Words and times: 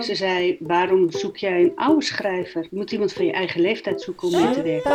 Ze 0.00 0.14
zei, 0.14 0.56
waarom 0.60 1.10
zoek 1.10 1.36
jij 1.36 1.60
een 1.60 1.72
oude 1.74 2.04
schrijver? 2.04 2.62
Je 2.62 2.76
moet 2.76 2.92
iemand 2.92 3.12
van 3.12 3.24
je 3.24 3.32
eigen 3.32 3.60
leeftijd 3.60 4.02
zoeken 4.02 4.28
om 4.28 4.34
mee 4.34 4.50
te 4.50 4.62
werken. 4.62 4.90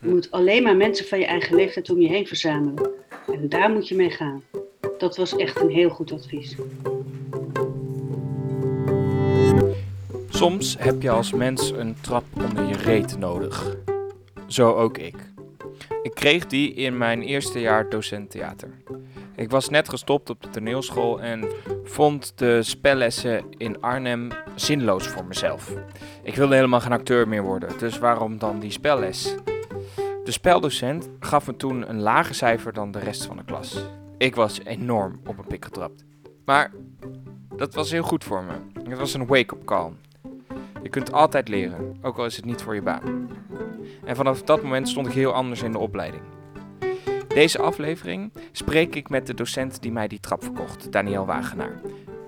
Je 0.00 0.08
moet 0.08 0.30
alleen 0.30 0.62
maar 0.62 0.76
mensen 0.76 1.06
van 1.06 1.18
je 1.18 1.26
eigen 1.26 1.56
leeftijd 1.56 1.90
om 1.90 2.00
je 2.00 2.08
heen 2.08 2.26
verzamelen. 2.26 2.90
En 3.26 3.48
daar 3.48 3.70
moet 3.70 3.88
je 3.88 3.94
mee 3.94 4.10
gaan. 4.10 4.42
Dat 4.98 5.16
was 5.16 5.36
echt 5.36 5.60
een 5.60 5.70
heel 5.70 5.88
goed 5.88 6.12
advies. 6.12 6.56
Soms 10.28 10.76
heb 10.78 11.02
je 11.02 11.10
als 11.10 11.32
mens 11.32 11.70
een 11.70 11.96
trap 12.00 12.24
onder 12.34 12.68
je 12.68 12.76
reet 12.76 13.18
nodig. 13.18 13.76
Zo 14.46 14.72
ook 14.72 14.98
ik. 14.98 15.29
Ik 16.02 16.14
kreeg 16.14 16.46
die 16.46 16.72
in 16.74 16.98
mijn 16.98 17.22
eerste 17.22 17.60
jaar 17.60 17.88
docent 17.88 18.30
theater. 18.30 18.70
Ik 19.36 19.50
was 19.50 19.68
net 19.68 19.88
gestopt 19.88 20.30
op 20.30 20.42
de 20.42 20.48
toneelschool 20.48 21.20
en 21.20 21.48
vond 21.84 22.38
de 22.38 22.62
spellessen 22.62 23.44
in 23.56 23.80
Arnhem 23.80 24.28
zinloos 24.54 25.06
voor 25.08 25.24
mezelf. 25.24 25.72
Ik 26.22 26.34
wilde 26.34 26.54
helemaal 26.54 26.80
geen 26.80 26.92
acteur 26.92 27.28
meer 27.28 27.42
worden, 27.42 27.78
dus 27.78 27.98
waarom 27.98 28.38
dan 28.38 28.58
die 28.58 28.70
spelles? 28.70 29.34
De 30.24 30.32
speldocent 30.32 31.08
gaf 31.20 31.46
me 31.46 31.56
toen 31.56 31.90
een 31.90 32.00
lager 32.00 32.34
cijfer 32.34 32.72
dan 32.72 32.90
de 32.90 32.98
rest 32.98 33.24
van 33.24 33.36
de 33.36 33.44
klas. 33.44 33.84
Ik 34.18 34.34
was 34.34 34.60
enorm 34.64 35.20
op 35.26 35.38
een 35.38 35.46
pik 35.46 35.64
getrapt. 35.64 36.04
Maar 36.44 36.72
dat 37.56 37.74
was 37.74 37.90
heel 37.90 38.02
goed 38.02 38.24
voor 38.24 38.44
me. 38.44 38.80
Het 38.88 38.98
was 38.98 39.14
een 39.14 39.26
wake-up 39.26 39.64
call. 39.64 39.92
Je 40.82 40.88
kunt 40.88 41.12
altijd 41.12 41.48
leren, 41.48 41.96
ook 42.02 42.18
al 42.18 42.24
is 42.24 42.36
het 42.36 42.44
niet 42.44 42.62
voor 42.62 42.74
je 42.74 42.82
baan. 42.82 43.30
En 44.04 44.16
vanaf 44.16 44.42
dat 44.42 44.62
moment 44.62 44.88
stond 44.88 45.06
ik 45.06 45.12
heel 45.12 45.32
anders 45.32 45.62
in 45.62 45.72
de 45.72 45.78
opleiding. 45.78 46.22
Deze 47.28 47.58
aflevering 47.58 48.32
spreek 48.52 48.94
ik 48.94 49.08
met 49.08 49.26
de 49.26 49.34
docent 49.34 49.82
die 49.82 49.92
mij 49.92 50.08
die 50.08 50.20
trap 50.20 50.42
verkocht, 50.42 50.92
Danielle 50.92 51.26
Wagenaar. 51.26 51.80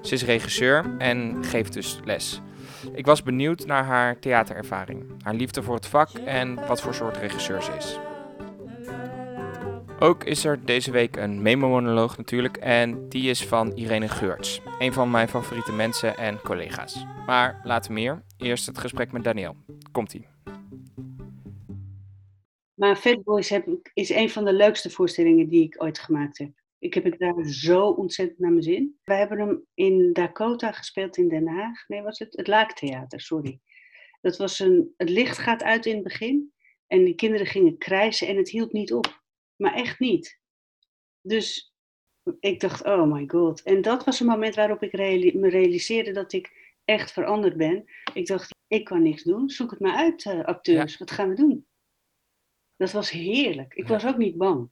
Ze 0.03 0.15
is 0.15 0.25
regisseur 0.25 0.85
en 0.99 1.45
geeft 1.45 1.73
dus 1.73 2.01
les. 2.05 2.41
Ik 2.95 3.07
was 3.07 3.23
benieuwd 3.23 3.67
naar 3.67 3.85
haar 3.85 4.19
theaterervaring, 4.19 5.05
haar 5.23 5.35
liefde 5.35 5.63
voor 5.63 5.75
het 5.75 5.87
vak 5.87 6.09
en 6.25 6.67
wat 6.67 6.81
voor 6.81 6.95
soort 6.95 7.17
regisseur 7.17 7.63
ze 7.63 7.73
is. 7.79 7.99
Ook 9.99 10.25
is 10.25 10.45
er 10.45 10.65
deze 10.65 10.91
week 10.91 11.17
een 11.17 11.43
memo-monoloog 11.43 12.17
natuurlijk 12.17 12.57
en 12.57 13.09
die 13.09 13.31
is 13.31 13.47
van 13.47 13.73
Irene 13.73 14.09
Geurts, 14.09 14.61
een 14.79 14.93
van 14.93 15.11
mijn 15.11 15.29
favoriete 15.29 15.73
mensen 15.73 16.17
en 16.17 16.41
collega's. 16.41 17.05
Maar 17.27 17.61
later 17.65 17.93
meer, 17.93 18.25
eerst 18.37 18.67
het 18.67 18.79
gesprek 18.79 19.13
met 19.13 19.25
Danielle. 19.25 19.57
Komt-ie. 19.93 20.27
Maar 22.75 22.97
Fat 22.97 23.23
Boys 23.23 23.49
heb, 23.49 23.67
is 23.95 24.11
een 24.11 24.31
van 24.31 24.45
de 24.45 24.53
leukste 24.53 24.91
voorstellingen 24.91 25.49
die 25.49 25.65
ik 25.65 25.83
ooit 25.83 25.99
gemaakt 25.99 26.39
heb. 26.39 26.51
Ik 26.79 26.95
heb 26.95 27.05
het 27.05 27.19
daar 27.19 27.45
zo 27.45 27.89
ontzettend 27.89 28.39
naar 28.39 28.51
mijn 28.51 28.63
zin. 28.63 28.99
Wij 29.05 29.19
hebben 29.19 29.39
hem 29.39 29.67
in 29.75 30.13
Dakota 30.13 30.73
gespeeld 30.73 31.17
in 31.17 31.29
Den 31.29 31.49
Haag. 31.49 31.89
Nee, 31.89 32.03
was 32.03 32.19
het? 32.19 32.37
Het 32.37 32.47
Laaktheater, 32.47 33.21
sorry. 33.21 33.61
Dat 34.21 34.37
was 34.37 34.59
een, 34.59 34.95
het 34.97 35.11
licht 35.11 35.39
gaat 35.39 35.63
uit 35.63 35.87
in 35.87 35.95
het 35.95 36.05
begin. 36.05 36.53
En 36.87 37.05
die 37.05 37.15
kinderen 37.15 37.47
gingen 37.47 37.79
krijsen 37.79 38.29
en 38.29 38.37
het 38.37 38.49
hield 38.49 38.73
niet 38.73 38.93
op. 38.93 39.23
Maar 39.57 39.75
echt 39.75 39.99
niet. 39.99 40.41
Dus 41.21 41.75
ik 42.41 42.61
dacht, 42.61 42.85
oh 42.85 43.13
my 43.13 43.25
god. 43.27 43.63
En 43.63 43.83
dat 43.83 44.05
was 44.05 44.21
een 44.21 44.27
moment 44.27 44.55
waarop 44.55 44.83
ik 44.83 44.93
me 45.35 45.49
realiseerde 45.49 46.13
dat 46.13 46.33
ik 46.33 46.62
echt 46.85 47.13
veranderd 47.13 47.57
ben. 47.57 47.85
Ik 48.15 48.27
dacht, 48.27 48.55
ik 48.67 48.85
kan 48.85 49.03
niks 49.03 49.23
doen. 49.23 49.51
Zoek 49.51 49.71
het 49.71 49.81
maar 49.81 49.97
uit, 49.97 50.25
eh, 50.25 50.45
acteurs. 50.45 50.99
Wat 50.99 51.11
gaan 51.11 51.29
we 51.29 51.35
doen? 51.35 51.67
Dat 52.77 52.93
was 52.93 53.11
heerlijk. 53.11 53.75
Ik 53.75 53.85
Ja. 53.87 53.93
was 53.93 54.07
ook 54.07 54.17
niet 54.17 54.37
bang. 54.37 54.71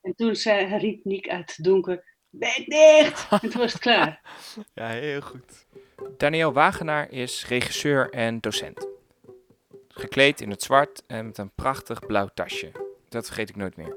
En 0.00 0.14
toen 0.14 0.36
zei, 0.36 0.76
riep 0.78 1.04
Niek 1.04 1.28
uit 1.28 1.56
het 1.56 1.64
donker, 1.64 2.04
bek 2.28 2.64
dicht! 2.66 3.28
En 3.42 3.50
toen 3.50 3.60
was 3.60 3.72
het 3.72 3.82
klaar. 3.82 4.20
Ja, 4.74 4.88
heel 4.88 5.20
goed. 5.20 5.66
Danielle 6.16 6.52
Wagenaar 6.52 7.10
is 7.10 7.46
regisseur 7.46 8.10
en 8.10 8.40
docent. 8.40 8.88
Gekleed 9.88 10.40
in 10.40 10.50
het 10.50 10.62
zwart 10.62 11.02
en 11.06 11.26
met 11.26 11.38
een 11.38 11.54
prachtig 11.54 12.06
blauw 12.06 12.28
tasje. 12.34 12.72
Dat 13.08 13.26
vergeet 13.26 13.48
ik 13.48 13.56
nooit 13.56 13.76
meer. 13.76 13.96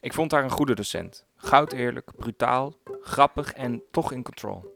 Ik 0.00 0.12
vond 0.12 0.30
haar 0.30 0.44
een 0.44 0.50
goede 0.50 0.74
docent. 0.74 1.26
Goud 1.36 1.72
eerlijk, 1.72 2.10
brutaal, 2.16 2.74
grappig 3.00 3.52
en 3.52 3.82
toch 3.90 4.12
in 4.12 4.22
control. 4.22 4.73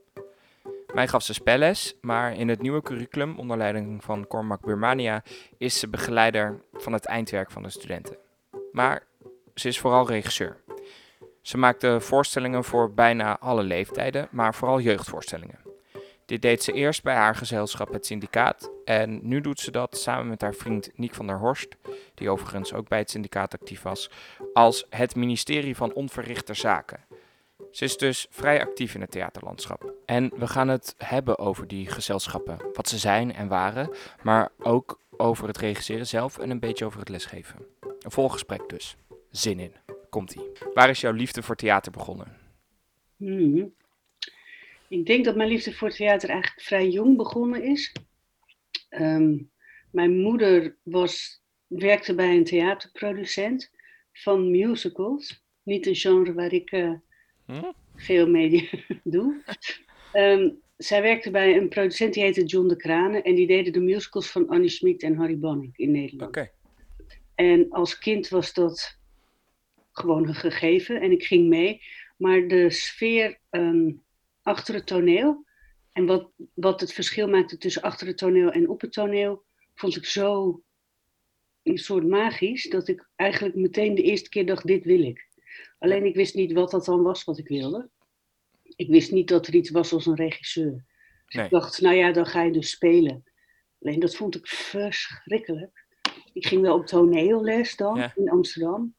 Mij 0.94 1.08
gaf 1.08 1.22
ze 1.22 1.34
spelles, 1.34 1.94
maar 2.00 2.36
in 2.36 2.48
het 2.48 2.62
nieuwe 2.62 2.82
curriculum 2.82 3.38
onder 3.38 3.56
leiding 3.56 4.04
van 4.04 4.26
Cormac 4.26 4.60
Burmania 4.60 5.22
is 5.58 5.78
ze 5.78 5.88
begeleider 5.88 6.60
van 6.72 6.92
het 6.92 7.04
eindwerk 7.04 7.50
van 7.50 7.62
de 7.62 7.70
studenten. 7.70 8.16
Maar 8.72 9.02
ze 9.54 9.68
is 9.68 9.78
vooral 9.78 10.08
regisseur. 10.08 10.56
Ze 11.42 11.58
maakte 11.58 12.00
voorstellingen 12.00 12.64
voor 12.64 12.94
bijna 12.94 13.38
alle 13.38 13.62
leeftijden, 13.62 14.28
maar 14.30 14.54
vooral 14.54 14.80
jeugdvoorstellingen. 14.80 15.58
Dit 16.26 16.42
deed 16.42 16.62
ze 16.62 16.72
eerst 16.72 17.02
bij 17.02 17.14
haar 17.14 17.34
gezelschap 17.34 17.92
Het 17.92 18.06
Syndicaat 18.06 18.70
en 18.84 19.20
nu 19.22 19.40
doet 19.40 19.60
ze 19.60 19.70
dat 19.70 19.98
samen 19.98 20.28
met 20.28 20.40
haar 20.40 20.54
vriend 20.54 20.90
Niek 20.94 21.14
van 21.14 21.26
der 21.26 21.38
Horst, 21.38 21.76
die 22.14 22.30
overigens 22.30 22.72
ook 22.72 22.88
bij 22.88 22.98
het 22.98 23.10
syndicaat 23.10 23.54
actief 23.54 23.82
was, 23.82 24.10
als 24.52 24.86
het 24.90 25.16
ministerie 25.16 25.76
van 25.76 25.92
Onverrichter 25.92 26.54
Zaken. 26.54 27.07
Ze 27.70 27.84
is 27.84 27.96
dus 27.96 28.26
vrij 28.30 28.60
actief 28.60 28.94
in 28.94 29.00
het 29.00 29.10
theaterlandschap. 29.10 29.94
En 30.04 30.32
we 30.36 30.46
gaan 30.46 30.68
het 30.68 30.94
hebben 30.98 31.38
over 31.38 31.68
die 31.68 31.86
gezelschappen, 31.86 32.58
wat 32.72 32.88
ze 32.88 32.98
zijn 32.98 33.34
en 33.34 33.48
waren, 33.48 33.90
maar 34.22 34.50
ook 34.58 35.00
over 35.16 35.46
het 35.46 35.58
regisseren 35.58 36.06
zelf 36.06 36.38
en 36.38 36.50
een 36.50 36.60
beetje 36.60 36.84
over 36.84 36.98
het 36.98 37.08
lesgeven. 37.08 37.66
Een 37.80 38.10
vol 38.10 38.28
gesprek 38.28 38.68
dus. 38.68 38.96
Zin 39.30 39.58
in. 39.58 39.72
Komt-ie. 40.10 40.52
Waar 40.74 40.88
is 40.88 41.00
jouw 41.00 41.12
liefde 41.12 41.42
voor 41.42 41.56
theater 41.56 41.92
begonnen? 41.92 42.36
Mhm. 43.16 43.64
Ik 44.88 45.06
denk 45.06 45.24
dat 45.24 45.36
mijn 45.36 45.48
liefde 45.48 45.72
voor 45.72 45.90
theater 45.90 46.28
eigenlijk 46.28 46.62
vrij 46.62 46.88
jong 46.88 47.16
begonnen 47.16 47.62
is. 47.62 47.92
Ehm, 48.88 49.36
mijn 49.90 50.20
moeder 50.20 50.76
was, 50.82 51.42
werkte 51.66 52.14
bij 52.14 52.36
een 52.36 52.44
theaterproducent 52.44 53.70
van 54.12 54.50
musicals. 54.50 55.42
Niet 55.62 55.86
een 55.86 55.94
genre 55.94 56.32
waar 56.32 56.52
ik 56.52 56.70
eh, 56.70 56.92
Hm? 57.48 57.72
veel 57.96 58.28
mee 58.28 58.70
doe. 59.04 59.42
Ehm, 60.12 60.50
zij 60.76 61.02
werkte 61.02 61.30
bij 61.30 61.56
een 61.56 61.68
producent 61.68 62.14
die 62.14 62.22
heette 62.22 62.44
John 62.44 62.68
de 62.68 62.76
Kranen. 62.76 63.22
En 63.22 63.34
die 63.34 63.46
deden 63.46 63.72
de 63.72 63.80
musicals 63.80 64.30
van 64.30 64.48
Annie 64.48 64.68
Schmid 64.68 65.02
en 65.02 65.16
Harry 65.16 65.38
Banning 65.38 65.76
in 65.76 65.90
Nederland. 65.90 66.36
Oké. 66.36 66.50
En 67.34 67.70
als 67.70 67.98
kind 67.98 68.28
was 68.28 68.52
dat 68.52 68.98
gewoon 69.92 70.28
een 70.28 70.34
gegeven 70.34 71.00
en 71.00 71.10
ik 71.10 71.24
ging 71.24 71.48
mee. 71.48 71.82
Maar 72.16 72.48
de 72.48 72.70
sfeer 72.70 73.38
ehm, 73.50 73.92
achter 74.42 74.74
het 74.74 74.86
toneel 74.86 75.44
en 75.92 76.06
wat, 76.06 76.30
wat 76.54 76.80
het 76.80 76.92
verschil 76.92 77.28
maakte 77.28 77.58
tussen 77.58 77.82
achter 77.82 78.06
het 78.06 78.18
toneel 78.18 78.50
en 78.50 78.68
op 78.68 78.80
het 78.80 78.92
toneel, 78.92 79.44
vond 79.74 79.96
ik 79.96 80.04
zo 80.04 80.62
een 81.62 81.78
soort 81.78 82.06
magisch 82.06 82.70
dat 82.70 82.88
ik 82.88 83.08
eigenlijk 83.16 83.54
meteen 83.54 83.94
de 83.94 84.02
eerste 84.02 84.28
keer 84.28 84.46
dacht: 84.46 84.66
dit 84.66 84.84
wil 84.84 85.02
ik. 85.02 85.27
Alleen 85.78 86.04
ik 86.04 86.14
wist 86.14 86.34
niet 86.34 86.52
wat 86.52 86.70
dat 86.70 86.84
dan 86.84 87.02
was 87.02 87.24
wat 87.24 87.38
ik 87.38 87.48
wilde. 87.48 87.88
Ik 88.62 88.88
wist 88.88 89.12
niet 89.12 89.28
dat 89.28 89.46
er 89.46 89.54
iets 89.54 89.70
was 89.70 89.92
als 89.92 90.06
een 90.06 90.16
regisseur. 90.16 90.84
Dus 91.26 91.34
Nee. 91.34 91.44
ik 91.44 91.50
dacht, 91.50 91.80
nou 91.80 91.94
ja, 91.96 92.12
dan 92.12 92.26
ga 92.26 92.42
je 92.42 92.52
dus 92.52 92.70
spelen. 92.70 93.24
Alleen 93.80 94.00
dat 94.00 94.16
vond 94.16 94.34
ik 94.36 94.46
verschrikkelijk. 94.46 95.86
Ik 96.32 96.46
ging 96.46 96.62
wel 96.62 96.74
op 96.74 96.86
toneelles 96.86 97.76
dan 97.76 97.96
Ja. 97.96 98.12
in 98.16 98.30
Amsterdam. 98.30 98.94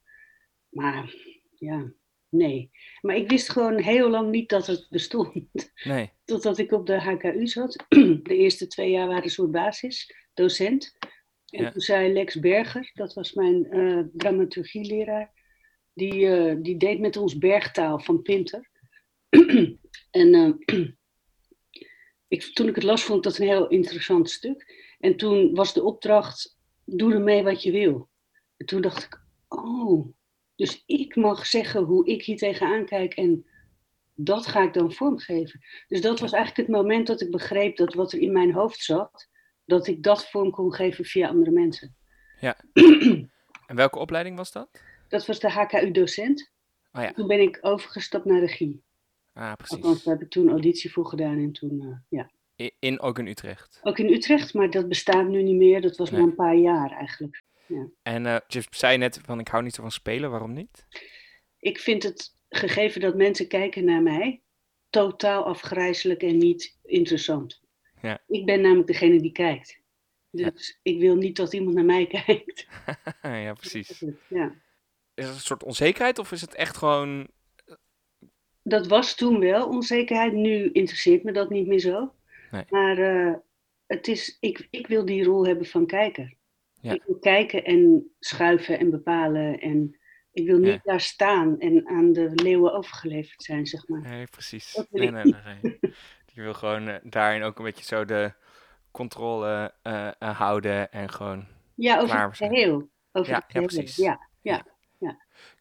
Maar 0.69 1.13
ja, 1.55 1.91
nee. 2.29 2.71
Maar 3.01 3.15
ik 3.15 3.29
wist 3.29 3.49
gewoon 3.49 3.77
heel 3.79 4.09
lang 4.09 4.29
niet 4.31 4.49
dat 4.49 4.67
het 4.67 4.87
bestond. 4.89 5.33
Nee. 5.83 6.11
Totdat 6.25 6.57
ik 6.57 6.71
op 6.71 6.85
de 6.85 6.99
HKU 7.01 7.47
zat. 7.47 7.85
De 8.23 8.35
eerste 8.35 8.67
twee 8.67 8.91
jaar 8.91 9.07
waren 9.07 9.23
een 9.23 9.29
soort 9.29 9.51
basis, 9.51 10.15
docent. 10.33 10.97
En 11.45 11.63
Ja. 11.63 11.71
toen 11.71 11.81
zei 11.81 12.13
Lex 12.13 12.39
Berger, 12.39 12.91
dat 12.93 13.13
was 13.13 13.33
mijn 13.33 13.65
eh, 13.71 13.99
dramaturgieleraar, 14.13 15.33
die, 15.99 16.27
eh, 16.27 16.55
die 16.59 16.77
deed 16.77 16.99
met 16.99 17.17
ons 17.17 17.37
bergtaal 17.37 17.99
van 17.99 18.21
Pinter. 18.21 18.69
en 20.21 20.33
eh, 20.33 20.77
ik, 22.35 22.43
toen 22.43 22.67
ik 22.67 22.75
het 22.75 22.83
las, 22.83 23.03
vond 23.03 23.17
ik 23.17 23.23
dat 23.23 23.37
een 23.37 23.47
heel 23.47 23.67
interessant 23.67 24.29
stuk. 24.29 24.87
En 24.99 25.17
toen 25.17 25.55
was 25.55 25.73
de 25.73 25.83
opdracht, 25.83 26.57
doe 26.85 27.13
ermee 27.13 27.43
wat 27.43 27.63
je 27.63 27.71
wil. 27.71 28.09
En 28.57 28.65
toen 28.65 28.81
dacht 28.81 29.03
ik, 29.03 29.21
oh, 29.47 30.07
dus 30.55 30.83
ik 30.85 31.15
mag 31.15 31.45
zeggen 31.45 31.83
hoe 31.83 32.07
ik 32.07 32.23
hier 32.23 32.37
tegenaan 32.37 32.85
kijk 32.85 33.13
en 33.13 33.45
dat 34.13 34.47
ga 34.47 34.63
ik 34.63 34.73
dan 34.73 34.93
vormgeven. 34.93 35.59
Dus 35.87 36.01
dat 36.01 36.19
was 36.19 36.31
eigenlijk 36.31 36.67
het 36.67 36.77
moment 36.77 37.07
dat 37.07 37.21
ik 37.21 37.31
begreep 37.31 37.77
dat 37.77 37.93
wat 37.93 38.11
er 38.11 38.19
in 38.19 38.31
mijn 38.31 38.53
hoofd 38.53 38.83
zat, 38.83 39.29
dat 39.65 39.87
ik 39.87 40.03
dat 40.03 40.29
vorm 40.29 40.51
kon 40.51 40.73
geven 40.73 41.05
via 41.05 41.27
andere 41.27 41.51
mensen. 41.51 41.95
En 43.67 43.75
welke 43.75 43.99
opleiding 43.99 44.37
was 44.37 44.51
dat? 44.51 44.81
Dat 45.09 45.25
was 45.25 45.39
de 45.39 45.49
HKU-docent. 45.49 46.51
Oh 46.91 47.01
ja. 47.01 47.11
Toen 47.11 47.27
ben 47.27 47.39
ik 47.39 47.57
overgestapt 47.61 48.25
naar 48.25 48.39
regie. 48.39 48.81
Ah, 49.33 49.49
Althans, 49.49 49.79
precies. 49.79 50.03
daar 50.03 50.13
heb 50.13 50.23
ik 50.23 50.29
toen 50.29 50.49
auditie 50.49 50.91
voor 50.91 51.05
gedaan 51.05 51.37
en 51.37 51.51
toen, 51.51 51.81
eh, 51.81 52.19
ja. 52.19 52.29
In, 52.79 52.99
ook 52.99 53.19
in 53.19 53.27
Utrecht. 53.27 53.79
Ook 53.83 53.97
in 53.99 54.13
Utrecht, 54.13 54.53
maar 54.53 54.69
dat 54.69 54.87
bestaat 54.87 55.27
nu 55.27 55.43
niet 55.43 55.55
meer. 55.55 55.81
Dat 55.81 55.97
was 55.97 56.09
Nee. 56.11 56.19
maar 56.19 56.29
een 56.29 56.35
paar 56.35 56.55
jaar 56.55 56.91
eigenlijk. 56.91 57.43
Ja. 57.65 57.87
En 58.01 58.25
eh, 58.25 58.37
je 58.47 58.63
zei 58.69 58.97
net 58.97 59.19
van 59.25 59.39
ik 59.39 59.47
hou 59.47 59.63
niet 59.63 59.75
zo 59.75 59.81
van 59.81 59.91
spelen, 59.91 60.29
waarom 60.29 60.53
niet? 60.53 60.85
Ik 61.59 61.79
vind 61.79 62.03
het 62.03 62.33
gegeven 62.49 63.01
dat 63.01 63.15
mensen 63.15 63.47
kijken 63.47 63.85
naar 63.85 64.01
mij 64.01 64.41
totaal 64.89 65.45
afgrijzelijk 65.45 66.23
en 66.23 66.37
niet 66.37 66.77
interessant. 66.83 67.61
Ja. 68.01 68.21
Ik 68.27 68.45
ben 68.45 68.61
namelijk 68.61 68.87
degene 68.87 69.21
die 69.21 69.31
kijkt. 69.31 69.79
Dus 70.31 70.79
ik 70.81 70.99
wil 70.99 71.15
niet 71.15 71.35
dat 71.35 71.53
iemand 71.53 71.75
naar 71.75 71.85
mij 71.85 72.07
kijkt. 72.25 72.67
ja, 73.21 73.53
precies. 73.53 74.03
Ja. 74.29 74.55
Is 75.19 75.25
het 75.25 75.35
een 75.35 75.41
soort 75.41 75.63
onzekerheid 75.63 76.19
of 76.19 76.31
is 76.31 76.41
het 76.41 76.55
echt 76.55 76.77
gewoon... 76.77 77.27
Dat 78.63 78.87
was 78.87 79.15
toen 79.15 79.39
wel 79.39 79.67
onzekerheid. 79.67 80.33
Nu 80.33 80.71
interesseert 80.71 81.23
me 81.23 81.31
dat 81.31 81.49
niet 81.49 81.67
meer 81.67 81.79
zo. 81.79 82.13
Nee. 82.51 82.63
Maar 82.69 82.97
eh, 82.97 83.33
het 83.87 84.07
is, 84.07 84.37
ik, 84.39 84.67
ik 84.69 84.87
wil 84.87 85.05
die 85.05 85.23
rol 85.23 85.45
hebben 85.45 85.65
van 85.65 85.85
kijker. 85.85 86.33
Ja. 86.81 86.93
Ik 86.93 87.03
wil 87.05 87.19
kijken 87.19 87.63
en 87.63 88.11
schuiven 88.19 88.79
en 88.79 88.89
bepalen. 88.89 89.59
En 89.59 89.97
ik 90.31 90.45
wil 90.47 90.57
niet 90.57 90.67
Ja. 90.73 90.79
daar 90.83 91.01
staan 91.01 91.59
en 91.59 91.87
aan 91.87 92.13
de 92.13 92.31
leeuwen 92.35 92.73
overgeleverd 92.73 93.43
zijn, 93.43 93.65
zeg 93.65 93.87
maar. 93.87 94.01
Nee, 94.01 94.25
precies. 94.25 94.83
Nee, 94.89 95.11
nee, 95.11 95.23
nee. 95.61 95.79
Je 96.33 96.41
wil 96.41 96.53
gewoon 96.53 96.87
eh, 96.87 96.95
daarin 97.03 97.43
ook 97.43 97.57
een 97.57 97.65
beetje 97.65 97.85
zo 97.85 98.05
de 98.05 98.33
controle 98.91 99.73
eh, 99.81 100.09
houden 100.37 100.91
en 100.91 101.09
gewoon... 101.09 101.47
Ja, 101.75 101.99
over 101.99 102.21
het 102.21 102.37
geheel. 102.37 102.89
Over 103.11 103.31
Ja, 103.31 103.37
het 103.45 103.53
ja, 103.53 103.61
precies. 103.61 103.95
Ja, 103.95 104.27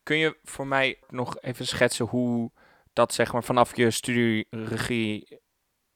Kun 0.08 0.18
je 0.18 0.36
voor 0.42 0.66
mij 0.66 0.98
nog 1.08 1.40
even 1.40 1.66
schetsen 1.66 2.06
hoe 2.06 2.50
dat 2.92 3.14
zeg 3.14 3.32
maar 3.32 3.44
vanaf 3.44 3.76
je 3.76 3.90
studie 3.90 4.46
regie 4.50 5.40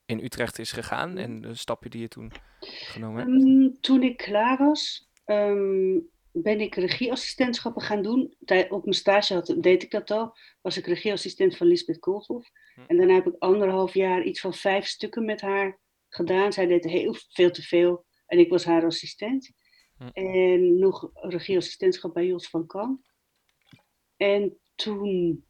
in 0.05 0.25
Utrecht 0.25 0.59
is 0.59 0.73
gegaan 0.73 1.17
en 1.17 1.41
de 1.41 1.55
stappen 1.55 1.91
die 1.91 2.01
je 2.01 2.09
toen 2.09 2.33
genomen 2.65 3.21
hebt? 3.21 3.45
Ehm, 3.45 3.81
toen 3.81 4.03
ik 4.03 4.17
klaar 4.17 4.59
was, 4.59 5.11
ehm, 5.25 5.99
ben 6.33 6.61
ik 6.61 6.75
regieassistentschappen 6.75 7.83
gaan 7.83 8.03
doen. 8.03 8.35
Op 8.69 8.85
mijn 8.85 8.95
stage 8.95 9.35
had, 9.35 9.55
deed 9.59 9.83
ik 9.83 9.91
dat 9.91 10.11
al. 10.11 10.37
Was 10.61 10.77
ik 10.77 10.87
regieassistent 10.87 11.57
van 11.57 11.67
Lisbeth 11.67 11.99
Koolhof. 11.99 12.51
Hm. 12.75 12.81
En 12.87 12.97
daarna 12.97 13.15
heb 13.15 13.27
ik 13.27 13.37
anderhalf 13.39 13.95
jaar 13.95 14.23
iets 14.23 14.41
van 14.41 14.55
vijf 14.55 14.87
stukken 14.87 15.25
met 15.25 15.41
haar 15.41 15.79
gedaan. 16.09 16.53
Zij 16.53 16.67
deed 16.67 16.85
heel 16.85 17.15
veel 17.29 17.51
te 17.51 17.63
veel 17.63 18.05
en 18.27 18.39
ik 18.39 18.51
was 18.51 18.65
haar 18.65 18.85
assistent. 18.85 19.53
Hm. 19.97 20.09
En 20.13 20.79
nog 20.79 21.11
regieassistentschap 21.13 22.15
bij 22.15 22.27
Jos 22.27 22.49
van 22.49 22.67
Kam. 22.67 23.05
En 24.17 24.59
toen 24.75 25.45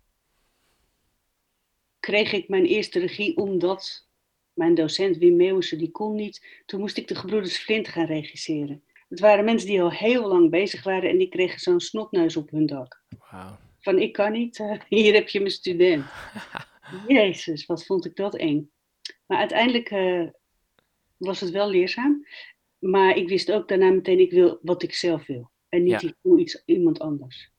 kreeg 2.00 2.32
ik 2.32 2.48
mijn 2.48 2.64
eerste 2.64 2.98
regie 2.98 3.36
omdat 3.36 4.08
mijn 4.52 4.74
docent 4.74 5.16
Wim 5.16 5.36
Meeuwissen, 5.36 5.78
die 5.78 5.90
kon 5.90 6.14
niet. 6.14 6.62
Toen 6.66 6.80
moest 6.80 6.96
ik 6.96 7.08
de 7.08 7.14
Gebroeders 7.14 7.58
Flint 7.58 7.88
gaan 7.88 8.06
regisseren. 8.06 8.84
Het 9.08 9.20
waren 9.20 9.44
mensen 9.44 9.68
die 9.68 9.82
al 9.82 9.90
heel 9.90 10.28
lang 10.28 10.50
bezig 10.50 10.82
waren 10.82 11.10
en 11.10 11.18
die 11.18 11.28
kregen 11.28 11.60
zo'n 11.60 11.80
snotneus 11.80 12.36
op 12.36 12.50
hun 12.50 12.66
dak. 12.66 13.04
Van 13.78 13.98
ik 13.98 14.12
kan 14.12 14.32
niet, 14.32 14.58
eh, 14.58 14.80
hier 14.88 15.14
heb 15.14 15.28
je 15.28 15.38
mijn 15.38 15.50
student. 15.50 16.04
Jezus, 17.08 17.66
wat 17.66 17.86
vond 17.86 18.04
ik 18.04 18.16
dat 18.16 18.36
eng. 18.36 18.70
Maar 19.26 19.38
uiteindelijk 19.38 19.90
eh, 19.90 20.28
was 21.16 21.40
het 21.40 21.50
wel 21.50 21.70
leerzaam. 21.70 22.26
Maar 22.78 23.16
ik 23.16 23.28
wist 23.28 23.52
ook 23.52 23.68
daarna 23.68 23.90
meteen, 23.90 24.20
ik 24.20 24.30
wil 24.30 24.58
wat 24.62 24.82
ik 24.82 24.94
zelf 24.94 25.26
wil. 25.26 25.50
En 25.68 25.82
niet 25.82 26.00
Ja. 26.00 26.08
ik 26.08 26.14
doe 26.22 26.40
iets 26.40 26.62
iemand 26.64 26.98
anders. 26.98 27.51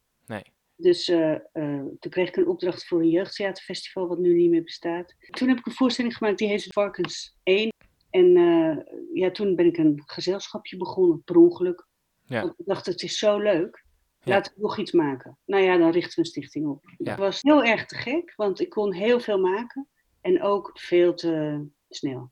Dus 0.75 1.07
eh, 1.07 1.33
eh, 1.33 1.85
toen 1.99 2.11
kreeg 2.11 2.27
ik 2.27 2.35
een 2.35 2.47
opdracht 2.47 2.87
voor 2.87 3.01
een 3.01 3.09
jeugdtheaterfestival, 3.09 4.07
wat 4.07 4.17
nu 4.19 4.33
niet 4.33 4.49
meer 4.49 4.63
bestaat. 4.63 5.15
Toen 5.29 5.47
heb 5.47 5.57
ik 5.57 5.65
een 5.65 5.71
voorstelling 5.71 6.17
gemaakt 6.17 6.37
die 6.37 6.47
heette 6.47 6.71
Varkens 6.71 7.37
1. 7.43 7.71
En 8.09 8.37
eh, 8.37 8.77
ja, 9.13 9.31
toen 9.31 9.55
ben 9.55 9.65
ik 9.65 9.77
een 9.77 10.03
gezelschapje 10.05 10.77
begonnen, 10.77 11.23
per 11.23 11.35
ongeluk. 11.37 11.87
Ja. 12.25 12.41
Want 12.41 12.59
ik 12.59 12.65
dacht, 12.65 12.85
het 12.85 13.01
is 13.01 13.17
zo 13.17 13.37
leuk. 13.37 13.85
Ja. 14.19 14.31
Laten 14.33 14.53
we 14.55 14.61
nog 14.61 14.77
iets 14.77 14.91
maken. 14.91 15.37
Nou 15.45 15.63
ja, 15.63 15.77
dan 15.77 15.91
richten 15.91 16.13
we 16.13 16.19
een 16.19 16.25
stichting 16.25 16.67
op. 16.67 16.83
Ja. 16.97 17.09
Het 17.09 17.19
was 17.19 17.41
heel 17.41 17.63
erg 17.63 17.85
te 17.85 17.95
gek, 17.95 18.33
want 18.35 18.59
ik 18.59 18.69
kon 18.69 18.93
heel 18.93 19.19
veel 19.19 19.39
maken. 19.39 19.87
En 20.21 20.41
ook 20.41 20.71
veel 20.73 21.13
te 21.13 21.63
snel. 21.89 22.31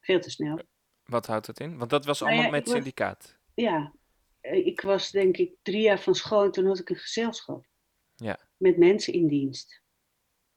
Veel 0.00 0.20
te 0.20 0.30
snel. 0.30 0.58
Wat 1.04 1.26
houdt 1.26 1.46
dat 1.46 1.60
in? 1.60 1.78
Want 1.78 1.90
dat 1.90 2.04
was 2.04 2.20
Nou 2.20 2.32
allemaal 2.32 2.50
ja, 2.50 2.56
met 2.56 2.66
was- 2.66 2.74
syndicaat. 2.74 3.38
Ja, 3.54 3.92
ik 4.50 4.80
was 4.80 5.10
denk 5.10 5.36
ik 5.36 5.54
drie 5.62 5.80
jaar 5.82 6.00
van 6.00 6.14
school 6.14 6.44
en 6.44 6.50
toen 6.50 6.66
had 6.66 6.78
ik 6.78 6.88
een 6.90 6.96
gezelschap. 6.96 7.64
Ja. 8.14 8.48
Met 8.56 8.76
mensen 8.76 9.12
in 9.12 9.28
dienst. 9.28 9.82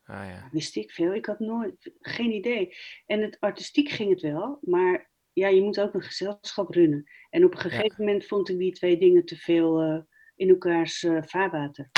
Ah 0.04 0.26
ja. 0.26 0.50
Wist 0.52 0.76
ik 0.76 0.92
veel? 0.92 1.14
Ik 1.14 1.26
had 1.26 1.40
nooit, 1.40 1.92
geen 2.00 2.32
idee. 2.32 2.76
En 3.06 3.22
het 3.22 3.40
artistiek 3.40 3.90
ging 3.90 4.10
het 4.10 4.22
wel, 4.22 4.58
maar 4.62 5.12
ja, 5.34 5.48
je 5.48 5.62
moet 5.62 5.80
ook 5.80 5.94
een 5.94 6.02
gezelschap 6.02 6.74
runnen. 6.74 7.10
En 7.30 7.46
op 7.46 7.52
een 7.52 7.60
gegeven 7.60 8.06
moment 8.06 8.26
vond 8.26 8.50
ik 8.50 8.58
die 8.58 8.72
twee 8.74 8.98
dingen 8.98 9.26
te 9.26 9.36
veel 9.36 9.82
eh, 9.82 10.00
in 10.36 10.50
elkaars 10.50 11.04
eh, 11.04 11.24
vaarwater. 11.24 11.90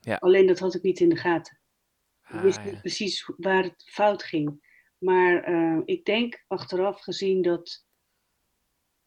Ja. 0.00 0.16
Alleen 0.16 0.46
dat 0.46 0.58
had 0.58 0.74
ik 0.74 0.82
niet 0.82 1.00
in 1.00 1.08
de 1.08 1.16
gaten. 1.16 1.60
Ik 2.28 2.34
Ah, 2.34 2.42
wist 2.42 2.58
ja. 2.58 2.64
niet 2.64 2.80
precies 2.80 3.30
waar 3.36 3.62
het 3.62 3.90
fout 3.90 4.22
ging. 4.22 4.70
Maar 4.98 5.42
eh, 5.42 5.80
ik 5.84 6.04
denk 6.04 6.44
achteraf 6.46 7.00
gezien 7.00 7.42
dat, 7.42 7.86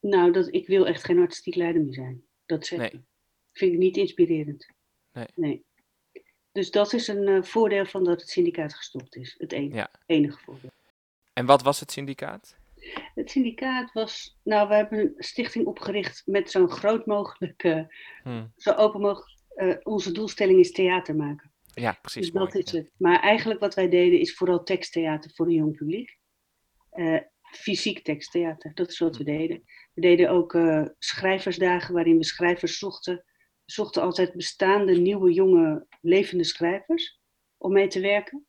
nou, 0.10 0.32
dat 0.32 0.54
ik 0.54 0.68
wil 0.68 0.88
echt 0.88 1.04
geen 1.04 1.20
artistiek 1.20 1.56
leider 1.56 1.82
meer 1.82 1.94
zijn. 1.94 2.24
Dat 2.46 2.66
zeg 2.66 2.80
Nee. 2.80 2.90
ik. 2.92 3.00
Vind 3.52 3.72
ik 3.74 3.78
niet 3.78 3.98
inspirerend. 3.98 4.68
Nee. 5.36 5.64
Dus 6.52 6.72
dat 6.72 6.94
is 6.94 7.08
een 7.08 7.28
eh, 7.28 7.44
voordeel 7.44 7.86
van 7.86 8.04
dat 8.04 8.20
het 8.22 8.30
syndicaat 8.30 8.74
gestopt 8.74 9.16
is. 9.16 9.36
Het 9.38 9.52
enige, 9.52 9.76
Ja. 9.76 9.92
enige 10.06 10.38
voordeel. 10.40 10.70
En 11.34 11.46
wat 11.46 11.62
was 11.62 11.80
het 11.80 11.92
syndicaat? 11.92 12.58
Het 13.16 13.30
syndicaat 13.32 13.92
was, 13.94 14.38
nou, 14.44 14.68
we 14.68 14.76
hebben 14.76 15.00
een 15.00 15.14
stichting 15.18 15.66
opgericht 15.66 16.22
met 16.26 16.52
zo'n 16.52 16.70
groot 16.70 17.06
mogelijk, 17.06 17.64
eh, 17.64 17.82
Hm. 18.24 18.46
zo 18.58 18.72
open 18.72 19.02
mogelijk. 19.02 19.34
eh, 19.56 19.76
onze 19.84 20.12
doelstelling 20.12 20.60
is 20.60 20.72
theater 20.72 21.16
maken. 21.16 21.52
Ja, 21.74 21.98
precies. 22.02 22.22
Dus 22.22 22.32
dat 22.42 22.56
is 22.56 22.72
ja. 22.72 22.78
het. 22.78 22.90
Maar 22.98 23.20
eigenlijk 23.20 23.60
wat 23.60 23.74
wij 23.76 23.90
deden 23.90 24.20
is 24.20 24.34
vooral 24.36 24.64
teksttheater 24.64 25.32
voor 25.34 25.46
een 25.46 25.54
jong 25.54 25.76
publiek. 25.78 26.18
Eh, 26.90 27.18
fysiek 27.42 28.04
teksttheater, 28.04 28.74
dat 28.74 28.90
is 28.90 29.00
wat 29.00 29.18
we 29.18 29.24
deden. 29.24 29.64
We 29.96 30.02
deden 30.02 30.30
ook 30.30 30.54
eh, 30.54 30.86
schrijversdagen 31.00 31.94
waarin 31.94 32.18
we 32.18 32.24
schrijvers 32.24 32.78
zochten. 32.78 33.16
We 33.66 33.72
zochten 33.72 34.02
altijd 34.02 34.34
bestaande, 34.34 34.96
nieuwe, 34.96 35.34
jonge, 35.34 35.86
levende 36.02 36.44
schrijvers 36.44 37.20
om 37.58 37.72
mee 37.72 37.88
te 37.88 38.00
werken. 38.00 38.46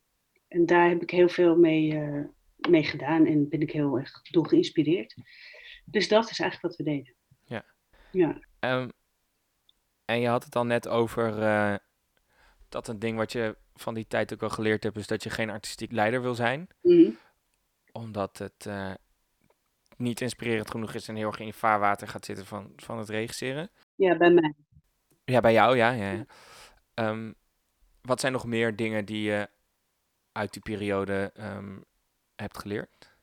En 0.47 0.65
daar 0.65 0.89
heb 0.89 1.01
ik 1.01 1.09
heel 1.09 1.29
veel 1.29 1.57
mee, 1.57 1.93
eh, 1.93 2.23
mee 2.69 2.83
gedaan 2.83 3.25
en 3.25 3.49
ben 3.49 3.61
ik 3.61 3.71
heel 3.71 3.97
erg 3.97 4.21
door 4.21 4.47
geïnspireerd. 4.47 5.15
Dus 5.85 6.07
dat 6.07 6.29
is 6.29 6.39
eigenlijk 6.39 6.61
wat 6.61 6.85
we 6.85 6.93
deden. 6.93 7.15
Ja. 7.45 7.65
Ja, 8.11 8.39
Ehm, 8.59 8.89
en 10.05 10.19
je 10.19 10.27
had 10.27 10.43
het 10.43 10.55
al 10.55 10.65
net 10.65 10.87
over 10.87 11.41
eh, 11.41 11.75
dat 12.69 12.87
een 12.87 12.99
ding 12.99 13.17
wat 13.17 13.31
je 13.31 13.57
van 13.73 13.93
die 13.93 14.07
tijd 14.07 14.33
ook 14.33 14.39
wel 14.39 14.49
geleerd 14.49 14.83
hebt, 14.83 14.97
is 14.97 15.07
dat 15.07 15.23
je 15.23 15.29
geen 15.29 15.49
artistiek 15.49 15.91
leider 15.91 16.21
wil 16.21 16.35
zijn. 16.35 16.67
Mhm. 16.81 17.11
Omdat 17.91 18.37
het 18.37 18.65
niet 19.97 20.21
inspirerend 20.21 20.71
genoeg 20.71 20.93
is 20.93 21.07
en 21.07 21.15
heel 21.15 21.27
erg 21.27 21.39
in 21.39 21.45
je 21.45 21.53
vaarwater 21.53 22.07
gaat 22.07 22.25
zitten 22.25 22.45
van, 22.45 22.71
van 22.75 22.97
het 22.97 23.09
regisseren. 23.09 23.69
ja 23.95 24.17
bij 24.17 24.31
mij. 24.31 24.53
Ja, 25.25 25.39
bij 25.39 25.53
jou, 25.53 25.77
ja. 25.77 25.91
ja, 25.91 26.11
ja. 26.11 26.25
Ehm, 26.93 27.31
wat 28.01 28.19
zijn 28.19 28.33
nog 28.33 28.45
meer 28.45 28.75
dingen 28.75 29.05
die 29.05 29.21
je 29.21 29.49
uit 30.31 30.53
die 30.53 30.61
periode 30.61 31.31
ehm, 31.33 31.77
hebt 32.35 32.57
geleerd? 32.57 33.15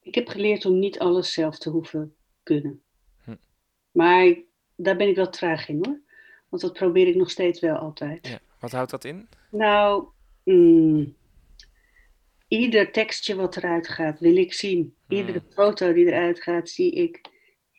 Ik 0.00 0.14
heb 0.14 0.28
geleerd 0.28 0.64
om 0.64 0.78
niet 0.78 0.98
alles 0.98 1.32
zelf 1.32 1.58
te 1.58 1.70
hoeven 1.70 2.14
kunnen. 2.42 2.82
Hm. 3.24 3.36
Maar 3.90 4.34
daar 4.76 4.96
ben 4.96 5.08
ik 5.08 5.16
wel 5.16 5.30
traag 5.30 5.68
in 5.68 5.84
hoor. 5.84 6.00
Want 6.48 6.62
dat 6.62 6.72
probeer 6.72 7.06
ik 7.06 7.14
nog 7.14 7.30
steeds 7.30 7.60
wel 7.60 7.76
altijd. 7.76 8.26
Ja. 8.28 8.38
Wat 8.58 8.72
houdt 8.72 8.90
dat 8.90 9.04
in? 9.04 9.28
Nou, 9.50 10.06
mm, 10.44 11.14
ieder 12.48 12.92
tekstje 12.92 13.34
wat 13.34 13.56
eruit 13.56 13.88
gaat, 13.88 14.20
wil 14.20 14.36
ik 14.36 14.52
zien. 14.52 14.96
Iedere 15.08 15.42
foto 15.50 15.92
die 15.92 16.06
eruit 16.06 16.42
gaat, 16.42 16.68
zie 16.68 16.92
ik. 16.92 17.20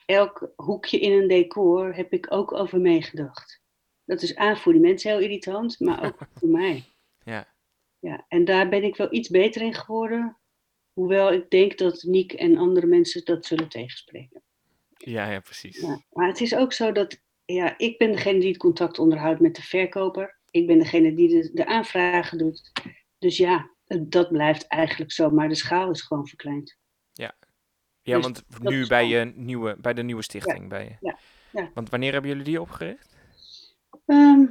Elk 0.06 0.52
hoekje 0.56 1.00
in 1.00 1.12
een 1.12 1.28
decor 1.28 1.96
heb 1.96 2.14
ik 2.14 2.26
ook 2.30 2.52
over 2.52 2.80
meegedacht. 2.80 3.62
Dat 4.06 4.22
is 4.22 4.36
aan 4.36 4.58
voor 4.58 4.72
die 4.72 4.82
mensen 4.82 5.12
heel 5.12 5.20
irritant, 5.20 5.80
maar 5.80 6.06
ook 6.06 6.28
voor 6.40 6.50
mij. 6.50 6.84
Ja. 7.24 7.56
Ja, 8.00 8.26
en 8.28 8.46
daar 8.46 8.70
ben 8.70 8.84
ik 8.84 8.96
wel 8.96 9.14
iets 9.14 9.30
beter 9.30 9.62
in 9.62 9.74
geworden. 9.74 10.38
Hoewel 10.94 11.34
ik 11.34 11.50
denk 11.50 11.78
dat 11.78 12.04
Niek 12.04 12.34
en 12.34 12.58
andere 12.58 12.88
mensen 12.88 13.26
dat 13.26 13.46
zullen 13.46 13.70
tegenspreken. 13.70 14.42
Ja, 14.98 15.32
ja, 15.32 15.40
precies. 15.40 15.80
Ja, 15.80 16.02
maar 16.12 16.28
het 16.28 16.42
is 16.42 16.56
ook 16.56 16.74
zo 16.74 16.92
dat 16.92 17.22
ja, 17.46 17.78
ik 17.78 17.98
ben 17.98 18.12
degene 18.12 18.40
die 18.40 18.48
het 18.48 18.58
contact 18.58 19.00
onderhoudt 19.00 19.40
met 19.40 19.56
de 19.56 19.62
verkoper. 19.62 20.40
Ik 20.52 20.68
ben 20.68 20.80
degene 20.80 21.14
die 21.14 21.30
de, 21.30 21.52
de 21.54 21.66
aanvragen 21.66 22.38
doet. 22.38 22.72
Dus 23.20 23.38
ja, 23.38 23.72
dat 23.88 24.32
blijft 24.32 24.68
eigenlijk 24.68 25.12
zo. 25.12 25.30
Maar 25.30 25.50
de 25.50 25.56
schaal 25.56 25.90
is 25.90 26.02
gewoon 26.02 26.28
verkleind. 26.28 26.78
Ja, 27.14 27.36
Dus 28.02 28.24
want 28.24 28.44
nu 28.60 28.88
bij, 28.88 29.08
je 29.08 29.32
nieuwe, 29.36 29.76
bij 29.80 29.94
de 29.94 30.04
nieuwe 30.04 30.22
stichting 30.22 30.72
je. 30.72 30.96
ja, 31.00 31.18
ja. 31.52 31.72
Want 31.74 31.90
wanneer 31.90 32.12
hebben 32.12 32.30
jullie 32.30 32.46
die 32.46 32.62
opgericht? 32.62 33.16
Ehm, 34.06 34.46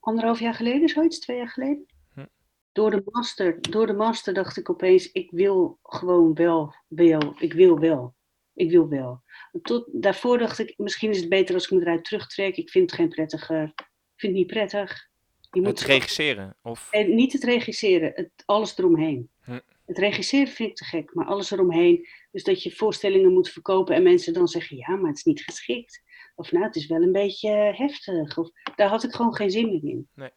anderhalf 0.00 0.40
jaar 0.40 0.54
geleden, 0.54 0.88
zoiets, 0.88 1.18
twee 1.18 1.36
jaar 1.36 1.48
geleden. 1.48 1.86
Hm. 2.14 2.26
Door, 2.72 2.90
de 2.90 3.02
master, 3.04 3.60
door 3.70 3.86
de 3.86 3.92
master 3.92 4.34
dacht 4.34 4.56
ik 4.56 4.70
opeens, 4.70 5.12
ik 5.12 5.30
wil 5.30 5.78
gewoon 5.82 6.34
wel, 6.34 6.74
wel, 6.88 7.34
ik 7.38 7.52
wil 7.52 7.78
wel. 7.78 8.14
Ik 8.54 8.70
wil 8.70 8.88
wel. 8.88 9.22
Tot, 9.62 9.88
daarvoor 9.92 10.38
dacht 10.38 10.58
ik, 10.58 10.74
misschien 10.76 11.10
is 11.10 11.20
het 11.20 11.28
beter 11.28 11.54
als 11.54 11.64
ik 11.64 11.70
me 11.70 11.80
eruit 11.80 12.04
terugtrek. 12.04 12.56
Ik 12.56 12.70
vind 12.70 12.90
het 12.90 13.00
geen 13.00 13.08
prettige, 13.08 13.72
ik 13.74 14.20
vind 14.20 14.32
het 14.32 14.42
niet 14.42 14.46
prettig. 14.46 15.08
Je 15.54 15.60
moet 15.60 15.78
het 15.78 15.88
regisseren? 15.88 16.56
Of? 16.62 16.88
En 16.90 17.14
niet 17.14 17.32
het 17.32 17.44
regisseren, 17.44 18.12
het, 18.14 18.30
alles 18.44 18.78
eromheen. 18.78 19.30
Hm. 19.44 19.60
Het 19.86 19.98
regisseren 19.98 20.52
vind 20.52 20.70
ik 20.70 20.76
te 20.76 20.84
gek, 20.84 21.14
maar 21.14 21.26
alles 21.26 21.50
eromheen. 21.50 22.08
Dus 22.30 22.44
dat 22.44 22.62
je 22.62 22.70
voorstellingen 22.70 23.32
moet 23.32 23.50
verkopen 23.50 23.94
en 23.94 24.02
mensen 24.02 24.32
dan 24.32 24.48
zeggen, 24.48 24.76
ja, 24.76 24.96
maar 24.96 25.08
het 25.08 25.16
is 25.16 25.24
niet 25.24 25.42
geschikt. 25.42 26.02
Of 26.34 26.52
nou, 26.52 26.64
het 26.64 26.76
is 26.76 26.86
wel 26.86 27.02
een 27.02 27.12
beetje 27.12 27.50
heftig. 27.50 28.38
Of, 28.38 28.50
daar 28.76 28.88
had 28.88 29.04
ik 29.04 29.12
gewoon 29.12 29.34
geen 29.34 29.50
zin 29.50 29.68
meer 29.68 29.84
in. 29.84 30.08
Nee. 30.14 30.30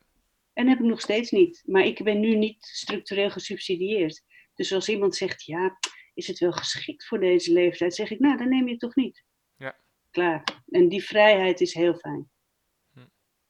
En 0.53 0.67
heb 0.67 0.79
ik 0.79 0.85
nog 0.85 1.01
steeds 1.01 1.31
niet. 1.31 1.63
Maar 1.65 1.85
ik 1.85 2.03
ben 2.03 2.19
nu 2.19 2.35
niet 2.35 2.65
structureel 2.65 3.29
gesubsidieerd. 3.29 4.23
Dus 4.55 4.73
als 4.73 4.89
iemand 4.89 5.15
zegt, 5.15 5.43
ja, 5.43 5.77
is 6.13 6.27
het 6.27 6.39
wel 6.39 6.51
geschikt 6.51 7.05
voor 7.05 7.19
deze 7.19 7.53
leeftijd? 7.53 7.95
Zeg 7.95 8.11
ik, 8.11 8.19
nou, 8.19 8.37
dan 8.37 8.49
neem 8.49 8.65
je 8.65 8.71
het 8.71 8.79
toch 8.79 8.95
niet. 8.95 9.23
Ja. 9.57 9.77
Klaar. 10.11 10.43
En 10.69 10.89
die 10.89 11.03
vrijheid 11.03 11.61
is 11.61 11.73
heel 11.73 11.95
fijn. 11.95 12.29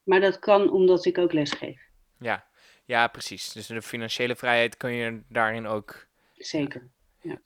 Hm. 0.08 0.14
Maar 0.14 0.20
dat 0.20 0.40
kan 0.40 0.70
omdat 0.70 1.06
ik 1.06 1.18
ook 1.18 1.34
lesgeef. 1.34 1.82
Ja. 2.20 2.48
ja, 2.86 3.08
precies. 3.08 3.52
Dus 3.52 3.68
de 3.68 3.82
financiële 3.82 4.36
vrijheid 4.36 4.78
kun 4.78 4.94
je 4.94 5.22
daarin 5.30 5.68
ook. 5.68 6.08
Zeker, 6.34 6.90
ja. 7.22 7.42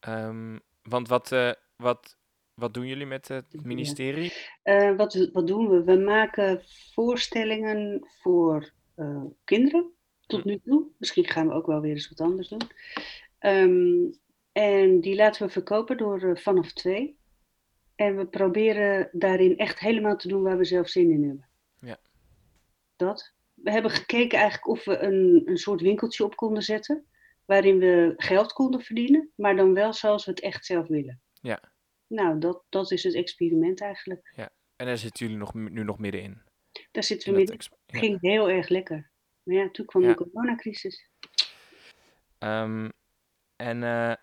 Ehm, 0.00 0.58
want 0.82 1.08
wat, 1.08 1.32
uh, 1.32 1.52
wat 1.76 2.18
wat 2.60 2.74
doen 2.74 2.86
jullie 2.86 3.06
met 3.06 3.28
het 3.28 3.64
ministerie? 3.64 4.32
Uh, 4.64 4.96
wat, 4.96 5.28
wat 5.32 5.46
doen 5.46 5.68
we? 5.68 5.84
We 5.84 5.96
maken 5.96 6.62
voorstellingen 6.94 8.06
voor 8.20 8.72
uh, 8.96 9.24
kinderen 9.44 9.90
tot 10.26 10.44
nu 10.44 10.60
toe. 10.64 10.86
Misschien 10.98 11.28
gaan 11.28 11.48
we 11.48 11.54
ook 11.54 11.66
wel 11.66 11.80
weer 11.80 11.92
eens 11.92 12.08
wat 12.08 12.20
anders 12.20 12.48
doen. 12.48 12.62
Um, 13.40 14.10
en 14.52 15.00
die 15.00 15.14
laten 15.14 15.46
we 15.46 15.52
verkopen 15.52 15.96
door 15.96 16.38
vanaf 16.38 16.72
twee. 16.72 17.18
En 18.00 18.16
we 18.16 18.26
proberen 18.26 19.08
daarin 19.12 19.56
echt 19.56 19.78
helemaal 19.78 20.16
te 20.16 20.28
doen 20.28 20.42
waar 20.42 20.58
we 20.58 20.64
zelf 20.64 20.88
zin 20.88 21.10
in 21.10 21.24
hebben. 21.24 21.48
Ja. 21.80 21.98
Dat. 22.96 23.34
We 23.54 23.70
hebben 23.70 23.90
gekeken 23.90 24.38
eigenlijk 24.38 24.68
of 24.68 24.84
we 24.84 24.98
een, 24.98 25.42
een 25.44 25.56
soort 25.56 25.80
winkeltje 25.80 26.24
op 26.24 26.36
konden 26.36 26.62
zetten. 26.62 27.06
Waarin 27.44 27.78
we 27.78 28.12
geld 28.16 28.52
konden 28.52 28.80
verdienen, 28.80 29.30
maar 29.34 29.56
dan 29.56 29.74
wel 29.74 29.92
zoals 29.92 30.24
we 30.24 30.30
het 30.30 30.40
echt 30.40 30.64
zelf 30.64 30.86
willen. 30.86 31.20
Ja. 31.40 31.72
Nou, 32.06 32.38
dat, 32.38 32.64
dat 32.68 32.90
is 32.90 33.02
het 33.02 33.14
experiment 33.14 33.80
eigenlijk. 33.80 34.32
Ja, 34.36 34.50
en 34.76 34.86
daar 34.86 34.98
zitten 34.98 35.26
jullie 35.26 35.40
nog, 35.40 35.54
nu 35.54 35.84
nog 35.84 35.98
middenin? 35.98 36.42
Daar 36.90 37.04
zitten 37.04 37.32
we 37.32 37.38
midden. 37.38 37.56
Het 37.56 37.70
ging 37.86 38.20
heel 38.20 38.50
erg 38.50 38.68
lekker. 38.68 39.10
Maar 39.42 39.56
ja, 39.56 39.70
toen 39.70 39.86
kwam 39.86 40.02
de 40.02 40.14
coronacrisis. 40.14 41.08
Um, 42.38 42.92
en 43.56 43.82
uh, 43.82 44.14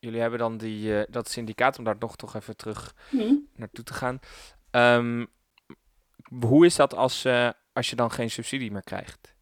jullie 0.00 0.20
hebben 0.20 0.38
dan 0.38 0.56
die, 0.56 0.88
uh, 0.88 1.02
dat 1.08 1.28
syndicaat, 1.28 1.78
om 1.78 1.84
daar 1.84 1.96
nog 1.98 2.16
toch 2.16 2.34
even 2.34 2.56
terug 2.56 2.94
mm. 3.10 3.48
naartoe 3.54 3.84
te 3.84 3.94
gaan. 3.94 4.18
Um, 4.70 5.28
hoe 6.40 6.66
is 6.66 6.76
dat 6.76 6.94
als, 6.94 7.24
uh, 7.24 7.50
als 7.72 7.90
je 7.90 7.96
dan 7.96 8.10
geen 8.10 8.30
subsidie 8.30 8.70
meer 8.70 8.82
krijgt? 8.82 9.34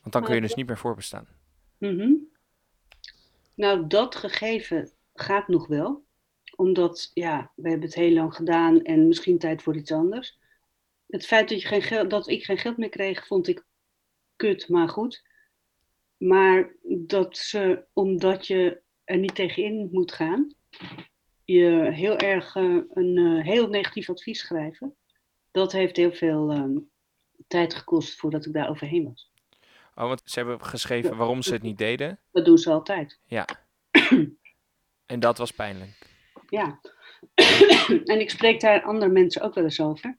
Want 0.00 0.12
dan 0.12 0.24
kun 0.24 0.34
je 0.34 0.40
dus 0.40 0.54
niet 0.54 0.66
meer 0.66 0.78
voorbestaan. 0.78 1.26
Mm 1.78 1.98
-hmm. 1.98 2.32
Nou, 3.54 3.86
dat 3.86 4.16
gegeven 4.16 4.90
gaat 5.14 5.48
nog 5.48 5.66
wel 5.66 6.04
omdat, 6.56 7.10
ja, 7.14 7.52
we 7.54 7.68
hebben 7.68 7.86
het 7.86 7.96
heel 7.96 8.12
lang 8.12 8.34
gedaan 8.34 8.82
en 8.82 9.08
misschien 9.08 9.38
tijd 9.38 9.62
voor 9.62 9.76
iets 9.76 9.92
anders. 9.92 10.38
Het 11.06 11.26
feit 11.26 11.48
dat, 11.48 11.60
je 11.60 11.68
geen 11.68 11.82
geld, 11.82 12.10
dat 12.10 12.28
ik 12.28 12.44
geen 12.44 12.58
geld 12.58 12.76
meer 12.76 12.88
kreeg, 12.88 13.26
vond 13.26 13.48
ik 13.48 13.64
kut, 14.36 14.68
maar 14.68 14.88
goed. 14.88 15.22
Maar 16.16 16.76
dat 16.82 17.36
ze, 17.36 17.84
omdat 17.92 18.46
je 18.46 18.82
er 19.04 19.18
niet 19.18 19.34
tegenin 19.34 19.88
moet 19.92 20.12
gaan, 20.12 20.54
je 21.44 21.88
heel 21.92 22.16
erg 22.16 22.54
uh, 22.54 22.82
een 22.88 23.16
uh, 23.16 23.44
heel 23.44 23.68
negatief 23.68 24.10
advies 24.10 24.38
schrijven. 24.38 24.96
Dat 25.50 25.72
heeft 25.72 25.96
heel 25.96 26.12
veel 26.12 26.52
uh, 26.52 26.78
tijd 27.46 27.74
gekost 27.74 28.18
voordat 28.18 28.46
ik 28.46 28.52
daar 28.52 28.68
overheen 28.68 29.04
was. 29.04 29.32
Oh, 29.94 30.06
want 30.06 30.22
ze 30.24 30.38
hebben 30.38 30.64
geschreven 30.64 31.16
waarom 31.16 31.42
ze 31.42 31.52
het 31.52 31.62
niet 31.62 31.78
deden? 31.78 32.20
Dat 32.32 32.44
doen 32.44 32.58
ze 32.58 32.70
altijd. 32.70 33.20
Ja. 33.24 33.46
en 35.06 35.20
dat 35.20 35.38
was 35.38 35.50
pijnlijk 35.50 36.12
ja. 36.54 36.80
en 38.12 38.20
ik 38.20 38.30
spreek 38.30 38.60
daar 38.60 38.82
andere 38.82 39.10
mensen 39.10 39.42
ook 39.42 39.54
wel 39.54 39.64
eens 39.64 39.80
over. 39.80 40.18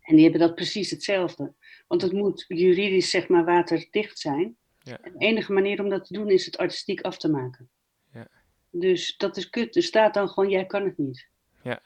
En 0.00 0.14
die 0.14 0.22
hebben 0.22 0.40
dat 0.40 0.54
precies 0.54 0.90
hetzelfde. 0.90 1.54
Want 1.86 2.02
het 2.02 2.12
moet 2.12 2.44
juridisch, 2.48 3.10
zeg 3.10 3.28
maar, 3.28 3.44
waterdicht 3.44 4.18
zijn. 4.18 4.56
Ja. 4.78 5.00
En 5.00 5.12
de 5.12 5.26
enige 5.26 5.52
manier 5.52 5.82
om 5.82 5.88
dat 5.88 6.04
te 6.04 6.12
doen 6.12 6.28
is 6.28 6.46
het 6.46 6.58
artistiek 6.58 7.00
af 7.00 7.16
te 7.16 7.28
maken. 7.28 7.70
Dus 8.70 9.16
dat 9.16 9.36
is 9.36 9.50
kut. 9.50 9.76
Er 9.76 9.82
staat 9.82 10.14
dan 10.14 10.28
gewoon, 10.28 10.50
jij 10.50 10.66
kan 10.66 10.84
het 10.84 10.98
niet. 10.98 11.28
Ja. 11.62 11.80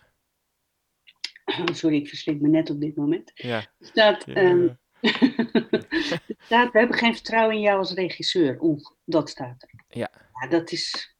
Sorry, 1.72 1.96
ik 1.96 2.08
verslik 2.08 2.40
me 2.40 2.48
net 2.48 2.70
op 2.70 2.80
dit 2.80 2.96
moment. 2.96 3.30
Ja. 3.34 3.56
Er 3.58 3.86
staat, 3.86 4.28
um, 4.28 4.78
staat, 6.46 6.72
we 6.72 6.78
hebben 6.78 6.96
geen 6.96 7.14
vertrouwen 7.14 7.54
in 7.54 7.60
jou 7.60 7.78
als 7.78 7.92
regisseur. 7.92 8.58
Dat 9.04 9.30
staat 9.30 9.62
er. 9.62 9.84
Ja. 9.88 10.10
ja 10.40 10.48
dat 10.48 10.72
is 10.72 11.14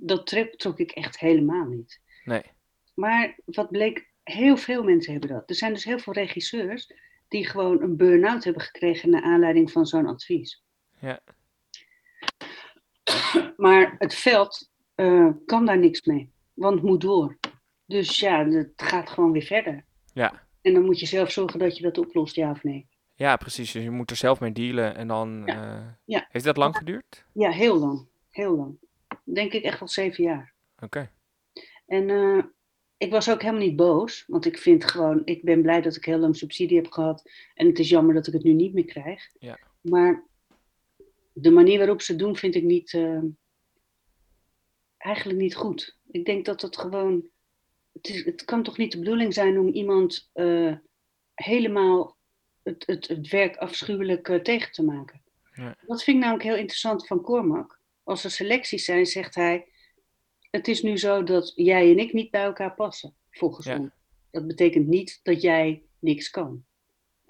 dat 0.00 0.26
trok, 0.26 0.54
trok 0.54 0.78
ik 0.78 0.90
echt 0.90 1.18
helemaal 1.18 1.64
niet. 1.64 2.00
Nee. 2.24 2.42
Maar 2.94 3.38
wat 3.44 3.70
bleek, 3.70 4.12
heel 4.22 4.56
veel 4.56 4.82
mensen 4.82 5.12
hebben 5.12 5.30
dat. 5.30 5.48
Er 5.48 5.54
zijn 5.54 5.72
dus 5.72 5.84
heel 5.84 5.98
veel 5.98 6.12
regisseurs 6.12 6.92
die 7.28 7.46
gewoon 7.46 7.82
een 7.82 7.96
burn-out 7.96 8.44
hebben 8.44 8.62
gekregen 8.62 9.10
naar 9.10 9.22
aanleiding 9.22 9.72
van 9.72 9.86
zo'n 9.86 10.06
advies. 10.06 10.64
Ja. 11.00 11.20
Maar 13.56 13.94
het 13.98 14.14
veld 14.14 14.70
uh, 14.96 15.30
kan 15.46 15.66
daar 15.66 15.78
niks 15.78 16.04
mee, 16.04 16.32
want 16.54 16.74
het 16.74 16.84
moet 16.84 17.00
door. 17.00 17.38
Dus 17.86 18.18
ja, 18.18 18.46
het 18.46 18.72
gaat 18.76 19.10
gewoon 19.10 19.32
weer 19.32 19.42
verder. 19.42 19.84
Ja. 20.12 20.42
En 20.62 20.74
dan 20.74 20.84
moet 20.84 21.00
je 21.00 21.06
zelf 21.06 21.30
zorgen 21.30 21.58
dat 21.58 21.76
je 21.76 21.82
dat 21.82 21.98
oplost, 21.98 22.34
ja 22.34 22.50
of 22.50 22.62
nee. 22.62 22.88
Ja, 23.14 23.36
precies. 23.36 23.72
Dus 23.72 23.82
je 23.82 23.90
moet 23.90 24.10
er 24.10 24.16
zelf 24.16 24.40
mee 24.40 24.52
dealen 24.52 24.96
en 24.96 25.08
dan... 25.08 25.42
Ja. 25.46 25.76
Uh, 25.76 25.86
ja. 26.04 26.26
Heeft 26.30 26.44
dat 26.44 26.56
lang 26.56 26.76
geduurd? 26.76 27.24
Ja, 27.32 27.50
heel 27.50 27.78
lang. 27.78 28.06
Heel 28.30 28.56
lang 28.56 28.78
denk 29.24 29.52
ik 29.52 29.62
echt 29.62 29.80
al 29.80 29.88
zeven 29.88 30.24
jaar. 30.24 30.52
Oké. 30.82 31.10
En 31.86 32.08
uh, 32.08 32.42
ik 32.96 33.10
was 33.10 33.30
ook 33.30 33.42
helemaal 33.42 33.66
niet 33.66 33.76
boos, 33.76 34.24
want 34.26 34.44
ik 34.46 34.58
vind 34.58 34.84
gewoon, 34.84 35.22
ik 35.24 35.44
ben 35.44 35.62
blij 35.62 35.80
dat 35.80 35.96
ik 35.96 36.04
heel 36.04 36.18
lang 36.18 36.36
subsidie 36.36 36.76
heb 36.76 36.92
gehad. 36.92 37.30
En 37.54 37.66
het 37.66 37.78
is 37.78 37.88
jammer 37.88 38.14
dat 38.14 38.26
ik 38.26 38.32
het 38.32 38.42
nu 38.42 38.52
niet 38.52 38.74
meer 38.74 38.84
krijg. 38.84 39.30
Ja. 39.38 39.58
Maar 39.80 40.24
de 41.32 41.50
manier 41.50 41.78
waarop 41.78 42.02
ze 42.02 42.16
doen, 42.16 42.36
vind 42.36 42.54
ik 42.54 42.62
niet, 42.62 42.92
uh, 42.92 43.22
eigenlijk 44.96 45.38
niet 45.38 45.54
goed. 45.54 45.98
Ik 46.10 46.24
denk 46.24 46.44
dat 46.44 46.62
het 46.62 46.78
gewoon, 46.78 47.28
het, 47.92 48.08
is, 48.08 48.24
het 48.24 48.44
kan 48.44 48.62
toch 48.62 48.76
niet 48.78 48.92
de 48.92 48.98
bedoeling 48.98 49.34
zijn 49.34 49.58
om 49.58 49.68
iemand 49.68 50.30
uh, 50.34 50.76
helemaal 51.34 52.16
het, 52.62 52.86
het, 52.86 53.08
het 53.08 53.28
werk 53.28 53.56
afschuwelijk 53.56 54.40
tegen 54.42 54.72
te 54.72 54.82
maken. 54.82 55.22
Ja. 55.54 55.76
Dat 55.86 56.02
vind 56.02 56.16
ik 56.16 56.22
namelijk 56.22 56.48
heel 56.48 56.56
interessant 56.56 57.06
van 57.06 57.20
Cormac 57.20 57.80
als 58.02 58.24
er 58.24 58.30
selecties 58.30 58.84
zijn, 58.84 59.06
zegt 59.06 59.34
hij, 59.34 59.66
het 60.50 60.68
is 60.68 60.82
nu 60.82 60.98
zo 60.98 61.22
dat 61.22 61.52
jij 61.54 61.90
en 61.90 61.98
ik 61.98 62.12
niet 62.12 62.30
bij 62.30 62.42
elkaar 62.42 62.74
passen, 62.74 63.14
volgens 63.30 63.66
ja. 63.66 63.78
ons. 63.78 63.90
Dat 64.30 64.46
betekent 64.46 64.86
niet 64.86 65.20
dat 65.22 65.42
jij 65.42 65.82
niks 65.98 66.30
kan. 66.30 66.64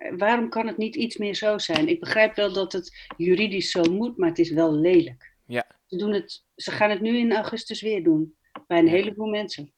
Eh, 0.01 0.13
waarom 0.17 0.49
kan 0.49 0.67
het 0.67 0.77
niet 0.77 0.97
iets 0.97 1.17
meer 1.17 1.35
zo 1.35 1.59
zijn? 1.59 1.89
Ik 1.89 2.01
begrijp 2.01 2.35
wel 2.35 2.53
dat 2.53 2.73
het 2.73 3.09
juridisch 3.17 3.71
zo 3.71 3.83
moet, 3.83 4.17
maar 4.17 4.29
het 4.29 4.39
is 4.39 4.51
wel 4.51 4.73
lelijk. 4.73 5.35
Ja. 5.47 5.67
Ze, 5.87 5.97
doen 5.97 6.13
het, 6.13 6.45
ze 6.57 6.71
gaan 6.71 6.91
het 6.91 7.01
nu 7.01 7.19
in 7.19 7.35
augustus 7.35 7.81
weer 7.81 8.03
doen, 8.03 8.37
bij 8.67 8.79
een 8.79 8.89
heleboel 8.89 9.29
mensen. 9.29 9.73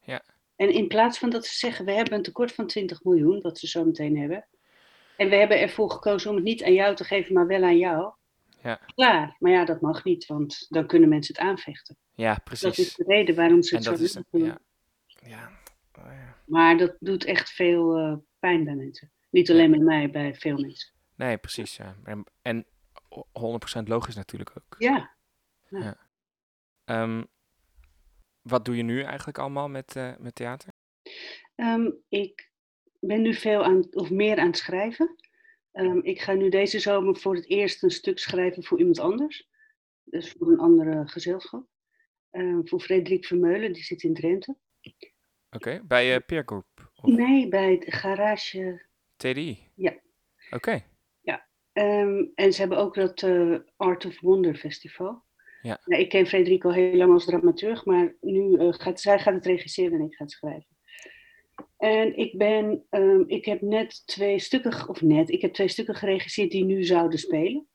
Ja. 0.00 0.22
En 0.56 0.72
in 0.72 0.88
plaats 0.88 1.18
van 1.18 1.30
dat 1.30 1.46
ze 1.46 1.54
zeggen, 1.54 1.84
we 1.84 1.92
hebben 1.92 2.14
een 2.14 2.22
tekort 2.22 2.52
van 2.52 2.66
20 2.66 3.04
miljoen, 3.04 3.40
dat 3.40 3.58
ze 3.58 3.68
zo 3.68 3.84
meteen 3.84 4.18
hebben. 4.18 4.46
En 5.16 5.28
we 5.28 5.34
hebben 5.36 5.60
ervoor 5.60 5.90
gekozen 5.90 6.30
om 6.30 6.36
het 6.36 6.44
niet 6.44 6.64
aan 6.64 6.74
jou 6.74 6.96
te 6.96 7.04
geven, 7.04 7.34
maar 7.34 7.46
wel 7.46 7.62
aan 7.62 7.78
jou. 7.78 8.12
Ja. 8.62 8.80
Klaar. 8.94 9.36
Maar 9.38 9.52
ja, 9.52 9.64
dat 9.64 9.80
mag 9.80 10.04
niet, 10.04 10.26
want 10.26 10.66
dan 10.68 10.86
kunnen 10.86 11.08
mensen 11.08 11.34
het 11.34 11.44
aanvechten. 11.44 11.96
Ja, 12.14 12.40
precies. 12.44 12.62
Dat 12.62 12.78
is 12.78 12.94
de 12.94 13.04
reden 13.06 13.34
waarom 13.34 13.62
ze 13.62 13.74
het 13.74 13.84
zo 13.84 14.24
doen. 14.30 14.44
Ja. 14.44 14.58
Ja. 15.06 15.50
Oh, 15.98 16.04
ja. 16.04 16.36
Maar 16.46 16.76
dat 16.76 16.96
doet 17.00 17.24
echt 17.24 17.50
veel 17.50 17.98
uh, 17.98 18.16
pijn 18.38 18.64
bij 18.64 18.74
mensen. 18.74 19.12
Niet 19.34 19.50
alleen 19.50 19.70
bij 19.70 19.80
mij, 19.80 20.10
bij 20.10 20.34
veel 20.34 20.58
mensen. 20.58 20.92
Nee, 21.16 21.38
precies. 21.38 21.76
Ja. 21.76 21.96
En, 22.04 22.24
en 22.42 22.66
100% 23.18 23.82
logisch 23.84 24.14
natuurlijk 24.14 24.50
ook. 24.56 24.74
Ja. 24.78 25.16
ja. 25.68 25.96
Um, 26.84 27.26
wat 28.42 28.64
doe 28.64 28.76
je 28.76 28.82
nu 28.82 29.02
eigenlijk 29.02 29.38
allemaal 29.38 29.68
met, 29.68 29.96
uh, 29.96 30.16
met 30.18 30.34
theater? 30.34 30.72
Um, 31.56 31.94
ik 32.08 32.50
ben 33.00 33.22
nu 33.22 33.34
veel 33.34 33.64
aan, 33.64 33.94
of 33.94 34.10
meer 34.10 34.38
aan 34.38 34.46
het 34.46 34.56
schrijven. 34.56 35.16
Um, 35.72 36.02
ik 36.02 36.20
ga 36.20 36.32
nu 36.32 36.48
deze 36.48 36.78
zomer 36.78 37.16
voor 37.16 37.34
het 37.34 37.48
eerst 37.48 37.82
een 37.82 37.90
stuk 37.90 38.18
schrijven 38.18 38.64
voor 38.64 38.78
iemand 38.78 38.98
anders. 38.98 39.48
Dus 40.04 40.32
voor 40.32 40.48
een 40.52 40.58
andere 40.58 41.08
gezelschap. 41.08 41.66
Voor 42.64 42.80
Frederik 42.80 43.24
Vermeulen, 43.24 43.72
die 43.72 43.82
zit 43.82 44.02
in 44.02 44.14
Drenthe. 44.14 44.56
Oké, 44.80 44.96
okay, 45.50 45.84
bij 45.84 46.14
uh, 46.14 46.20
Peer 46.26 46.42
Group? 46.46 46.92
Of? 46.94 47.04
Nee, 47.04 47.48
bij 47.48 47.72
het 47.72 47.94
garage. 47.94 48.92
TDI? 49.32 49.58
Ja. 49.74 49.94
Oké. 50.50 50.84
Ja. 51.20 51.48
Um, 51.72 52.32
en 52.34 52.52
ze 52.52 52.60
hebben 52.60 52.78
ook 52.78 52.94
dat 52.94 53.22
uh, 53.22 53.58
Art 53.76 54.04
of 54.04 54.20
Wonder 54.20 54.54
Festival. 54.54 55.24
Ja. 55.62 55.80
Nou, 55.84 56.02
ik 56.02 56.08
ken 56.08 56.26
Frederik 56.26 56.64
al 56.64 56.72
heel 56.72 56.96
lang 56.96 57.12
als 57.12 57.24
dramaturg, 57.24 57.84
maar 57.84 58.16
nu 58.20 58.56
eh, 58.56 58.72
gaat 58.72 59.00
zij 59.00 59.18
gaat 59.18 59.34
het 59.34 59.46
regisseren 59.46 59.92
en 59.92 60.06
ik 60.06 60.14
ga 60.14 60.24
het 60.24 60.32
schrijven. 60.32 60.76
En 61.76 62.16
ik 62.16 62.38
ben, 62.38 62.86
ehm, 62.90 63.22
ik 63.26 63.44
heb 63.44 63.60
net 63.60 64.06
twee 64.06 64.38
stukken, 64.38 64.88
of 64.88 65.02
net, 65.02 65.30
ik 65.30 65.40
heb 65.40 65.52
twee 65.52 65.68
stukken 65.68 65.94
geregisseerd 65.94 66.50
die 66.50 66.64
nu 66.64 66.84
zouden 66.84 67.18
spelen. 67.18 67.66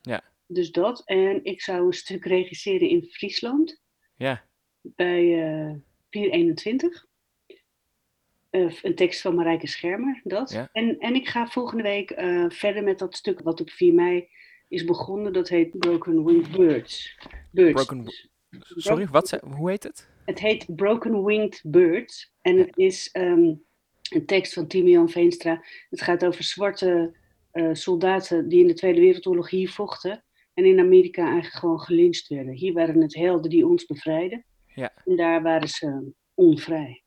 Ja. 0.00 0.24
Dus 0.46 0.70
dat. 0.70 1.02
En 1.04 1.44
ik 1.44 1.62
zou 1.62 1.86
een 1.86 1.92
stuk 1.92 2.24
regisseren 2.24 2.88
in 2.88 3.04
Friesland 3.04 3.82
Ja, 4.14 4.44
bij 4.80 5.42
eh 5.42 5.74
421. 6.10 7.06
Eh, 8.54 8.72
een 8.82 8.94
tekst 8.94 9.20
van 9.20 9.34
Marijke 9.34 9.66
Schermer, 9.66 10.20
dat. 10.24 10.50
Ja. 10.50 10.68
En, 10.72 10.98
en 10.98 11.14
ik 11.14 11.28
ga 11.28 11.46
volgende 11.46 11.82
week 11.82 12.10
eh, 12.10 12.44
verder 12.48 12.82
met 12.82 12.98
dat 12.98 13.16
stuk 13.16 13.40
wat 13.40 13.60
op 13.60 13.70
4 13.70 13.94
mei 13.94 14.28
is 14.68 14.84
begonnen. 14.84 15.32
Dat 15.32 15.48
heet 15.48 15.78
Broken 15.78 16.24
Winged 16.24 16.50
Birds. 16.50 17.18
Birds. 17.50 17.84
Broken 17.84 18.12
sorry, 18.58 19.06
wat 19.06 19.28
ze, 19.28 19.40
hoe 19.56 19.70
heet 19.70 19.82
het? 19.82 20.08
Het 20.24 20.38
heet 20.38 20.76
Broken 20.76 21.24
Winged 21.24 21.60
Birds. 21.64 22.32
En 22.40 22.58
het 22.58 22.76
is 22.76 23.10
ehm, 23.10 23.54
een 24.12 24.26
tekst 24.26 24.52
van 24.52 24.66
Timian 24.66 25.08
Veenstra. 25.08 25.64
Het 25.90 26.02
gaat 26.02 26.24
over 26.24 26.44
zwarte 26.44 27.16
eh, 27.50 27.68
soldaten 27.72 28.48
die 28.48 28.60
in 28.60 28.66
de 28.66 28.74
Tweede 28.74 29.00
Wereldoorlog 29.00 29.50
hier 29.50 29.70
vochten. 29.70 30.24
En 30.54 30.64
in 30.64 30.80
Amerika 30.80 31.22
eigenlijk 31.24 31.54
gewoon 31.54 31.80
gelyncht 31.80 32.28
werden. 32.28 32.54
Hier 32.54 32.72
waren 32.72 33.00
het 33.00 33.14
helden 33.14 33.50
die 33.50 33.66
ons 33.66 33.86
bevrijden. 33.86 34.44
Ja. 34.66 34.92
En 35.04 35.16
daar 35.16 35.42
waren 35.42 35.68
ze 35.68 36.12
onvrij. 36.34 37.03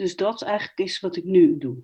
Dus 0.00 0.16
dat 0.16 0.42
eigenlijk 0.42 0.78
is 0.78 1.00
wat 1.00 1.16
ik 1.16 1.24
nu 1.24 1.58
doe. 1.58 1.76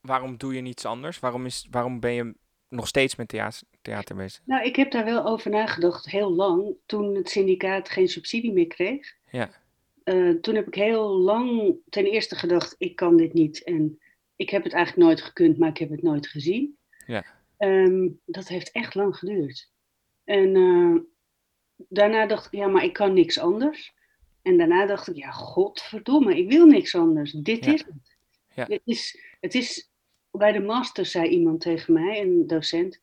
Waarom 0.00 0.36
doe 0.36 0.54
je 0.54 0.60
niets 0.60 0.84
anders? 0.84 1.18
Waarom, 1.18 1.46
is, 1.46 1.66
waarom 1.70 2.00
ben 2.00 2.12
je 2.12 2.34
nog 2.68 2.86
steeds 2.86 3.16
met 3.16 3.28
theater, 3.28 3.62
theater 3.82 4.16
bezig? 4.16 4.42
Nou, 4.44 4.64
ik 4.64 4.76
heb 4.76 4.90
daar 4.90 5.04
wel 5.04 5.26
over 5.26 5.50
nagedacht 5.50 6.10
heel 6.10 6.32
lang. 6.32 6.74
Toen 6.86 7.14
het 7.14 7.30
syndicaat 7.30 7.88
geen 7.88 8.08
subsidie 8.08 8.52
meer 8.52 8.66
kreeg. 8.66 9.14
Ja. 9.30 9.50
Eh, 10.04 10.30
toen 10.30 10.54
heb 10.54 10.66
ik 10.66 10.74
heel 10.74 11.08
lang 11.08 11.76
ten 11.88 12.04
eerste 12.04 12.36
gedacht, 12.36 12.74
ik 12.78 12.96
kan 12.96 13.16
dit 13.16 13.32
niet. 13.32 13.62
En 13.64 14.00
ik 14.36 14.50
heb 14.50 14.64
het 14.64 14.72
eigenlijk 14.72 15.06
nooit 15.06 15.22
gekund, 15.22 15.58
maar 15.58 15.68
ik 15.68 15.78
heb 15.78 15.90
het 15.90 16.02
nooit 16.02 16.26
gezien. 16.26 16.78
Ja. 17.06 17.24
Ehm, 17.56 18.08
dat 18.24 18.48
heeft 18.48 18.70
echt 18.70 18.94
lang 18.94 19.16
geduurd. 19.16 19.70
En 20.24 20.56
eh, 20.56 21.02
daarna 21.88 22.26
dacht 22.26 22.46
ik, 22.46 22.52
ja, 22.52 22.66
maar 22.66 22.84
ik 22.84 22.92
kan 22.92 23.12
niks 23.12 23.38
anders. 23.38 23.94
En 24.42 24.58
daarna 24.58 24.86
dacht 24.86 25.08
ik, 25.08 25.16
ja, 25.16 25.30
godverdomme, 25.30 26.38
ik 26.38 26.48
wil 26.50 26.66
niks 26.66 26.94
anders. 26.94 27.32
Dit 27.32 27.64
Ja. 27.64 27.72
is 27.72 27.80
het. 27.84 28.16
Ja. 28.54 28.66
Het, 28.68 28.82
is, 28.84 29.20
het 29.40 29.54
is, 29.54 29.90
bij 30.30 30.52
de 30.52 30.60
master 30.60 31.06
zei 31.06 31.28
iemand 31.28 31.60
tegen 31.60 31.92
mij, 31.94 32.20
een 32.20 32.46
docent, 32.46 32.98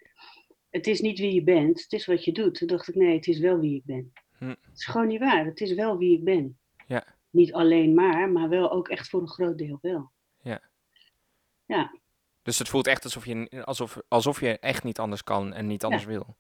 het 0.70 0.88
is 0.88 1.02
niet 1.02 1.20
wie 1.20 1.34
je 1.34 1.44
bent, 1.44 1.82
het 1.82 1.94
is 1.94 2.06
wat 2.06 2.24
je 2.26 2.32
doet. 2.32 2.56
Toen 2.56 2.68
dacht 2.68 2.88
ik, 2.88 2.96
nee, 2.96 3.16
het 3.16 3.28
is 3.28 3.40
wel 3.40 3.60
wie 3.60 3.76
ik 3.76 3.86
ben. 3.86 4.14
Hm. 4.38 4.48
Het 4.50 4.58
is 4.74 4.86
gewoon 4.86 5.08
niet 5.08 5.20
waar, 5.20 5.46
het 5.46 5.62
is 5.62 5.74
wel 5.74 5.98
wie 5.98 6.18
ik 6.18 6.24
ben. 6.24 6.58
Ja. 6.88 7.16
Niet 7.30 7.54
alleen 7.54 7.94
maar, 7.94 8.30
maar 8.30 8.50
wel 8.50 8.72
ook 8.72 8.88
echt 8.88 9.10
voor 9.10 9.22
een 9.22 9.30
groot 9.30 9.58
deel 9.58 9.78
wel. 9.82 10.12
Ja. 10.42 10.62
Ja, 11.66 11.96
Dus 12.42 12.60
het 12.60 12.70
voelt 12.70 12.88
echt 12.88 13.04
alsof 13.04 13.26
je, 13.26 13.64
alsof, 13.66 14.02
alsof 14.08 14.40
je 14.40 14.60
echt 14.60 14.84
niet 14.84 15.00
anders 15.00 15.24
kan 15.24 15.54
en 15.54 15.68
niet 15.68 15.84
anders 15.84 16.06
wil. 16.06 16.36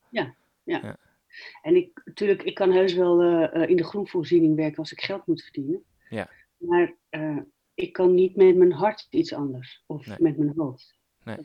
En 1.62 1.76
ik, 1.76 2.02
natuurlijk, 2.06 2.44
ik 2.44 2.54
kan 2.56 2.72
heus 2.72 2.94
wel 2.94 3.22
eh, 3.22 3.62
eh, 3.64 3.70
in 3.70 3.76
de 3.76 3.84
groenvoorziening 3.84 4.56
werken 4.56 4.78
als 4.78 4.92
ik 4.92 5.02
geld 5.02 5.28
moet 5.28 5.44
verdienen. 5.44 5.84
Ja. 6.10 6.30
Maar 6.58 6.96
eh, 7.10 7.38
ik 7.74 7.94
kan 7.94 8.14
niet 8.14 8.36
met 8.36 8.56
mijn 8.56 8.72
hart 8.72 9.08
iets 9.10 9.34
anders. 9.34 9.84
Of 9.86 10.06
Nee. 10.08 10.18
met 10.20 10.38
mijn 10.38 10.54
hoofd. 10.58 10.98
Nee. 11.24 11.38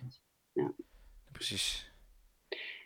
Precies. 1.33 1.91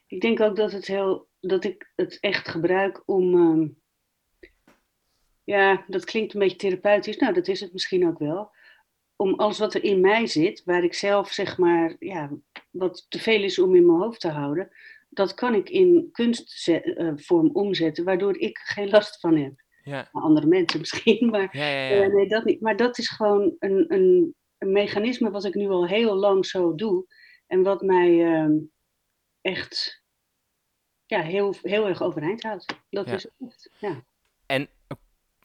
Ik 0.07 0.21
denk 0.21 0.41
ook 0.41 0.57
dat, 0.57 0.73
het 0.73 0.87
heel, 0.87 1.29
dat 1.41 1.65
ik 1.65 1.93
het 1.97 2.19
echt 2.21 2.49
gebruik 2.49 3.03
om. 3.07 3.35
ehm, 3.35 3.69
ja, 5.45 5.85
dat 5.89 6.05
klinkt 6.05 6.35
een 6.35 6.41
beetje 6.41 6.57
therapeutisch. 6.57 7.17
Nou, 7.17 7.35
dat 7.35 7.49
is 7.49 7.61
het 7.61 7.73
misschien 7.73 8.07
ook 8.09 8.19
wel. 8.19 8.51
Om 9.17 9.35
alles 9.35 9.59
wat 9.59 9.75
er 9.75 9.85
in 9.85 10.01
mij 10.01 10.27
zit, 10.27 10.65
waar 10.65 10.85
ik 10.85 10.95
zelf 10.95 11.31
zeg 11.33 11.59
maar, 11.59 11.97
ja, 11.99 12.31
wat 12.71 13.07
te 13.09 13.19
veel 13.19 13.43
is 13.43 13.59
om 13.59 13.75
in 13.75 13.87
mijn 13.87 13.99
hoofd 13.99 14.21
te 14.21 14.29
houden, 14.29 14.71
dat 15.17 15.35
kan 15.35 15.55
ik 15.55 15.69
in 15.69 16.09
kunstvorm 16.13 17.51
omzetten, 17.53 18.05
waardoor 18.05 18.39
ik 18.39 18.59
geen 18.59 18.89
last 18.89 19.21
van 19.21 19.37
heb. 19.37 19.65
Ja, 19.83 20.09
andere 20.13 20.47
mensen 20.47 20.81
misschien, 20.81 21.29
maar 21.31 21.57
ja, 21.57 21.67
ja. 21.67 22.03
eh, 22.03 22.13
nee, 22.13 22.29
dat 22.29 22.45
niet. 22.45 22.61
Maar 22.61 22.77
dat 22.77 22.99
is 22.99 23.09
gewoon 23.09 23.57
een, 23.59 23.85
een, 23.89 24.35
een 24.59 24.73
mechanisme 24.73 25.31
wat 25.31 25.45
ik 25.45 25.55
nu 25.55 25.69
al 25.69 25.87
heel 25.87 26.15
lang 26.15 26.47
zo 26.47 26.75
doe. 26.75 27.05
En 27.47 27.63
wat 27.63 27.83
mij 27.83 28.25
ehm, 28.25 28.55
echt 29.41 30.05
ja, 31.07 31.21
heel, 31.21 31.55
heel 31.63 31.87
erg 31.87 32.03
overeind 32.03 32.43
houdt. 32.43 32.67
Dat 32.91 33.07
is 33.07 33.29
echt. 33.39 33.71
Ja. 33.79 34.05
En 34.47 34.69
eh, 34.87 34.97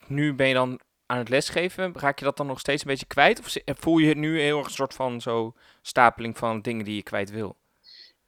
nu 0.07 0.33
ben 0.33 0.47
je 0.47 0.53
dan 0.53 0.79
aan 1.05 1.17
het 1.17 1.29
lesgeven. 1.29 1.93
Raak 1.95 2.19
je 2.19 2.25
dat 2.25 2.37
dan 2.37 2.47
nog 2.47 2.59
steeds 2.59 2.81
een 2.81 2.89
beetje 2.89 3.05
kwijt? 3.05 3.39
Of 3.39 3.55
voel 3.65 3.97
je 3.97 4.07
het 4.07 4.17
nu 4.17 4.39
heel 4.39 4.57
erg 4.57 4.67
een 4.67 4.73
soort 4.73 4.93
van 4.93 5.21
zo 5.21 5.53
stapeling 5.81 6.37
van 6.37 6.61
dingen 6.61 6.85
die 6.85 6.95
je 6.95 7.03
kwijt 7.03 7.29
wil? 7.29 7.57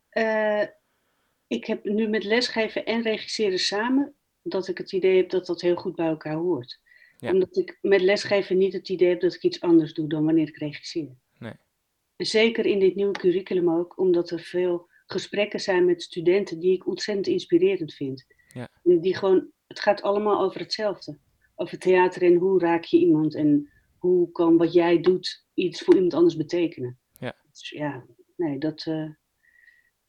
Eh, 0.10 0.64
ik 1.48 1.66
heb 1.66 1.84
nu 1.84 2.08
met 2.08 2.24
lesgeven 2.24 2.86
en 2.86 3.02
regisseren 3.02 3.60
samen 3.60 4.14
dat 4.42 4.68
ik 4.68 4.78
het 4.78 4.92
idee 4.92 5.18
heb 5.18 5.30
dat 5.30 5.46
dat 5.46 5.62
heel 5.62 5.76
goed 5.76 5.96
bij 5.96 6.08
elkaar 6.08 6.36
hoort. 6.36 6.80
Ja. 7.18 7.32
Omdat 7.32 7.58
ik 7.58 7.78
met 7.82 8.02
lesgeven 8.02 8.58
niet 8.58 8.74
het 8.74 8.90
idee 8.90 9.10
heb 9.10 9.22
dat 9.22 9.34
ik 9.34 9.44
iets 9.44 9.62
anders 9.62 9.94
doe 9.94 10.08
dan 10.08 10.26
wanneer 10.26 10.48
ik 10.48 10.58
regisseer. 10.58 11.16
Nee. 11.38 11.54
Zeker 12.18 12.66
in 12.66 12.80
dit 12.80 12.96
nieuwe 12.96 13.12
curriculum 13.12 13.70
ook, 13.70 13.98
omdat 14.00 14.30
er 14.30 14.40
veel 14.40 14.90
gesprekken 15.06 15.60
zijn 15.60 15.86
met 15.86 16.02
studenten 16.02 16.60
die 16.60 16.74
ik 16.74 16.88
ontzettend 16.88 17.28
inspirerend 17.28 17.94
vind. 17.94 18.26
Ja. 18.54 18.70
Die 18.84 19.16
gewoon, 19.16 19.52
het 19.68 19.80
gaat 19.80 20.02
allemaal 20.02 20.42
over 20.42 20.60
hetzelfde. 20.60 21.18
Over 21.56 21.78
theater 21.78 22.22
en 22.22 22.36
hoe 22.36 22.60
raak 22.60 22.84
je 22.84 22.98
iemand 22.98 23.36
en 23.36 23.70
hoe 23.98 24.32
kan 24.32 24.58
wat 24.58 24.74
jij 24.74 25.02
doet 25.02 25.46
iets 25.54 25.82
voor 25.82 25.96
iemand 25.96 26.14
anders 26.14 26.36
betekenen. 26.36 27.00
Ja. 27.20 27.36
Dus 27.52 27.70
ja, 27.70 28.06
nee, 28.36 28.58
dat, 28.58 28.86
eh, 28.86 29.10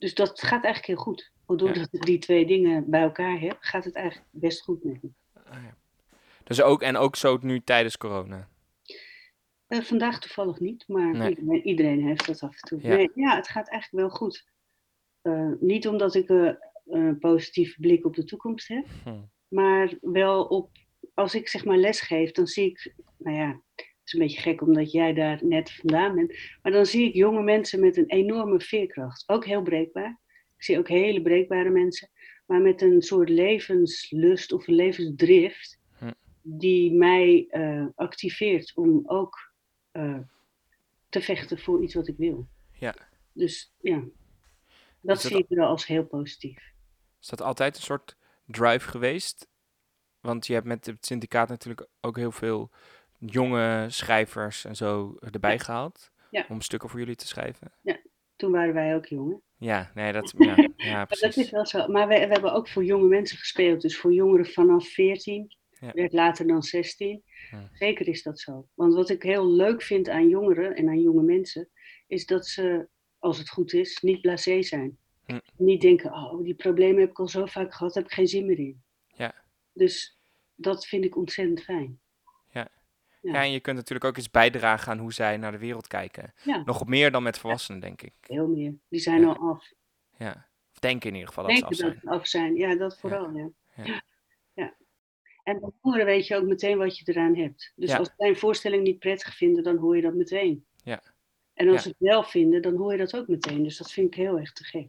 dus 0.05 0.15
dat 0.15 0.41
gaat 0.43 0.65
eigenlijk 0.65 0.87
heel 0.87 0.97
goed. 1.13 1.33
Doordat 1.47 1.77
Ja. 1.77 1.87
ik 1.91 2.03
die 2.07 2.19
twee 2.19 2.47
dingen 2.47 2.91
bij 2.91 3.03
elkaar 3.03 3.41
heb, 3.41 3.57
gaat 3.61 3.85
het 3.85 3.95
eigenlijk 3.95 4.29
best 4.31 4.63
goed 4.63 4.85
met 4.85 5.03
me. 5.03 5.09
Ah, 5.45 5.63
ja. 5.63 5.75
Dus 6.45 6.63
ook, 6.63 6.83
en 6.83 6.97
ook 6.97 7.17
zo 7.17 7.39
nu 7.41 7.61
tijdens 7.61 7.97
corona. 7.97 8.49
Eh, 9.67 9.81
vandaag 9.81 10.21
toevallig 10.21 10.61
niet, 10.61 10.85
maar 10.89 11.17
Nee. 11.17 11.29
iedereen, 11.29 11.67
iedereen 11.67 12.07
heeft 12.07 12.27
dat 12.27 12.41
af 12.43 12.53
en 12.55 12.69
toe. 12.69 12.79
Ja. 12.83 12.89
Nee, 12.97 13.11
ja, 13.15 13.37
het 13.37 13.49
gaat 13.49 13.69
eigenlijk 13.69 14.07
wel 14.07 14.17
goed. 14.17 14.45
Eh, 15.23 15.51
niet 15.61 15.89
omdat 15.89 16.15
ik 16.15 16.29
een 16.87 17.19
positieve 17.19 17.81
blik 17.81 18.05
op 18.05 18.15
de 18.15 18.25
toekomst 18.25 18.69
heb, 18.69 18.87
Hm. 19.05 19.21
maar 19.49 19.93
wel 20.01 20.45
op, 20.45 20.71
als 21.15 21.35
ik 21.35 21.49
zeg 21.49 21.65
maar 21.65 21.77
les 21.77 22.01
geef, 22.01 22.31
dan 22.33 22.47
zie 22.47 22.71
ik, 22.71 22.95
nou 23.19 23.37
ja, 23.37 23.61
is 24.05 24.13
een 24.13 24.21
beetje 24.21 24.41
gek 24.41 24.61
omdat 24.61 24.93
jij 24.93 25.13
daar 25.13 25.39
net 25.45 25.73
vandaan 25.73 26.15
bent, 26.15 26.39
maar 26.63 26.73
dan 26.73 26.87
zie 26.87 27.09
ik 27.09 27.15
jonge 27.15 27.43
mensen 27.43 27.81
met 27.81 27.97
een 27.97 28.11
enorme 28.11 28.61
veerkracht. 28.61 29.25
Ook 29.27 29.45
heel 29.45 29.63
breekbaar. 29.63 30.21
Ik 30.57 30.65
zie 30.65 30.79
ook 30.79 30.89
hele 30.89 31.23
breekbare 31.23 31.71
mensen, 31.71 32.11
maar 32.47 32.61
met 32.61 32.83
een 32.83 33.03
soort 33.03 33.29
levenslust 33.29 34.53
of 34.53 34.67
een 34.67 34.75
levensdrift 34.75 35.83
Hm. 35.99 36.13
die 36.43 36.93
mij 36.93 37.47
eh, 37.51 37.87
activeert 37.95 38.73
om 38.75 39.03
ook 39.07 39.53
eh, 39.91 40.19
te 41.09 41.21
vechten 41.21 41.59
voor 41.59 41.83
iets 41.83 41.95
wat 41.95 42.09
ik 42.09 42.17
wil. 42.17 42.49
Ja. 42.73 42.95
Dus 43.33 43.75
ja, 43.81 43.99
dat 43.99 44.11
dat 45.01 45.21
zie 45.21 45.39
ik 45.39 45.47
wel 45.49 45.67
als 45.69 45.87
heel 45.87 46.05
positief. 46.05 46.73
Is 47.21 47.29
dat 47.29 47.41
altijd 47.43 47.77
een 47.77 47.83
soort 47.83 48.17
drive 48.47 48.89
geweest? 48.89 49.49
Want 50.21 50.47
je 50.47 50.53
hebt 50.53 50.67
met 50.67 50.87
het 50.87 51.07
syndicaat 51.07 51.49
natuurlijk 51.49 51.89
ook 52.01 52.17
heel 52.17 52.33
veel 52.33 52.71
jonge 53.27 53.87
schrijvers 53.89 54.65
en 54.65 54.77
zo 54.77 55.17
erbij 55.33 55.59
gehaald. 55.59 56.11
Ja. 56.31 56.47
Om 56.49 56.61
stukken 56.61 56.89
voor 56.89 56.99
jullie 56.99 57.15
te 57.17 57.27
schrijven. 57.27 57.73
Toen 58.37 58.51
waren 58.53 58.75
wij 58.75 58.95
ook 58.95 59.07
jong. 59.07 59.31
hè? 59.31 59.37
Ja, 59.67 59.91
nee, 59.95 60.13
dat, 60.13 60.35
ja, 60.39 60.57
ja 60.77 60.97
Maar 60.97 61.07
dat 61.09 61.19
precies. 61.19 61.45
is 61.45 61.51
wel 61.51 61.67
zo. 61.67 61.89
Maar 61.89 62.09
we, 62.09 62.15
we 62.19 62.27
hebben 62.33 62.53
ook 62.53 62.69
voor 62.69 62.85
jonge 62.85 63.09
mensen 63.09 63.39
gespeeld. 63.39 63.81
Dus 63.81 63.99
voor 63.99 64.13
jongeren 64.13 64.47
vanaf 64.47 64.89
14, 64.89 65.57
Ja. 65.81 65.91
werd 65.93 66.13
later 66.13 66.47
dan 66.47 66.63
16. 66.63 67.23
Ja. 67.51 67.71
Zeker 67.73 68.09
is 68.09 68.23
dat 68.23 68.41
zo. 68.41 68.67
Want 68.75 68.95
wat 68.95 69.09
ik 69.11 69.23
heel 69.23 69.51
leuk 69.51 69.83
vind 69.83 70.09
aan 70.09 70.29
jongeren 70.29 70.75
en 70.77 70.89
aan 70.89 71.01
jonge 71.01 71.23
mensen, 71.23 71.69
is 72.07 72.27
dat 72.27 72.47
ze, 72.47 72.89
als 73.19 73.39
het 73.39 73.49
goed 73.51 73.73
is, 73.73 74.01
niet 74.01 74.21
blasé 74.21 74.63
zijn. 74.63 74.99
Hm. 75.27 75.39
Niet 75.57 75.81
denken, 75.81 76.13
oh, 76.13 76.43
die 76.45 76.55
problemen 76.55 77.01
heb 77.01 77.11
ik 77.11 77.19
al 77.19 77.29
zo 77.29 77.47
vaak 77.47 77.75
gehad, 77.75 77.95
heb 77.95 78.05
ik 78.05 78.13
geen 78.13 78.29
zin 78.29 78.47
meer 78.47 78.59
in. 78.59 78.83
Ja. 79.07 79.35
Dus 79.73 80.19
dat 80.55 80.87
vind 80.87 81.05
ik 81.05 81.17
ontzettend 81.17 81.63
fijn. 81.63 81.99
Ja. 83.25 83.33
Ja, 83.33 83.43
en 83.43 83.51
je 83.53 83.61
kunt 83.61 83.77
natuurlijk 83.77 84.05
ook 84.05 84.17
eens 84.17 84.31
bijdragen 84.31 84.93
aan 84.93 84.99
hoe 84.99 85.13
zij 85.13 85.37
naar 85.37 85.53
de 85.53 85.59
wereld 85.59 85.87
kijken. 85.87 86.33
Ja. 86.43 86.63
Nog 86.65 86.87
meer 86.87 87.11
dan 87.11 87.23
met 87.23 87.39
volwassenen, 87.39 87.81
denk 87.81 88.03
ik. 88.03 88.13
Heel 88.21 88.47
meer. 88.49 88.75
Die 88.89 89.01
zijn 89.01 89.21
Ja. 89.21 89.27
al 89.27 89.51
af. 89.51 89.73
Ja. 90.19 90.49
Of 90.73 90.79
denken 90.79 91.09
in 91.09 91.15
ieder 91.15 91.29
geval 91.29 91.45
dat 91.45 91.53
ze 91.57 91.61
Denken 91.61 91.77
af 91.79 91.91
dat 91.93 92.01
zijn. 92.01 92.15
ze 92.15 92.21
af 92.21 92.27
zijn. 92.27 92.57
Ja, 92.57 92.77
dat 92.77 92.99
vooral. 92.99 93.31
Ja. 93.31 93.49
Ja. 93.85 94.03
Ja. 94.55 94.75
En 95.43 95.61
bij 95.61 95.71
jongeren 95.83 96.07
weet 96.07 96.27
je 96.27 96.37
ook 96.37 96.45
meteen 96.45 96.79
wat 96.79 96.99
je 96.99 97.13
eraan 97.13 97.37
hebt. 97.37 97.73
Dus 97.77 97.91
Ja. 97.91 97.97
als 97.97 98.11
zij 98.17 98.29
een 98.29 98.37
voorstelling 98.37 98.83
niet 98.83 98.99
prettig 98.99 99.37
vinden, 99.37 99.63
dan 99.63 99.77
hoor 99.77 99.97
je 99.97 100.03
dat 100.03 100.15
meteen. 100.15 100.67
Ja. 100.85 101.03
En 101.55 101.67
als 101.67 101.77
Ja. 101.77 101.83
ze 101.83 101.89
het 101.89 101.97
wel 101.99 102.23
vinden, 102.23 102.63
dan 102.63 102.77
hoor 102.77 102.93
je 102.93 102.99
dat 102.99 103.17
ook 103.17 103.29
meteen. 103.29 103.63
Dus 103.63 103.77
dat 103.77 103.93
vind 103.93 104.07
ik 104.07 104.15
heel 104.15 104.39
erg 104.39 104.53
te 104.53 104.65
gek. 104.65 104.89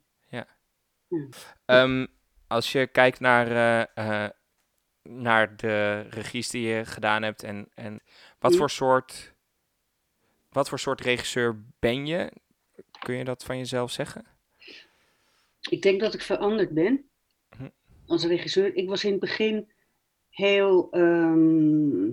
Ehm, 1.65 2.05
als 2.47 2.71
je 2.71 2.87
kijkt 2.87 3.19
naar, 3.19 3.47
eh, 3.51 4.23
eh, 4.25 4.29
naar 5.09 5.55
de 5.57 5.99
regies 6.09 6.49
die 6.49 6.67
je 6.67 6.85
gedaan 6.85 7.23
hebt 7.23 7.43
en, 7.43 7.69
en 7.73 8.01
wat 8.39 8.55
voor 8.55 8.69
soort 8.69 9.33
wat 10.49 10.69
voor 10.69 10.79
soort 10.79 11.01
regisseur 11.01 11.63
ben 11.79 12.05
je? 12.05 12.31
Kun 12.99 13.15
je 13.15 13.23
dat 13.23 13.43
van 13.43 13.57
jezelf 13.57 13.91
zeggen? 13.91 14.25
Ik 15.69 15.81
denk 15.81 15.99
dat 15.99 16.13
ik 16.13 16.21
veranderd 16.21 16.69
ben 16.69 17.09
Hm. 17.57 17.69
als 18.05 18.25
regisseur. 18.25 18.75
Ik 18.75 18.87
was 18.89 19.03
in 19.03 19.11
het 19.11 19.19
begin 19.19 19.71
heel. 20.29 20.87
ehm, 20.91 22.09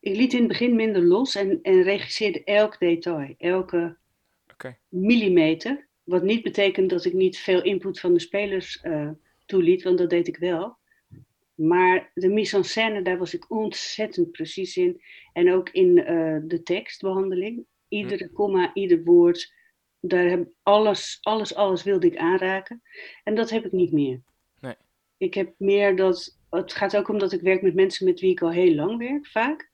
ik 0.00 0.16
liet 0.16 0.32
in 0.32 0.38
het 0.38 0.48
begin 0.48 0.76
minder 0.76 1.02
los 1.02 1.34
en, 1.34 1.58
en 1.62 1.82
regisseerde 1.82 2.44
elk 2.44 2.78
detail, 2.78 3.34
elke 3.38 3.96
millimeter. 4.88 5.86
Wat 6.04 6.22
niet 6.22 6.42
betekent 6.42 6.90
dat 6.90 7.04
ik 7.04 7.12
niet 7.12 7.38
veel 7.38 7.62
input 7.62 8.00
van 8.00 8.12
de 8.14 8.20
spelers 8.20 8.80
eh, 8.80 9.10
toeliet, 9.50 9.82
want 9.82 9.98
dat 9.98 10.10
deed 10.10 10.28
ik 10.28 10.36
wel. 10.36 10.78
Maar 11.54 12.10
de 12.14 12.28
mise 12.28 12.56
en 12.56 12.64
scène, 12.64 13.02
daar 13.02 13.18
was 13.18 13.34
ik 13.34 13.50
ontzettend 13.50 14.30
precies 14.30 14.76
in. 14.76 15.02
En 15.32 15.52
ook 15.52 15.68
in 15.70 16.04
eh, 16.04 16.36
de 16.42 16.62
tekstbehandeling. 16.62 17.64
Iedere 17.88 18.30
komma, 18.30 18.74
ieder 18.74 19.02
woord. 19.04 19.52
Daar 20.00 20.24
heb 20.24 20.48
alles, 20.62 21.18
alles, 21.20 21.54
alles 21.54 21.82
wilde 21.82 22.06
ik 22.06 22.16
aanraken. 22.16 22.82
En 23.24 23.34
dat 23.34 23.50
heb 23.50 23.64
ik 23.64 23.72
niet 23.72 23.92
meer. 23.92 24.22
Nee. 24.60 24.74
Ik 25.16 25.34
heb 25.34 25.54
meer 25.58 25.96
dat. 25.96 26.38
Het 26.50 26.72
gaat 26.72 26.96
ook 26.96 27.08
omdat 27.08 27.32
ik 27.32 27.40
werk 27.40 27.62
met 27.62 27.74
mensen 27.74 28.06
met 28.06 28.20
wie 28.20 28.30
ik 28.30 28.42
al 28.42 28.50
heel 28.50 28.74
lang 28.74 28.98
werk, 28.98 29.26
vaak. 29.26 29.70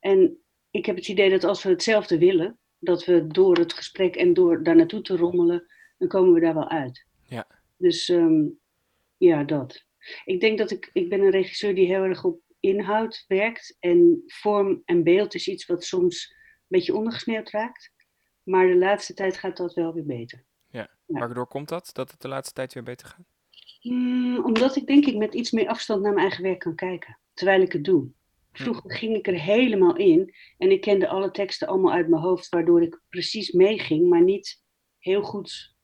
En 0.00 0.38
ik 0.70 0.86
heb 0.86 0.96
het 0.96 1.08
idee 1.08 1.30
dat 1.30 1.44
als 1.44 1.62
we 1.62 1.70
hetzelfde 1.70 2.18
willen, 2.18 2.58
dat 2.78 3.04
we 3.04 3.26
door 3.26 3.56
het 3.56 3.72
gesprek 3.72 4.16
en 4.16 4.34
door 4.34 4.62
daar 4.62 4.76
naartoe 4.76 5.02
te 5.02 5.16
rommelen, 5.16 5.66
dan 5.98 6.08
komen 6.08 6.32
we 6.32 6.40
daar 6.40 6.54
wel 6.54 6.68
uit. 6.68 7.06
Ja. 7.28 7.46
Dus 7.76 8.08
ehm, 8.08 8.44
ja, 9.22 9.44
dat. 9.44 9.84
Ik 10.24 10.40
denk 10.40 10.58
dat 10.58 10.70
ik, 10.70 10.90
ik 10.92 11.08
ben 11.08 11.20
een 11.20 11.30
regisseur 11.30 11.74
die 11.74 11.86
heel 11.86 12.02
erg 12.02 12.24
op 12.24 12.40
inhoud 12.60 13.24
werkt. 13.28 13.76
En 13.78 14.22
vorm 14.26 14.82
en 14.84 15.02
beeld 15.02 15.34
is 15.34 15.48
iets 15.48 15.66
wat 15.66 15.84
soms 15.84 16.30
een 16.30 16.66
beetje 16.68 16.94
ondergesneeuwd 16.94 17.50
raakt. 17.50 17.92
Maar 18.42 18.66
de 18.66 18.76
laatste 18.76 19.14
tijd 19.14 19.36
gaat 19.36 19.56
dat 19.56 19.74
wel 19.74 19.94
weer 19.94 20.06
beter. 20.06 20.44
Ja. 20.70 20.90
Waardoor 21.06 21.46
komt 21.46 21.68
dat? 21.68 21.90
Dat 21.92 22.10
het 22.10 22.20
de 22.20 22.28
laatste 22.28 22.54
tijd 22.54 22.72
weer 22.72 22.82
beter 22.82 23.06
gaat? 23.06 23.26
Hmm, 23.80 24.44
omdat 24.44 24.76
ik 24.76 24.86
denk 24.86 25.06
ik 25.06 25.16
met 25.16 25.34
iets 25.34 25.50
meer 25.50 25.68
afstand 25.68 26.02
naar 26.02 26.12
mijn 26.12 26.26
eigen 26.26 26.44
werk 26.44 26.58
kan 26.58 26.74
kijken. 26.74 27.18
Terwijl 27.34 27.60
ik 27.60 27.72
het 27.72 27.84
doe. 27.84 28.10
Vroeger 28.52 28.94
ging 28.94 29.16
ik 29.16 29.26
er 29.26 29.40
helemaal 29.40 29.96
in. 29.96 30.34
En 30.58 30.70
ik 30.70 30.80
kende 30.80 31.08
alle 31.08 31.30
teksten 31.30 31.68
allemaal 31.68 31.92
uit 31.92 32.08
mijn 32.08 32.22
hoofd. 32.22 32.48
Waardoor 32.48 32.82
ik 32.82 33.00
precies 33.08 33.52
meeging. 33.52 34.08
Maar 34.08 34.22
niet 34.22 34.62
heel 34.98 35.22
goed 35.22 35.76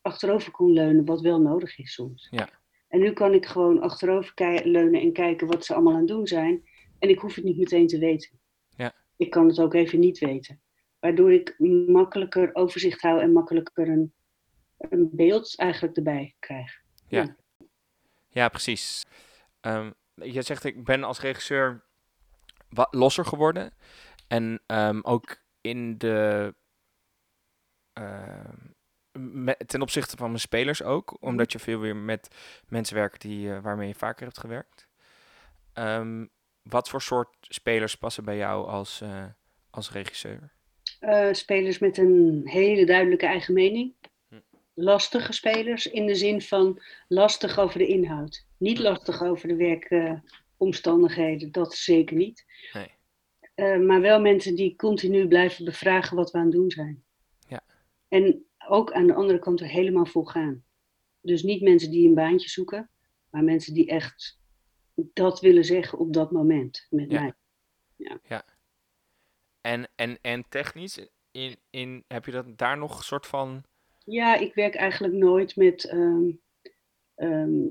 achterover 0.00 0.52
kon 0.52 0.72
leunen. 0.72 1.04
Wat 1.04 1.20
wel 1.20 1.40
nodig 1.40 1.78
is 1.78 1.92
soms. 1.92 2.28
Ja. 2.30 2.62
En 2.94 3.00
nu 3.00 3.12
kan 3.12 3.34
ik 3.34 3.46
gewoon 3.46 3.80
achterover 3.80 4.34
leunen 4.64 5.00
en 5.00 5.12
kijken 5.12 5.46
wat 5.46 5.64
ze 5.64 5.74
allemaal 5.74 5.92
aan 5.92 5.98
het 5.98 6.08
doen 6.08 6.26
zijn. 6.26 6.68
En 6.98 7.08
ik 7.08 7.18
hoef 7.18 7.34
het 7.34 7.44
niet 7.44 7.56
meteen 7.56 7.86
te 7.86 7.98
weten. 7.98 8.40
Ja. 8.76 8.94
Ik 9.16 9.30
kan 9.30 9.46
het 9.46 9.58
ook 9.58 9.74
even 9.74 9.98
niet 9.98 10.18
weten. 10.18 10.62
Waardoor 10.98 11.32
ik 11.32 11.54
makkelijker 11.86 12.54
overzicht 12.54 13.00
hou 13.00 13.20
en 13.20 13.32
makkelijker 13.32 13.88
een, 13.88 14.14
een 14.78 15.08
beeld 15.12 15.58
eigenlijk 15.58 15.96
erbij 15.96 16.34
krijg. 16.38 16.82
Ja, 17.08 17.36
ja 18.28 18.48
precies. 18.48 19.02
Ehm, 19.60 19.90
je 20.14 20.42
zegt, 20.42 20.64
ik 20.64 20.84
ben 20.84 21.04
als 21.04 21.20
regisseur 21.20 21.84
wat 22.68 22.94
losser 22.94 23.26
geworden. 23.26 23.72
En 24.28 24.62
ehm, 24.66 25.00
ook 25.02 25.42
in 25.60 25.98
de... 25.98 26.54
ehm, 27.92 28.72
me- 29.18 29.56
ten 29.66 29.82
opzichte 29.82 30.16
van 30.16 30.26
mijn 30.28 30.40
spelers 30.40 30.82
ook. 30.82 31.16
Omdat 31.20 31.52
je 31.52 31.58
veel 31.58 31.78
weer 31.78 31.96
met 31.96 32.28
mensen 32.68 32.96
werkt 32.96 33.20
die, 33.22 33.52
eh, 33.52 33.62
waarmee 33.62 33.88
je 33.88 33.94
vaker 33.94 34.24
hebt 34.24 34.38
gewerkt. 34.38 34.88
Ehm, 35.72 36.26
wat 36.62 36.88
voor 36.88 37.02
soort 37.02 37.28
spelers 37.40 37.94
passen 37.94 38.24
bij 38.24 38.36
jou 38.36 38.66
als, 38.68 39.00
eh, 39.00 39.24
als 39.70 39.90
regisseur? 39.92 40.52
Eh, 41.00 41.28
spelers 41.32 41.78
met 41.78 41.98
een 41.98 42.42
hele 42.44 42.86
duidelijke 42.86 43.26
eigen 43.26 43.54
mening. 43.54 43.94
Hm. 44.28 44.36
Lastige 44.74 45.32
spelers 45.32 45.86
in 45.86 46.06
de 46.06 46.14
zin 46.14 46.42
van 46.42 46.82
lastig 47.08 47.58
over 47.58 47.78
de 47.78 47.86
inhoud. 47.86 48.46
Niet 48.58 48.76
Hm. 48.78 48.82
lastig 48.82 49.22
over 49.22 49.48
de 49.48 49.56
werkomstandigheden, 50.56 51.52
dat 51.52 51.74
zeker 51.74 52.16
niet. 52.16 52.44
Nee. 52.72 52.92
Maar 53.78 54.00
wel 54.00 54.20
mensen 54.20 54.54
die 54.54 54.76
continu 54.76 55.28
blijven 55.28 55.64
bevragen 55.64 56.16
wat 56.16 56.30
we 56.30 56.38
aan 56.38 56.44
het 56.44 56.52
doen 56.52 56.70
zijn. 56.70 57.04
Ja. 57.48 57.60
En 58.08 58.44
ook 58.68 58.92
aan 58.92 59.06
de 59.06 59.14
andere 59.14 59.38
kant 59.38 59.60
er 59.60 59.68
helemaal 59.68 60.06
vol 60.06 60.24
gaan. 60.24 60.64
Dus 61.20 61.42
niet 61.42 61.62
mensen 61.62 61.90
die 61.90 62.08
een 62.08 62.14
baantje 62.14 62.48
zoeken, 62.48 62.90
maar 63.30 63.44
mensen 63.44 63.74
die 63.74 63.86
echt 63.86 64.38
dat 64.94 65.40
willen 65.40 65.64
zeggen 65.64 65.98
op 65.98 66.12
dat 66.12 66.30
moment 66.30 66.86
met 66.90 67.10
Ja. 67.10 67.20
mij. 67.20 67.32
En, 69.60 69.88
en, 69.94 70.18
en 70.20 70.48
technisch, 70.48 71.08
in, 71.30 71.56
in, 71.70 72.04
heb 72.08 72.24
je 72.24 72.30
dat 72.30 72.58
daar 72.58 72.78
nog 72.78 72.98
een 72.98 73.04
soort 73.04 73.26
van... 73.26 73.64
Ja, 74.04 74.36
ik 74.36 74.54
werk 74.54 74.74
eigenlijk 74.74 75.14
nooit 75.14 75.56
met 75.56 75.84
ehm, 75.84 76.30
ehm, 77.14 77.66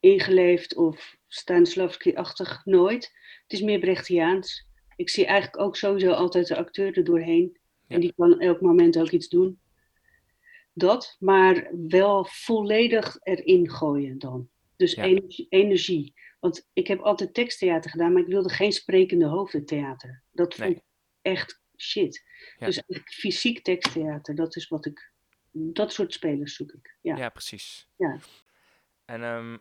ingeleefd 0.00 0.76
of 0.76 1.16
Stanislavski-achtig, 1.26 2.64
nooit. 2.64 3.12
Het 3.42 3.52
is 3.52 3.60
meer 3.60 3.78
Brechtiaans. 3.78 4.66
Ik 4.96 5.10
zie 5.10 5.26
eigenlijk 5.26 5.62
ook 5.62 5.76
sowieso 5.76 6.10
altijd 6.10 6.46
de 6.46 6.56
acteur 6.56 6.96
er 6.96 7.04
doorheen. 7.04 7.58
Ja. 7.86 7.94
En 7.94 8.00
die 8.00 8.12
kan 8.16 8.40
elk 8.40 8.60
moment 8.60 8.98
ook 8.98 9.10
iets 9.10 9.28
doen. 9.28 9.60
Dat, 10.78 11.16
maar 11.18 11.70
wel 11.88 12.24
volledig 12.24 13.16
erin 13.22 13.70
gooien 13.70 14.18
dan. 14.18 14.48
Dus 14.76 14.92
Ja. 14.94 15.02
energie, 15.02 15.46
energie. 15.48 16.14
Want 16.40 16.68
ik 16.72 16.86
heb 16.86 17.00
altijd 17.00 17.34
teksttheater 17.34 17.90
gedaan, 17.90 18.12
maar 18.12 18.22
ik 18.22 18.28
wilde 18.28 18.48
geen 18.50 18.72
sprekende 18.72 19.26
hoofdentheater. 19.26 20.22
Dat 20.32 20.54
vond 20.54 20.68
Nee. 20.68 20.76
ik 20.76 20.82
echt 21.22 21.60
shit. 21.76 22.24
Ja. 22.58 22.66
Dus 22.66 22.82
fysiek 23.04 23.62
teksttheater, 23.62 24.34
dat 24.34 24.56
is 24.56 24.68
wat 24.68 24.86
ik. 24.86 25.12
Dat 25.52 25.92
soort 25.92 26.12
spelers 26.12 26.54
zoek 26.56 26.72
ik. 26.72 26.96
Ja. 27.00 27.16
Ja, 27.16 27.28
precies. 27.28 27.88
Ja. 27.96 28.18
En 29.04 29.22
ehm, 29.22 29.56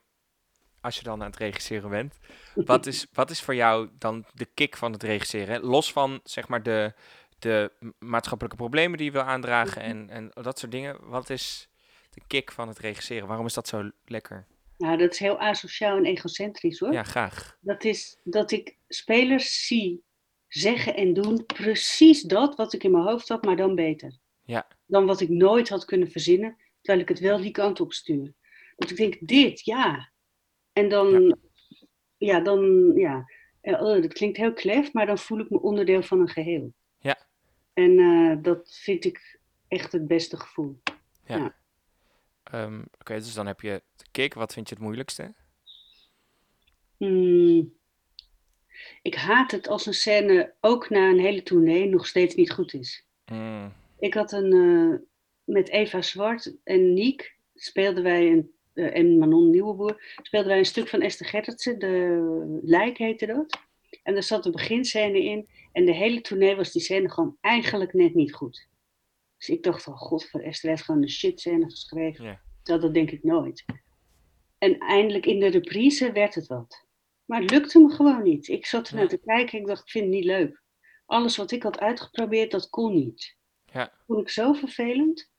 als 0.82 0.97
je 0.97 1.04
dan 1.04 1.21
aan 1.21 1.30
het 1.30 1.38
regisseren 1.39 1.89
bent, 1.89 2.19
wat 2.56 2.86
is, 2.86 3.08
wat 3.12 3.30
is 3.30 3.41
voor 3.41 3.56
jou 3.56 3.89
dan 3.97 4.25
de 4.34 4.45
kick 4.54 4.78
van 4.78 4.91
het 4.91 5.04
regisseren? 5.04 5.62
Los 5.62 5.91
van 5.91 6.19
zeg 6.23 6.47
maar 6.47 6.63
de, 6.63 6.93
de 7.39 7.71
maatschappelijke 8.00 8.58
problemen 8.58 8.98
die 8.98 9.06
je 9.06 9.12
wil 9.12 9.21
aandragen 9.21 9.82
en, 9.82 10.10
en 10.10 10.32
dat 10.34 10.60
soort 10.60 10.71
dingen. 10.71 10.98
Wat 11.10 11.30
is 11.30 11.69
de 12.10 12.21
kick 12.28 12.52
van 12.52 12.67
het 12.67 12.80
regisseren? 12.80 13.28
Waarom 13.28 13.45
is 13.45 13.54
dat 13.54 13.67
zo 13.67 13.91
lekker? 14.06 14.48
Nou, 14.78 14.98
dat 14.98 15.12
is 15.12 15.19
heel 15.19 15.39
asociaal 15.39 15.98
en 15.98 16.06
egocentrisch 16.06 16.80
hoor. 16.80 16.93
Ja, 16.93 17.04
graag. 17.04 17.58
Dat 17.62 17.84
is 17.84 18.19
dat 18.24 18.52
ik 18.52 18.78
spelers 18.88 19.67
zie 19.67 20.04
zeggen 20.48 20.95
en 20.95 21.13
doen 21.13 21.45
precies 21.45 22.21
dat 22.21 22.56
wat 22.56 22.74
ik 22.74 22.84
in 22.84 22.91
mijn 22.91 23.04
hoofd 23.04 23.28
had, 23.28 23.43
maar 23.43 23.56
dan 23.56 23.76
beter. 23.76 24.17
Ja. 24.43 24.67
Dan 24.86 25.06
wat 25.06 25.21
ik 25.21 25.30
nooit 25.30 25.69
had 25.69 25.86
kunnen 25.86 26.12
verzinnen, 26.12 26.58
terwijl 26.82 27.04
ik 27.04 27.10
het 27.10 27.19
wel 27.19 27.41
die 27.41 27.52
kant 27.52 27.80
op 27.80 27.93
stuur. 27.93 28.34
Dat 28.76 28.89
ik 28.89 28.98
denk, 28.98 29.17
dit, 29.19 29.65
ja. 29.65 30.12
En 30.74 30.89
dan, 30.89 31.38
ja, 32.17 32.39
dan, 32.39 32.91
ja. 32.95 33.32
Eh, 33.62 33.82
oh, 33.82 34.02
dat 34.02 34.13
klinkt 34.13 34.38
heel 34.38 34.54
klef, 34.54 34.93
maar 34.93 35.06
dan 35.06 35.17
voel 35.17 35.39
ik 35.39 35.50
me 35.50 35.62
onderdeel 35.62 36.04
van 36.04 36.19
een 36.19 36.30
geheel. 36.30 36.74
Ja. 37.05 37.17
En 37.73 37.99
eh, 37.99 38.43
dat 38.43 38.77
vind 38.81 39.05
ik 39.05 39.39
echt 39.67 39.91
het 39.91 40.07
beste 40.07 40.37
gevoel. 40.37 40.81
Ja. 41.25 41.37
Ja. 41.37 41.55
Ehm, 42.43 42.81
Oké, 42.99 43.13
dus 43.13 43.33
dan 43.33 43.47
heb 43.47 43.61
je 43.61 43.83
de 43.95 44.05
kick. 44.11 44.33
Wat 44.33 44.53
vind 44.53 44.69
je 44.69 44.75
het 44.75 44.83
moeilijkste? 44.83 45.33
Hmm. 46.97 47.73
Ik 49.01 49.15
haat 49.15 49.51
het 49.51 49.67
als 49.67 49.85
een 49.85 49.93
scène 49.93 50.53
ook 50.61 50.89
na 50.89 51.09
een 51.09 51.19
hele 51.19 51.43
tournee 51.43 51.89
nog 51.89 52.07
steeds 52.07 52.35
niet 52.35 52.51
goed 52.51 52.73
is. 52.73 53.05
Mm, 53.31 53.73
Ik 53.99 54.13
had 54.13 54.31
een, 54.31 54.53
eh, 54.53 54.99
met 55.43 55.69
Eva 55.69 56.01
Zwart 56.01 56.55
en 56.63 56.93
Niek 56.93 57.35
speelden 57.55 58.03
wij 58.03 58.31
een, 58.31 58.51
eh, 58.73 58.95
en 58.97 59.17
Manon 59.17 59.49
Nieuweboer 59.49 60.17
speelden 60.21 60.49
wij 60.49 60.57
een 60.59 60.65
stuk 60.65 60.87
van 60.87 61.01
Esther 61.01 61.25
Gerritsen, 61.25 61.79
de 61.79 62.59
Lijk 62.63 62.97
heette 62.97 63.25
dat. 63.25 63.59
En 64.03 64.13
daar 64.13 64.23
zat 64.23 64.45
een 64.45 64.51
beginscène 64.51 65.23
in 65.23 65.49
en 65.71 65.86
de 65.86 65.91
hele 65.93 66.21
tournee 66.21 66.55
was 66.55 66.71
die 66.71 66.81
scène 66.81 67.10
gewoon 67.12 67.38
eigenlijk 67.41 67.93
net 67.93 68.13
niet 68.13 68.34
goed. 68.34 68.67
Dus 69.38 69.49
ik 69.49 69.63
dacht, 69.63 69.88
oh 69.88 69.97
god, 69.97 70.29
voor 70.29 70.39
Esther 70.41 70.69
heeft 70.69 70.84
gewoon 70.84 71.01
een 71.01 71.10
shit 71.10 71.39
scène 71.39 71.69
geschreven. 71.69 72.41
Dat, 72.63 72.81
dat 72.81 72.93
denk 72.93 73.12
ik 73.12 73.23
nooit. 73.23 73.65
En 74.58 74.77
eindelijk 74.79 75.25
in 75.25 75.39
de 75.39 75.47
reprise 75.47 76.12
werd 76.12 76.36
het 76.36 76.47
wat. 76.47 76.86
Maar 77.25 77.41
het 77.41 77.51
lukte 77.51 77.79
me 77.79 77.89
gewoon 77.89 78.23
niet. 78.23 78.47
Ik 78.47 78.65
zat 78.65 78.88
ernaar 78.88 79.03
Ja. 79.03 79.10
te 79.10 79.17
kijken 79.17 79.53
en 79.53 79.60
ik 79.60 79.67
dacht, 79.67 79.81
ik 79.84 79.89
vind 79.89 80.05
het 80.05 80.13
niet 80.13 80.23
leuk. 80.23 80.63
Alles 81.05 81.38
wat 81.38 81.51
ik 81.51 81.63
had 81.63 81.79
uitgeprobeerd, 81.79 82.51
dat 82.51 82.69
kon 82.69 82.93
niet. 82.93 83.38
Ja. 83.65 83.93
Vond 84.08 84.19
ik 84.19 84.29
zo 84.29 84.53
vervelend. 84.53 85.31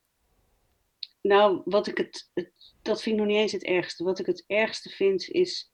Nou, 1.21 1.63
wat 1.65 1.87
ik 1.87 1.97
het, 1.99 2.31
het, 2.35 2.53
dat 2.83 3.03
vind 3.03 3.15
ik 3.17 3.21
nog 3.23 3.31
niet 3.31 3.41
eens 3.41 3.53
het 3.53 3.65
ergste. 3.65 4.05
Wat 4.05 4.19
ik 4.19 4.27
het 4.27 4.45
ergste 4.47 4.89
vind 4.91 5.29
is 5.29 5.73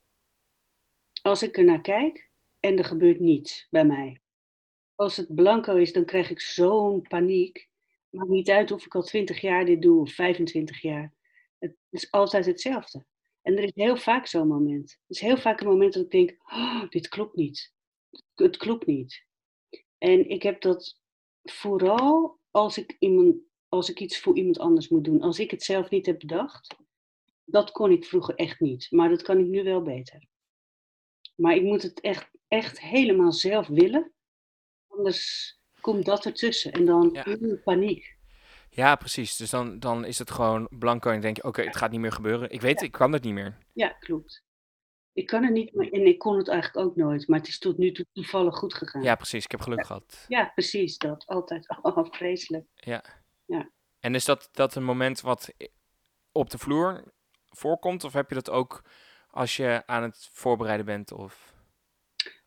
als 1.23 1.43
ik 1.43 1.57
er 1.57 1.65
naar 1.65 1.81
kijk 1.81 2.31
en 2.63 2.79
er 2.79 2.85
gebeurt 2.85 3.21
niets 3.21 3.67
bij 3.71 3.85
mij. 3.85 4.21
Als 4.95 5.17
het 5.17 5.35
blanco 5.35 5.77
is, 5.77 5.93
dan 5.93 6.05
krijg 6.05 6.31
ik 6.31 6.41
zo'n 6.41 7.03
paniek. 7.03 7.69
Maakt 8.11 8.29
niet 8.29 8.51
uit 8.51 8.71
of 8.71 8.87
ik 8.87 8.95
al 8.95 9.03
20 9.03 9.41
jaar 9.41 9.65
dit 9.65 9.83
doe 9.83 10.01
of 10.01 10.13
25 10.13 10.81
jaar. 10.81 11.15
Het 11.59 11.77
is 11.91 12.11
altijd 12.11 12.47
hetzelfde. 12.47 13.05
En 13.43 13.57
er 13.57 13.63
is 13.63 13.75
heel 13.75 13.97
vaak 13.97 14.27
zo'n 14.27 14.49
moment. 14.49 14.91
Er 14.91 14.99
is 15.07 15.21
heel 15.21 15.37
vaak 15.37 15.61
een 15.61 15.67
moment 15.67 15.93
dat 15.93 16.03
ik 16.03 16.11
denk, 16.11 16.37
oh, 16.53 16.89
dit 16.89 17.09
klopt 17.09 17.37
niet. 17.37 17.73
Het 18.35 18.57
klopt 18.57 18.87
niet. 18.87 19.27
En 19.99 20.29
ik 20.29 20.43
heb 20.43 20.61
dat 20.61 21.01
vooral 21.43 22.39
als 22.51 22.79
ik, 22.79 22.97
als 23.69 23.91
ik 23.91 24.01
iets 24.01 24.21
voor 24.21 24.37
iemand 24.37 24.59
anders 24.59 24.89
moet 24.89 25.05
doen. 25.05 25.23
Als 25.23 25.39
ik 25.39 25.51
het 25.51 25.63
zelf 25.63 25.91
niet 25.91 26.07
heb 26.07 26.19
bedacht, 26.19 26.77
dat 27.45 27.71
kon 27.71 27.91
ik 27.91 28.05
vroeger 28.05 28.35
echt 28.35 28.61
niet. 28.61 28.91
Maar 28.91 29.09
dat 29.09 29.23
kan 29.23 29.39
ik 29.39 29.47
nu 29.47 29.63
wel 29.63 29.83
beter. 29.83 30.31
Maar 31.35 31.55
ik 31.55 31.63
moet 31.63 31.83
het 31.83 32.01
echt, 32.01 32.31
echt 32.49 32.81
helemaal 32.81 33.33
zelf 33.33 33.67
willen. 33.67 34.13
Anders 34.89 35.59
komt 35.81 36.05
dat 36.05 36.25
ertussen 36.25 36.73
en 36.73 36.85
dan 36.85 37.11
Ja. 37.13 37.57
paniek. 37.65 38.17
Ja, 38.69 38.97
precies. 38.97 39.37
Dus 39.37 39.51
dan, 39.51 39.79
dan 39.79 40.05
is 40.05 40.19
het 40.19 40.31
gewoon 40.31 40.69
blanco 40.71 41.11
en 41.11 41.21
denk 41.21 41.37
je, 41.37 41.45
oké, 41.45 41.63
het 41.63 41.77
gaat 41.77 41.91
niet 41.91 42.01
meer 42.01 42.13
gebeuren. 42.13 42.51
Ik 42.51 42.61
weet, 42.61 42.83
ik 42.83 42.93
kan 42.93 43.13
het 43.13 43.23
niet 43.23 43.33
meer. 43.33 43.59
Ja, 43.73 43.89
klopt. 43.89 44.43
Ik 45.13 45.27
kan 45.27 45.43
het 45.43 45.53
niet, 45.53 45.75
maar 45.75 45.87
en 45.87 46.07
ik 46.07 46.19
kon 46.19 46.37
het 46.37 46.49
eigenlijk 46.49 46.87
ook 46.87 46.97
nooit. 46.97 47.29
Maar 47.29 47.39
het 47.39 47.49
is 47.49 47.59
tot 47.59 47.79
nu 47.79 47.93
toe 47.93 48.07
toevallig 48.13 48.57
goed 48.57 48.75
gegaan. 48.75 49.03
Ja, 49.03 49.15
precies. 49.15 49.45
Ik 49.45 49.51
heb 49.51 49.61
geluk 49.61 49.87
gehad. 49.87 50.25
Ja, 50.29 50.45
precies 50.55 50.99
dat. 50.99 51.27
Altijd. 51.27 51.67
Oh, 51.83 52.07
vreselijk. 52.11 52.67
En 54.01 54.15
is 54.15 54.25
dat, 54.25 54.49
dat 54.53 54.75
een 54.75 54.85
moment 54.85 55.21
wat 55.21 55.55
op 56.33 56.51
de 56.51 56.59
vloer 56.59 57.13
voorkomt? 57.49 58.05
Of 58.05 58.13
heb 58.13 58.29
je 58.29 58.35
dat 58.35 58.51
ook 58.51 58.83
als 59.33 59.57
je 59.57 59.83
aan 59.87 60.03
het 60.03 60.29
voorbereiden 60.33 60.87
bent? 60.87 61.13
Of... 61.13 61.55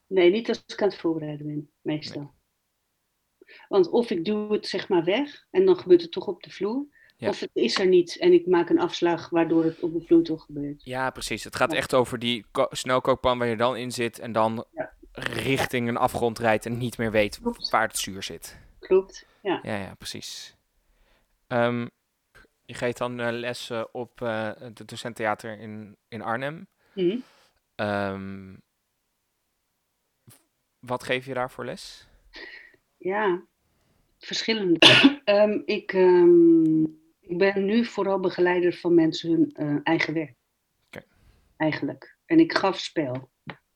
Nee, 0.07 0.31
niet 0.31 0.47
als 0.49 0.63
ik 0.67 0.81
aan 0.81 0.87
het 0.89 0.97
voorbereiden 0.97 1.45
ben, 1.47 1.71
meestal. 1.81 2.33
Want 3.67 3.89
of 3.89 4.09
ik 4.09 4.25
doe 4.25 4.53
het 4.53 4.67
zeg 4.67 4.89
maar 4.89 5.03
weg 5.03 5.45
en 5.51 5.65
dan 5.65 5.77
gebeurt 5.79 6.01
het 6.01 6.11
toch 6.11 6.27
op 6.27 6.43
de 6.43 6.49
vloer. 6.49 6.85
Ja. 7.17 7.29
Of 7.29 7.39
het 7.39 7.49
is 7.53 7.79
er 7.79 7.87
niet 7.87 8.17
en 8.19 8.33
ik 8.33 8.47
maak 8.47 8.69
een 8.69 8.79
afslag 8.79 9.29
waardoor 9.29 9.63
het 9.63 9.79
op 9.79 9.93
de 9.93 10.01
vloer 10.05 10.23
toch 10.23 10.43
gebeurt. 10.45 10.83
Ja, 10.83 11.09
precies. 11.09 11.43
Het 11.43 11.55
gaat 11.55 11.71
Ja. 11.71 11.77
echt 11.77 11.93
over 11.93 12.19
die 12.19 12.45
ko- 12.51 12.67
snelkookpan 12.71 13.37
waar 13.37 13.47
je 13.47 13.55
dan 13.57 13.77
in 13.77 13.91
zit 13.91 14.19
en 14.19 14.31
dan 14.31 14.65
Ja. 14.71 14.93
richting 15.11 15.87
een 15.87 15.97
afgrond 15.97 16.39
rijdt 16.39 16.65
en 16.65 16.77
niet 16.77 16.97
meer 16.97 17.11
weet 17.11 17.39
Klopt. 17.39 17.69
waar 17.69 17.87
het 17.87 17.97
zuur 17.97 18.23
zit. 18.23 18.59
Klopt. 18.79 19.25
Ja. 19.41 19.59
Ja, 19.63 19.75
ja, 19.75 19.93
precies. 19.95 20.55
Ehm, 21.47 21.87
je 22.65 22.73
geeft 22.73 22.97
dan 22.97 23.19
eh, 23.19 23.31
lessen 23.31 23.93
op 23.93 24.21
eh 24.21 24.51
het 24.59 24.87
docententheater 24.89 25.59
in, 25.59 25.97
in 26.07 26.21
Arnhem. 26.21 26.67
Hm. 26.95 27.19
Ehm, 27.75 28.55
wat 30.79 31.03
geef 31.03 31.25
je 31.25 31.33
daar 31.33 31.51
voor 31.51 31.65
les? 31.65 32.07
Ja, 32.97 33.45
verschillende. 34.19 34.79
Ehm, 35.25 35.61
ik, 35.65 35.93
ehm, 35.93 36.83
ik 37.19 37.37
ben 37.37 37.65
nu 37.65 37.85
vooral 37.85 38.19
begeleider 38.19 38.73
van 38.73 38.93
mensen 38.93 39.31
hun 39.31 39.51
eh, 39.53 39.77
eigen 39.83 40.13
werk. 40.13 40.35
Eigenlijk. 41.57 42.17
En 42.25 42.39
ik 42.39 42.57
gaf 42.57 42.79
spel. 42.79 43.31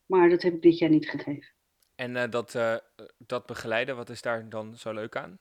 Maar 0.05 0.29
dat 0.29 0.41
heb 0.41 0.53
ik 0.53 0.61
dit 0.61 0.77
jaar 0.77 0.89
niet 0.89 1.09
gegeven. 1.09 1.53
En 1.95 2.15
eh, 2.15 2.29
dat, 2.29 2.55
eh, 2.55 2.75
dat 3.17 3.45
begeleiden, 3.45 3.95
wat 3.95 4.09
is 4.09 4.21
daar 4.21 4.49
dan 4.49 4.75
zo 4.75 4.93
leuk 4.93 5.15
aan? 5.15 5.39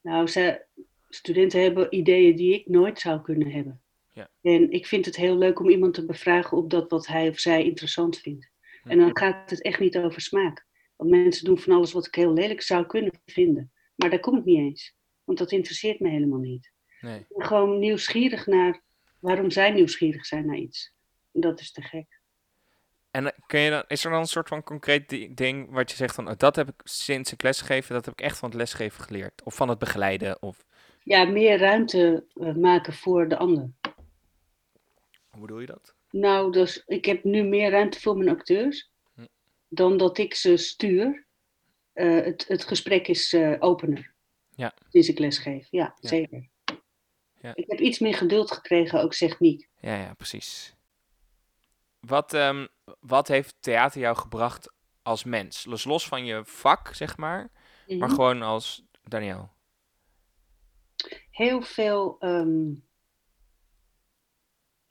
Nou, 0.00 0.26
ze, 0.26 0.66
studenten 1.08 1.62
hebben 1.62 1.94
ideeën 1.94 2.36
die 2.36 2.54
ik 2.54 2.68
nooit 2.68 2.98
zou 2.98 3.22
kunnen 3.22 3.50
hebben. 3.50 3.81
Ja. 4.12 4.28
En 4.42 4.70
ik 4.70 4.86
vind 4.86 5.04
het 5.04 5.16
heel 5.16 5.36
leuk 5.36 5.60
om 5.60 5.68
iemand 5.70 5.94
te 5.94 6.04
bevragen 6.06 6.56
op 6.56 6.70
dat 6.70 6.90
wat 6.90 7.06
hij 7.06 7.28
of 7.28 7.38
zij 7.38 7.64
interessant 7.64 8.18
vindt. 8.18 8.50
Hm. 8.82 8.90
En 8.90 8.98
dan 8.98 9.16
gaat 9.16 9.50
het 9.50 9.62
echt 9.62 9.80
niet 9.80 9.96
over 9.98 10.20
smaak. 10.20 10.66
Want 10.96 11.10
mensen 11.10 11.44
doen 11.44 11.58
van 11.58 11.72
alles 11.74 11.92
wat 11.92 12.06
ik 12.06 12.14
heel 12.14 12.32
lelijk 12.32 12.62
zou 12.62 12.86
kunnen 12.86 13.20
vinden. 13.26 13.72
Maar 13.94 14.10
daar 14.10 14.20
kom 14.20 14.36
ik 14.38 14.44
niet 14.44 14.58
eens. 14.58 14.94
Want 15.24 15.38
dat 15.38 15.52
interesseert 15.52 16.00
me 16.00 16.08
helemaal 16.08 16.38
niet. 16.38 16.70
Nee. 17.00 17.18
Ik 17.18 17.26
ben 17.36 17.46
gewoon 17.46 17.78
nieuwsgierig 17.78 18.46
naar 18.46 18.80
waarom 19.18 19.50
zij 19.50 19.70
nieuwsgierig 19.70 20.26
zijn 20.26 20.46
naar 20.46 20.56
iets. 20.56 20.92
Dat 21.32 21.60
is 21.60 21.72
te 21.72 21.82
gek. 21.82 22.20
En 23.10 23.26
eh, 23.26 23.38
kun 23.46 23.60
je 23.60 23.70
dan, 23.70 23.84
is 23.86 24.04
er 24.04 24.10
dan 24.10 24.20
een 24.20 24.26
soort 24.26 24.48
van 24.48 24.62
concreet 24.62 25.08
di- 25.08 25.34
ding 25.34 25.70
wat 25.70 25.90
je 25.90 25.96
zegt 25.96 26.14
van, 26.14 26.28
oh, 26.28 26.34
dat 26.36 26.56
heb 26.56 26.68
ik 26.68 26.80
sinds 26.84 27.32
ik 27.32 27.42
lesgeven, 27.42 27.94
dat 27.94 28.04
heb 28.04 28.14
ik 28.18 28.20
echt 28.24 28.38
van 28.38 28.48
het 28.48 28.58
lesgeven 28.58 29.04
geleerd? 29.04 29.42
Of 29.44 29.54
van 29.54 29.68
het 29.68 29.78
begeleiden? 29.78 30.42
Of 30.42 30.64
Ja, 31.04 31.24
meer 31.24 31.58
ruimte 31.58 32.24
eh, 32.34 32.54
maken 32.54 32.92
voor 32.92 33.28
de 33.28 33.36
ander. 33.36 33.70
Hoe 35.32 35.40
bedoel 35.40 35.60
je 35.60 35.66
dat? 35.66 35.94
Nou, 36.10 36.52
dus 36.52 36.82
ik 36.86 37.04
heb 37.04 37.24
nu 37.24 37.42
meer 37.42 37.70
ruimte 37.70 38.00
voor 38.00 38.16
mijn 38.16 38.28
acteurs 38.28 38.90
Hm. 39.14 39.26
dan 39.68 39.96
dat 39.96 40.18
ik 40.18 40.34
ze 40.34 40.56
stuur. 40.56 41.26
Eh, 41.92 42.24
het, 42.24 42.44
het 42.48 42.64
gesprek 42.64 43.08
is 43.08 43.32
eh, 43.32 43.56
opener. 43.58 44.12
Ja. 44.54 44.74
Sinds 44.88 45.08
ik 45.08 45.18
lesgeef, 45.18 45.66
ja, 45.70 45.96
Ja. 46.00 46.08
zeker. 46.08 46.48
Ja. 47.40 47.54
Ik 47.54 47.64
heb 47.70 47.80
iets 47.80 47.98
meer 47.98 48.14
geduld 48.14 48.50
gekregen, 48.52 49.02
ook 49.02 49.14
techniek. 49.14 49.68
Ja, 49.80 49.94
ja, 49.96 50.14
precies. 50.14 50.74
Wat, 52.00 52.34
ehm, 52.34 52.66
wat 53.00 53.28
heeft 53.28 53.54
theater 53.60 54.00
jou 54.00 54.16
gebracht 54.16 54.72
als 55.02 55.24
mens? 55.24 55.64
Los, 55.64 55.84
los 55.84 56.06
van 56.08 56.24
je 56.24 56.44
vak, 56.44 56.94
zeg 56.94 57.16
maar, 57.16 57.50
maar 57.86 58.08
Mhm. 58.08 58.10
gewoon 58.10 58.42
als 58.42 58.84
Daniel. 59.02 59.50
Heel 61.30 61.62
veel 61.62 62.16
ehm, 62.20 62.72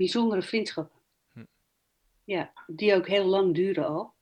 bijzondere 0.01 0.41
vriendschappen. 0.41 0.99
Hm. 1.33 1.45
Ja, 2.23 2.53
die 2.67 2.95
ook 2.95 3.07
heel 3.07 3.25
lang 3.25 3.55
duren 3.55 3.85
al. 3.87 4.13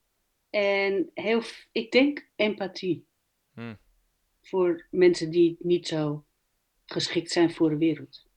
En 0.50 1.12
heel, 1.14 1.42
ik 1.72 1.92
denk 1.92 2.28
empathie. 2.36 3.06
Hm. 3.54 3.76
Voor 4.42 4.88
mensen 4.92 5.32
die 5.32 5.58
niet 5.60 5.88
zo 5.88 6.26
geschikt 6.86 7.32
zijn 7.32 7.52
voor 7.52 7.70
de 7.70 7.78
wereld. 7.78 8.28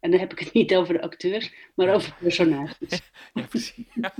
En 0.00 0.10
dan 0.10 0.20
heb 0.20 0.32
ik 0.32 0.38
het 0.38 0.52
niet 0.52 0.74
over 0.74 0.94
de 0.94 1.02
acteurs, 1.02 1.54
maar 1.74 1.86
Ja. 1.86 1.94
over 1.94 2.14
personages. 2.20 3.00
Ja, 3.34 3.46
precies. 3.46 3.86
ja, 3.94 4.12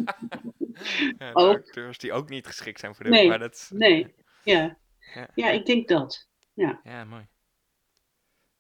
de 1.19 1.31
Ook. 1.33 1.57
acteurs 1.57 1.99
die 1.99 2.13
ook 2.13 2.29
niet 2.29 2.47
geschikt 2.47 2.81
zijn 2.81 2.95
voor 2.95 3.05
de 3.05 3.11
Nee, 3.11 3.29
maar 3.29 3.39
dat, 3.39 3.71
Nee, 3.75 4.15
ja. 4.45 4.79
Ja. 5.15 5.29
Ja, 5.35 5.51
ik 5.51 5.67
denk 5.67 5.89
dat. 5.89 6.29
Ja, 6.55 7.05
mooi. 7.05 7.27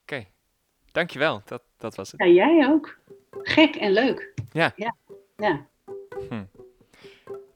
Oké, 0.02 0.26
dankjewel. 0.92 1.42
Dat, 1.44 1.62
dat 1.76 1.94
was 1.94 2.12
het. 2.12 2.20
Ja, 2.20 2.26
jij 2.26 2.68
ook. 2.68 2.98
Gek 3.42 3.74
en 3.74 3.92
leuk. 3.92 4.32
Ja. 4.52 4.72
Ja. 4.76 4.96
ja. 5.36 5.66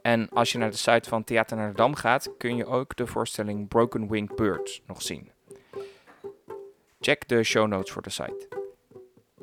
En 0.03 0.29
als 0.29 0.53
je 0.53 0.59
naar 0.59 0.71
de 0.71 0.77
site 0.77 1.09
van 1.09 1.25
Theater 1.25 1.57
naar 1.57 1.69
de 1.69 1.75
Dam 1.75 1.95
gaat, 1.95 2.31
kun 2.39 2.57
je 2.57 2.67
ook 2.67 2.97
de 2.97 3.07
voorstelling 3.07 3.69
Broken 3.69 4.09
Winged 4.09 4.37
Birds 4.37 4.83
nog 4.87 5.03
zien. 5.03 5.31
Check 7.01 7.29
de 7.29 7.43
show 7.43 7.67
notes 7.67 7.93
voor 7.93 8.03
de 8.03 8.11
site. 8.11 8.49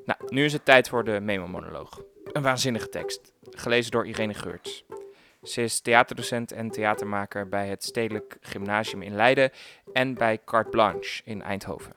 Nou, 0.05 0.19
nu 0.27 0.45
is 0.45 0.53
het 0.53 0.65
tijd 0.65 0.89
voor 0.89 1.03
de 1.03 1.19
memo-monoloog. 1.19 2.01
Een 2.31 2.41
waanzinnige 2.41 2.89
tekst, 2.89 3.33
gelezen 3.49 3.91
door 3.91 4.07
Irene 4.07 4.33
Geurts. 4.33 4.85
Ze 5.45 5.61
is 5.61 5.79
theaterdocent 5.79 6.51
en 6.51 6.71
theatermaker 6.71 7.49
bij 7.49 7.67
het 7.67 7.83
Stedelijk 7.83 8.37
Gymnasium 8.41 9.01
in 9.01 9.15
Leiden 9.15 9.51
en 9.93 10.13
bij 10.13 10.41
Carte 10.45 10.69
Blanche 10.69 11.21
in 11.25 11.41
Eindhoven. 11.41 11.93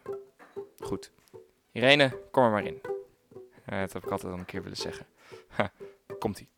Goed. 0.79 1.11
Irene, 1.73 2.19
kom 2.31 2.45
er 2.45 2.51
maar 2.51 2.65
in. 2.65 2.81
Eh, 3.65 3.81
dat 3.81 3.93
heb 3.93 4.05
ik 4.05 4.11
altijd 4.11 4.33
al 4.33 4.39
een 4.39 4.45
keer 4.45 4.63
willen 4.63 4.77
zeggen. 4.77 5.07
Komt-ie. 6.19 6.49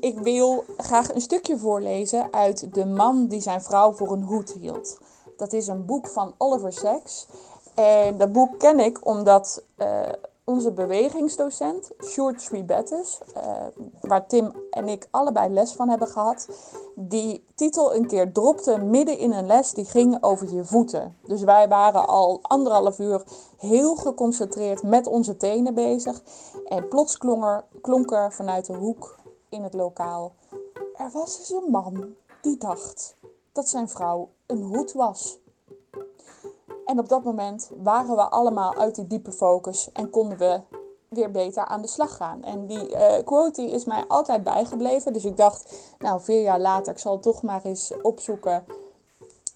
Ik 0.00 0.18
wil 0.18 0.64
graag 0.76 1.14
een 1.14 1.20
stukje 1.20 1.58
voorlezen 1.58 2.32
uit 2.32 2.74
De 2.74 2.86
man 2.86 3.28
die 3.28 3.40
zijn 3.40 3.62
vrouw 3.62 3.92
voor 3.92 4.12
een 4.12 4.22
hoed 4.22 4.52
hield. 4.52 5.00
Dat 5.36 5.52
is 5.52 5.66
een 5.66 5.84
boek 5.84 6.08
van 6.08 6.34
Oliver 6.38 6.72
Sacks. 6.72 7.26
En 7.74 8.18
dat 8.18 8.32
boek 8.32 8.58
ken 8.58 8.80
ik 8.80 9.06
omdat 9.06 9.64
eh, 9.76 10.08
onze 10.44 10.72
bewegingsdocent, 10.72 11.90
Sjoerd 12.04 12.42
Swiebettes, 12.42 13.20
eh 13.34 13.66
waar 14.00 14.26
Tim 14.26 14.52
en 14.70 14.88
ik 14.88 15.08
allebei 15.10 15.52
les 15.52 15.72
van 15.72 15.88
hebben 15.88 16.08
gehad, 16.08 16.48
die 16.94 17.44
titel 17.54 17.94
een 17.94 18.06
keer 18.06 18.32
dropte 18.32 18.78
midden 18.78 19.18
in 19.18 19.32
een 19.32 19.46
les 19.46 19.70
die 19.70 19.84
ging 19.84 20.22
over 20.22 20.54
je 20.54 20.64
voeten. 20.64 21.16
Dus 21.26 21.42
wij 21.42 21.68
waren 21.68 22.06
al 22.06 22.38
anderhalf 22.42 22.98
uur 22.98 23.22
heel 23.56 23.94
geconcentreerd 23.94 24.82
met 24.82 25.06
onze 25.06 25.36
tenen 25.36 25.74
bezig. 25.74 26.22
En 26.64 26.88
plots 26.88 27.18
klonk 27.18 27.44
er, 27.44 27.64
klonk 27.80 28.12
er 28.12 28.32
vanuit 28.32 28.66
de 28.66 28.74
hoek 28.74 29.18
in 29.48 29.62
het 29.62 29.74
lokaal. 29.74 30.32
Er 30.96 31.10
was 31.12 31.38
eens 31.38 31.50
een 31.50 31.70
man 31.70 32.14
die 32.40 32.58
dacht 32.58 33.16
dat 33.52 33.68
zijn 33.68 33.88
vrouw 33.88 34.28
een 34.46 34.62
hoed 34.62 34.92
was. 34.92 35.38
En 36.84 36.98
op 36.98 37.08
dat 37.08 37.24
moment 37.24 37.70
waren 37.82 38.16
we 38.16 38.30
allemaal 38.30 38.74
uit 38.74 38.94
die 38.94 39.06
diepe 39.06 39.32
focus 39.32 39.92
en 39.92 40.10
konden 40.10 40.38
we 40.38 40.60
weer 41.08 41.30
beter 41.30 41.64
aan 41.64 41.82
de 41.82 41.88
slag 41.88 42.16
gaan. 42.16 42.42
En 42.42 42.66
die 42.66 42.94
eh, 42.94 43.24
quote 43.24 43.62
is 43.62 43.84
mij 43.84 44.04
altijd 44.08 44.42
bijgebleven. 44.42 45.12
Dus 45.12 45.24
ik 45.24 45.36
dacht, 45.36 45.74
nou, 45.98 46.20
vier 46.20 46.42
jaar 46.42 46.60
later, 46.60 46.92
ik 46.92 46.98
zal 46.98 47.18
toch 47.20 47.42
maar 47.42 47.60
eens 47.64 47.92
opzoeken 48.02 48.64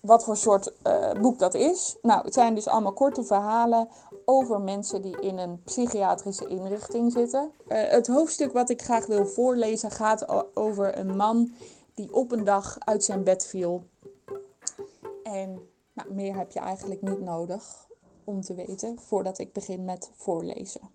wat 0.00 0.24
voor 0.24 0.36
soort 0.36 0.72
eh, 0.82 1.12
boek 1.20 1.38
dat 1.38 1.54
is. 1.54 1.96
Nou, 2.02 2.24
het 2.24 2.34
zijn 2.34 2.54
dus 2.54 2.68
allemaal 2.68 2.92
korte 2.92 3.24
verhalen 3.24 3.88
over 4.24 4.60
mensen 4.60 5.02
die 5.02 5.20
in 5.20 5.38
een 5.38 5.62
psychiatrische 5.64 6.46
inrichting 6.46 7.12
zitten. 7.12 7.52
Eh, 7.68 7.90
het 7.90 8.06
hoofdstuk 8.06 8.52
wat 8.52 8.70
ik 8.70 8.82
graag 8.82 9.06
wil 9.06 9.26
voorlezen 9.26 9.90
gaat 9.90 10.26
over 10.56 10.98
een 10.98 11.16
man 11.16 11.52
die 11.94 12.14
op 12.14 12.32
een 12.32 12.44
dag 12.44 12.76
uit 12.78 13.04
zijn 13.04 13.24
bed 13.24 13.46
viel. 13.46 13.82
En 15.22 15.68
nou, 15.98 16.14
meer 16.14 16.36
heb 16.36 16.50
je 16.50 16.60
eigenlijk 16.60 17.02
niet 17.02 17.20
nodig 17.20 17.88
om 18.24 18.40
te 18.40 18.54
weten 18.54 18.98
voordat 19.00 19.38
ik 19.38 19.52
begin 19.52 19.84
met 19.84 20.10
voorlezen. 20.14 20.90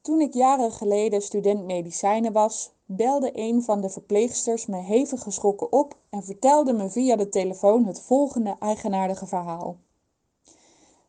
Toen 0.00 0.20
ik 0.20 0.34
jaren 0.34 0.72
geleden 0.72 1.22
student 1.22 1.64
medicijnen 1.64 2.32
was, 2.32 2.72
belde 2.84 3.30
een 3.32 3.62
van 3.62 3.80
de 3.80 3.88
verpleegsters 3.88 4.66
me 4.66 4.76
hevig 4.76 5.22
geschrokken 5.22 5.72
op 5.72 5.96
en 6.10 6.22
vertelde 6.24 6.72
me 6.72 6.90
via 6.90 7.16
de 7.16 7.28
telefoon 7.28 7.84
het 7.84 8.00
volgende 8.00 8.56
eigenaardige 8.58 9.26
verhaal. 9.26 9.76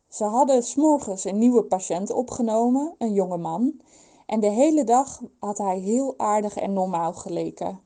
Ze 0.08 0.24
hadden 0.24 0.62
s'morgens 0.62 1.24
een 1.24 1.38
nieuwe 1.38 1.62
patiënt 1.62 2.10
opgenomen, 2.10 2.94
een 2.98 3.12
jonge 3.12 3.36
man, 3.36 3.80
en 4.26 4.40
de 4.40 4.50
hele 4.50 4.84
dag 4.84 5.22
had 5.38 5.58
hij 5.58 5.78
heel 5.78 6.14
aardig 6.16 6.56
en 6.56 6.72
normaal 6.72 7.12
geleken. 7.12 7.80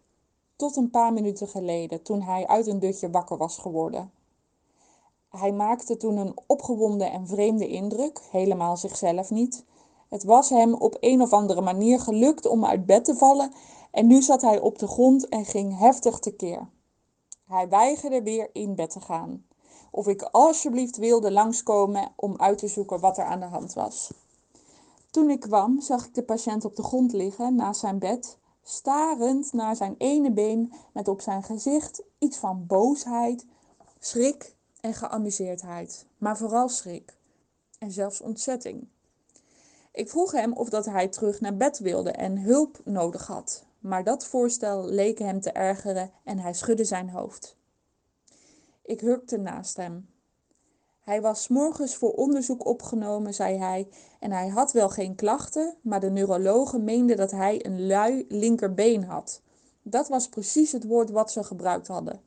Tot 0.57 0.77
een 0.77 0.91
paar 0.91 1.13
minuten 1.13 1.49
geleden, 1.49 2.03
toen 2.03 2.23
hij 2.23 2.47
uit 2.47 2.67
een 2.67 2.79
dutje 2.79 3.11
wakker 3.11 3.37
was 3.37 3.59
geworden. 3.59 4.11
Hij 5.29 5.53
maakte 5.53 5.97
toen 5.97 6.17
een 6.17 6.37
opgewonden 6.47 7.13
en 7.13 7.27
vreemde 7.27 7.69
indruk, 7.69 8.21
helemaal 8.31 8.77
zichzelf 8.77 9.31
niet. 9.31 9.65
Het 10.09 10.25
was 10.25 10.49
hem 10.49 10.75
op 10.75 10.97
een 11.01 11.23
of 11.23 11.33
andere 11.33 11.61
manier 11.61 12.01
gelukt 12.01 12.47
om 12.47 12.65
uit 12.65 12.87
bed 12.87 13.05
te 13.05 13.15
vallen 13.15 13.53
en 13.91 14.07
nu 14.07 14.23
zat 14.23 14.43
hij 14.43 14.61
op 14.61 14.79
de 14.79 14.87
grond 14.87 15.29
en 15.29 15.45
ging 15.45 15.79
heftig 15.79 16.19
tekeer. 16.19 16.69
Hij 17.47 17.69
weigerde 17.69 18.23
weer 18.23 18.51
in 18.53 18.75
bed 18.75 18.91
te 18.91 19.01
gaan. 19.01 19.47
Of 19.91 20.07
ik 20.07 20.23
alsjeblieft 20.23 20.97
wilde 20.97 21.33
langskomen 21.33 22.13
om 22.17 22.37
uit 22.37 22.59
te 22.59 22.69
zoeken 22.69 23.01
wat 23.01 23.19
er 23.19 23.25
aan 23.25 23.41
de 23.41 23.47
hand 23.47 23.73
was. 23.73 24.13
Toen 25.11 25.31
ik 25.31 25.41
kwam, 25.41 25.81
zag 25.81 26.07
ik 26.07 26.15
de 26.15 26.23
patiënt 26.23 26.65
op 26.65 26.77
de 26.77 26.83
grond 26.83 27.13
liggen 27.13 27.55
naast 27.55 27.81
zijn 27.81 27.99
bed, 27.99 28.39
starend 28.63 29.53
naar 29.53 29.77
zijn 29.77 29.95
ene 29.99 30.33
been 30.33 30.73
met 30.93 31.09
op 31.09 31.21
zijn 31.21 31.43
gezicht 31.43 32.03
iets 32.19 32.39
van 32.39 32.67
boosheid, 32.67 33.47
schrik 33.99 34.55
en 34.81 34.95
geamuseerdheid, 34.95 36.07
maar 36.19 36.37
vooral 36.37 36.69
schrik 36.69 37.17
en 37.79 37.91
zelfs 37.91 38.21
ontzetting. 38.21 38.89
Ik 39.93 40.11
vroeg 40.11 40.33
hem 40.33 40.53
of 40.53 40.69
dat 40.69 40.85
hij 40.85 41.09
terug 41.09 41.41
naar 41.41 41.57
bed 41.57 41.79
wilde 41.79 42.11
en 42.11 42.39
hulp 42.39 42.81
nodig 42.85 43.27
had, 43.27 43.65
maar 43.79 44.05
dat 44.05 44.27
voorstel 44.27 44.85
leek 44.85 45.19
hem 45.19 45.41
te 45.41 45.53
ergeren 45.53 46.11
en 46.25 46.39
hij 46.39 46.55
schudde 46.55 46.85
zijn 46.85 47.11
hoofd. 47.11 47.57
Ik 48.83 49.01
hurkte 49.01 49.37
naast 49.37 49.77
hem. 49.77 50.12
Hij 51.03 51.21
was 51.21 51.49
morgens 51.49 51.97
voor 51.97 52.13
onderzoek 52.13 52.67
opgenomen, 52.67 53.35
zei 53.35 53.59
hij, 53.59 53.89
en 54.21 54.33
hij 54.33 54.49
had 54.49 54.73
wel 54.73 54.89
geen 54.89 55.15
klachten, 55.15 55.75
maar 55.81 56.01
de 56.01 56.11
neurologen 56.11 56.85
meenden 56.85 57.17
dat 57.17 57.31
hij 57.31 57.67
een 57.67 57.87
lui 57.87 58.25
linkerbeen 58.29 59.05
had. 59.05 59.41
Dat 59.83 60.09
was 60.09 60.29
precies 60.29 60.73
het 60.73 60.85
woord 60.85 61.11
wat 61.11 61.33
ze 61.33 61.45
gebruikt 61.45 61.87
hadden. 61.87 62.21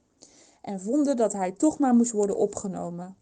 En 0.61 0.81
vonden 0.81 1.17
dat 1.17 1.33
hij 1.33 1.51
toch 1.51 1.79
maar 1.79 1.95
moest 1.95 2.11
worden 2.11 2.37
opgenomen. 2.37 3.15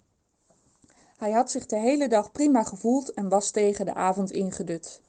Hij 1.18 1.32
had 1.32 1.52
zich 1.52 1.66
de 1.66 1.78
hele 1.78 2.08
dag 2.08 2.32
prima 2.32 2.64
gevoeld 2.64 3.14
en 3.14 3.30
was 3.30 3.52
tegen 3.52 3.86
de 3.86 3.94
avond 3.94 4.32
ingedut. 4.32 5.02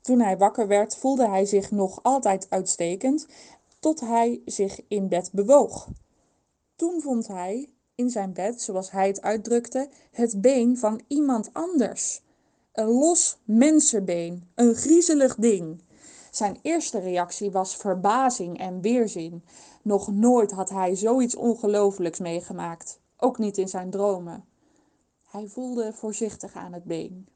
Toen 0.00 0.20
hij 0.20 0.38
wakker 0.38 0.66
werd, 0.68 0.96
voelde 0.96 1.28
hij 1.28 1.44
zich 1.44 1.70
nog 1.70 2.02
altijd 2.02 2.46
uitstekend, 2.50 3.26
tot 3.78 4.00
hij 4.00 4.40
zich 4.44 4.80
in 4.88 5.08
bed 5.08 5.30
bewoog. 5.32 5.88
Toen 6.76 7.00
vond 7.00 7.28
hij 7.28 7.70
in 7.96 8.10
zijn 8.10 8.32
bed, 8.32 8.62
zoals 8.62 8.90
hij 8.90 9.06
het 9.06 9.22
uitdrukte, 9.22 9.88
het 10.10 10.40
been 10.40 10.78
van 10.78 11.00
iemand 11.06 11.50
anders. 11.52 12.22
Een 12.72 12.86
los 12.88 13.38
mensenbeen, 13.44 14.48
een 14.54 14.74
griezelig 14.74 15.34
ding. 15.34 15.82
Zijn 16.30 16.58
eerste 16.62 16.98
reactie 16.98 17.50
was 17.50 17.76
verbazing 17.76 18.58
en 18.58 18.80
weerzin. 18.80 19.44
Nog 19.82 20.12
nooit 20.12 20.50
had 20.50 20.68
hij 20.68 20.96
zoiets 20.96 21.34
ongelooflijks 21.34 22.18
meegemaakt, 22.18 23.00
ook 23.16 23.38
niet 23.38 23.58
in 23.58 23.68
zijn 23.68 23.90
dromen. 23.90 24.44
Hij 25.24 25.46
voelde 25.46 25.92
voorzichtig 25.92 26.54
aan 26.54 26.72
het 26.72 26.84
been. 26.84 27.28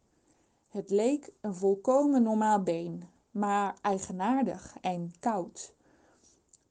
Het 0.68 0.90
leek 0.90 1.30
een 1.40 1.54
volkomen 1.54 2.22
normaal 2.22 2.62
been, 2.62 3.08
maar 3.30 3.76
eigenaardig 3.82 4.76
en 4.80 5.12
koud. 5.20 5.74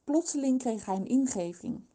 Plotseling 0.03 0.59
kreeg 0.59 0.85
hij 0.85 0.95
een 0.95 1.07
ingeving. 1.07 1.88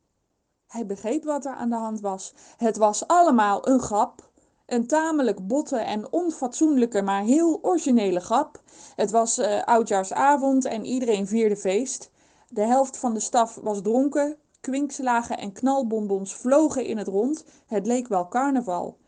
Hij 0.75 0.87
begreep 0.87 1.25
wat 1.25 1.45
er 1.45 1.55
aan 1.55 1.69
de 1.69 1.77
hand 1.77 2.01
was. 2.01 2.35
Het 2.57 2.77
was 2.77 3.07
allemaal 3.07 3.69
een 3.69 3.81
grap. 3.81 4.31
Een 4.67 4.87
tamelijk 4.87 5.47
botte 5.47 5.77
en 5.77 6.13
onfatsoenlijke, 6.13 7.03
maar 7.03 7.23
heel 7.23 7.59
originele 7.63 8.21
grap. 8.21 8.63
Het 8.97 9.11
was 9.11 9.39
uh, 9.39 9.63
oudjaarsavond 9.63 10.65
en 10.65 10.85
iedereen 10.85 11.27
vierde 11.27 11.57
feest. 11.57 12.11
De 12.49 12.61
helft 12.61 12.97
van 12.97 13.15
de 13.15 13.21
staf 13.21 13.55
was 13.63 13.83
dronken. 13.83 14.37
Kwinkslagen 14.61 15.39
en 15.39 15.53
knalbonbons 15.53 16.35
vlogen 16.35 16.85
in 16.85 16.99
het 16.99 17.09
rond. 17.09 17.45
Het 17.67 17.87
leek 17.87 18.09
wel 18.09 18.29
carnaval. 18.29 18.99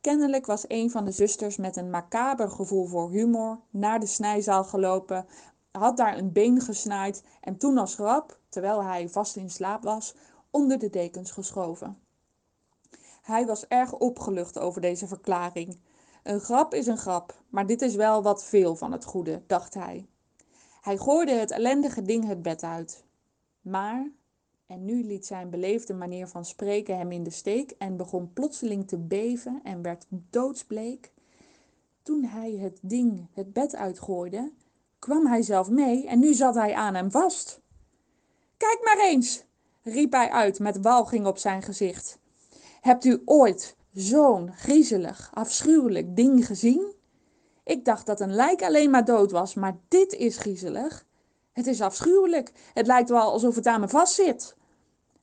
Kennelijk 0.00 0.46
was 0.46 0.64
een 0.68 0.90
van 0.90 1.04
de 1.04 1.12
zusters 1.12 1.56
met 1.56 1.76
een 1.76 1.90
macaber 1.90 2.50
gevoel 2.50 2.86
voor 2.86 3.10
humor 3.10 3.60
naar 3.70 4.00
de 4.00 4.06
snijzaal 4.06 4.64
gelopen, 4.64 5.26
had 5.70 5.96
daar 5.96 6.18
een 6.18 6.32
been 6.32 6.60
gesnaaid 6.60 7.24
en 7.40 7.56
toen 7.56 7.78
als 7.78 7.94
grap, 7.94 8.38
terwijl 8.48 8.84
hij 8.84 9.08
vast 9.08 9.36
in 9.36 9.50
slaap 9.50 9.82
was, 9.82 10.14
onder 10.50 10.78
de 10.78 10.90
dekens 10.90 11.30
geschoven. 11.30 11.98
Hij 13.22 13.46
was 13.46 13.66
erg 13.66 13.92
opgelucht 13.92 14.58
over 14.58 14.80
deze 14.80 15.06
verklaring. 15.06 15.78
Een 16.22 16.40
grap 16.40 16.74
is 16.74 16.86
een 16.86 16.98
grap, 16.98 17.42
maar 17.48 17.66
dit 17.66 17.82
is 17.82 17.94
wel 17.94 18.22
wat 18.22 18.44
veel 18.44 18.76
van 18.76 18.92
het 18.92 19.04
goede, 19.04 19.42
dacht 19.46 19.74
hij. 19.74 20.08
Hij 20.80 20.96
gooide 20.96 21.32
het 21.32 21.50
ellendige 21.50 22.02
ding 22.02 22.26
het 22.26 22.42
bed 22.42 22.62
uit. 22.62 23.04
Maar, 23.60 24.10
en 24.66 24.84
nu 24.84 25.04
liet 25.04 25.26
zijn 25.26 25.50
beleefde 25.50 25.94
manier 25.94 26.26
van 26.26 26.44
spreken 26.44 26.98
hem 26.98 27.12
in 27.12 27.22
de 27.22 27.30
steek 27.30 27.70
en 27.70 27.96
begon 27.96 28.32
plotseling 28.32 28.88
te 28.88 28.98
beven 28.98 29.60
en 29.62 29.82
werd 29.82 30.06
doodsbleek. 30.08 31.12
Toen 32.02 32.24
hij 32.24 32.52
het 32.52 32.78
ding 32.82 33.26
het 33.32 33.52
bed 33.52 33.76
uitgooide, 33.76 34.52
kwam 34.98 35.26
hij 35.26 35.42
zelf 35.42 35.70
mee 35.70 36.06
en 36.06 36.18
nu 36.18 36.34
zat 36.34 36.54
hij 36.54 36.74
aan 36.74 36.94
hem 36.94 37.10
vast. 37.10 37.60
Kijk 38.56 38.80
maar 38.82 39.06
eens, 39.06 39.44
riep 39.88 40.12
hij 40.12 40.30
uit 40.30 40.58
met 40.58 40.80
walging 40.80 41.26
op 41.26 41.38
zijn 41.38 41.62
gezicht. 41.62 42.18
Hebt 42.80 43.04
u 43.04 43.22
ooit 43.24 43.76
zo'n 43.92 44.52
griezelig, 44.54 45.30
afschuwelijk 45.34 46.16
ding 46.16 46.46
gezien? 46.46 46.96
Ik 47.64 47.84
dacht 47.84 48.06
dat 48.06 48.20
een 48.20 48.34
lijk 48.34 48.62
alleen 48.62 48.90
maar 48.90 49.04
dood 49.04 49.30
was, 49.30 49.54
maar 49.54 49.76
dit 49.88 50.12
is 50.12 50.36
griezelig. 50.36 51.06
Het 51.52 51.66
is 51.66 51.80
afschuwelijk. 51.80 52.52
Het 52.74 52.86
lijkt 52.86 53.08
wel 53.08 53.32
alsof 53.32 53.54
het 53.54 53.66
aan 53.66 53.80
me 53.80 53.88
vastzit. 53.88 54.56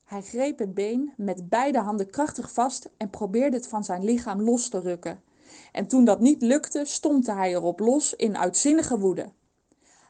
Hij 0.04 0.22
greep 0.22 0.60
het 0.60 0.74
been 0.74 1.14
met 1.18 1.50
beide 1.50 1.80
handen 1.80 2.10
krachtig 2.10 2.52
vast 2.52 2.90
en 2.98 3.10
probeerde 3.10 3.58
het 3.58 3.68
van 3.68 3.84
zijn 3.84 4.04
lichaam 4.04 4.42
los 4.42 4.70
te 4.70 4.80
rukken. 4.80 5.24
En 5.72 5.88
toen 5.88 6.06
dat 6.06 6.20
niet 6.20 6.42
lukte, 6.42 6.86
stompte 6.86 7.32
hij 7.32 7.54
erop 7.54 7.80
los 7.80 8.16
in 8.16 8.38
uitzinnige 8.38 9.00
woede. 9.00 9.32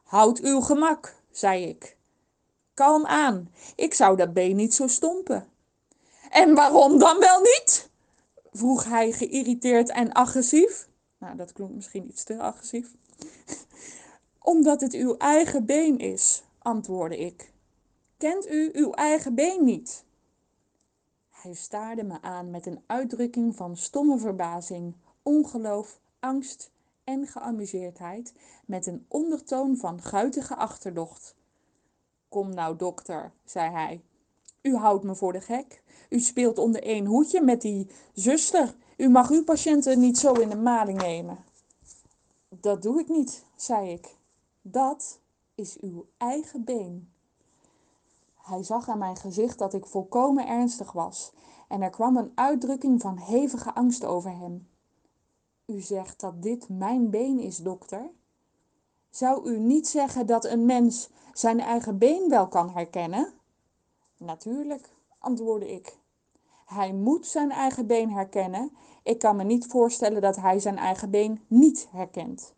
Houd 0.04 0.40
uw 0.40 0.62
gemak, 0.62 1.16
zei 1.32 1.66
ik. 1.66 1.95
Kalm 2.76 3.06
aan, 3.06 3.50
ik 3.76 3.94
zou 3.94 4.18
dat 4.18 4.34
been 4.34 4.56
niet 4.56 4.74
zo 4.74 4.88
stompen. 4.88 5.48
En 6.30 6.54
waarom 6.54 7.00
dan 7.00 7.20
wel 7.20 7.40
niet? 7.40 7.90
vroeg 8.52 8.86
hij 8.86 9.12
geïrriteerd 9.12 9.90
en 9.90 10.12
agressief. 10.12 10.88
Nou, 11.18 11.36
dat 11.38 11.54
klonk 11.54 11.72
misschien 11.72 12.08
iets 12.08 12.24
te 12.24 12.40
agressief. 12.40 12.96
Omdat 14.40 14.82
het 14.82 14.94
uw 14.94 15.18
eigen 15.18 15.66
been 15.66 15.98
is, 15.98 16.44
antwoordde 16.60 17.18
ik. 17.18 17.52
Kent 18.18 18.50
u 18.50 18.70
uw 18.74 18.92
eigen 18.92 19.36
been 19.36 19.64
niet? 19.64 20.04
Hij 21.30 21.54
staarde 21.54 22.04
me 22.04 22.22
aan 22.22 22.50
met 22.50 22.66
een 22.66 22.84
uitdrukking 22.86 23.56
van 23.56 23.78
stomme 23.78 24.18
verbazing, 24.18 24.96
ongeloof, 25.24 26.00
angst 26.20 26.72
en 27.04 27.28
geamuseerdheid, 27.28 28.34
met 28.66 28.86
een 28.86 29.06
ondertoon 29.08 29.78
van 29.78 30.02
guitige 30.02 30.56
achterdocht. 30.56 31.36
Kom 32.36 32.54
nou, 32.54 32.76
dokter, 32.76 33.32
zei 33.46 33.72
hij. 33.72 34.02
U 34.62 34.76
houdt 34.76 35.04
me 35.04 35.16
voor 35.16 35.34
de 35.34 35.42
gek. 35.42 35.84
U 36.10 36.20
speelt 36.20 36.58
onder 36.58 36.84
één 36.84 37.06
hoedje 37.06 37.42
met 37.42 37.62
die 37.62 37.88
zuster. 38.14 38.76
U 38.98 39.10
mag 39.10 39.30
uw 39.30 39.44
patiënten 39.44 40.00
niet 40.00 40.18
zo 40.18 40.34
in 40.34 40.50
de 40.50 40.56
maling 40.56 41.02
nemen. 41.02 41.38
Dat 42.50 42.82
doe 42.82 43.00
ik 43.00 43.10
niet, 43.10 43.46
zei 43.56 43.92
ik. 43.92 44.16
Dat 44.62 45.20
is 45.54 45.78
uw 45.80 46.06
eigen 46.18 46.64
been. 46.64 47.10
Hij 48.42 48.64
zag 48.64 48.90
aan 48.90 48.98
mijn 48.98 49.18
gezicht 49.18 49.58
dat 49.58 49.74
ik 49.74 49.86
volkomen 49.86 50.48
ernstig 50.48 50.92
was 50.92 51.32
en 51.68 51.82
er 51.82 51.90
kwam 51.90 52.18
een 52.18 52.32
uitdrukking 52.36 53.02
van 53.02 53.18
hevige 53.18 53.74
angst 53.74 54.06
over 54.06 54.38
hem. 54.38 54.68
U 55.66 55.82
zegt 55.82 56.20
dat 56.20 56.42
dit 56.42 56.70
mijn 56.70 57.10
been 57.10 57.40
is, 57.40 57.58
dokter? 57.58 58.10
Zou 59.16 59.50
u 59.50 59.60
niet 59.60 59.88
zeggen 59.88 60.26
dat 60.26 60.46
een 60.46 60.66
mens 60.66 61.10
zijn 61.34 61.60
eigen 61.60 61.98
been 61.98 62.30
wel 62.30 62.48
kan 62.48 62.70
herkennen? 62.70 63.34
Natuurlijk, 64.18 64.90
antwoordde 65.20 65.72
ik. 65.72 65.98
Hij 66.66 66.94
moet 66.94 67.28
zijn 67.28 67.52
eigen 67.52 67.88
been 67.88 68.12
herkennen. 68.12 68.72
Ik 69.04 69.20
kan 69.20 69.36
me 69.36 69.44
niet 69.44 69.66
voorstellen 69.66 70.22
dat 70.22 70.36
hij 70.36 70.60
zijn 70.60 70.78
eigen 70.78 71.10
been 71.10 71.42
niet 71.48 71.88
herkent. 71.92 72.54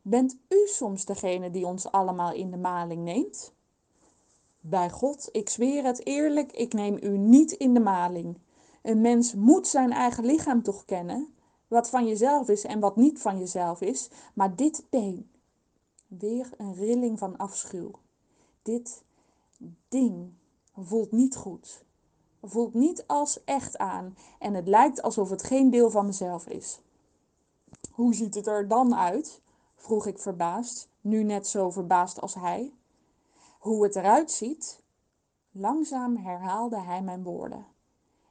Bent 0.00 0.36
u 0.48 0.66
soms 0.66 1.04
degene 1.04 1.50
die 1.50 1.66
ons 1.66 1.92
allemaal 1.92 2.32
in 2.32 2.50
de 2.50 2.56
maling 2.56 3.04
neemt? 3.04 3.52
Bij 4.60 4.90
God, 4.90 5.28
ik 5.32 5.48
zweer 5.48 5.84
het 5.84 6.06
eerlijk, 6.06 6.52
ik 6.52 6.72
neem 6.72 6.98
u 7.00 7.18
niet 7.18 7.52
in 7.52 7.74
de 7.74 7.80
maling. 7.80 8.38
Een 8.82 9.00
mens 9.00 9.34
moet 9.34 9.66
zijn 9.66 9.92
eigen 9.92 10.24
lichaam 10.24 10.62
toch 10.62 10.84
kennen, 10.84 11.34
wat 11.68 11.88
van 11.88 12.06
jezelf 12.06 12.48
is 12.48 12.64
en 12.64 12.80
wat 12.80 12.96
niet 12.96 13.20
van 13.20 13.38
jezelf 13.38 13.80
is, 13.80 14.10
maar 14.34 14.56
dit 14.56 14.86
been. 14.90 15.31
Weer 16.18 16.50
een 16.56 16.74
rilling 16.74 17.18
van 17.18 17.36
afschuw. 17.36 17.90
Dit 18.62 19.02
ding 19.88 20.32
voelt 20.76 21.12
niet 21.12 21.36
goed. 21.36 21.84
Voelt 22.42 22.74
niet 22.74 23.06
als 23.06 23.44
echt 23.44 23.78
aan 23.78 24.16
en 24.38 24.54
het 24.54 24.68
lijkt 24.68 25.02
alsof 25.02 25.30
het 25.30 25.42
geen 25.42 25.70
deel 25.70 25.90
van 25.90 26.06
mezelf 26.06 26.46
is. 26.46 26.80
Hoe 27.90 28.14
ziet 28.14 28.34
het 28.34 28.46
er 28.46 28.68
dan 28.68 28.94
uit? 28.94 29.40
vroeg 29.74 30.06
ik 30.06 30.18
verbaasd, 30.18 30.88
nu 31.00 31.22
net 31.22 31.48
zo 31.48 31.70
verbaasd 31.70 32.20
als 32.20 32.34
hij. 32.34 32.72
Hoe 33.58 33.82
het 33.82 33.96
eruit 33.96 34.30
ziet? 34.30 34.80
Langzaam 35.50 36.16
herhaalde 36.16 36.80
hij 36.80 37.02
mijn 37.02 37.22
woorden. 37.22 37.66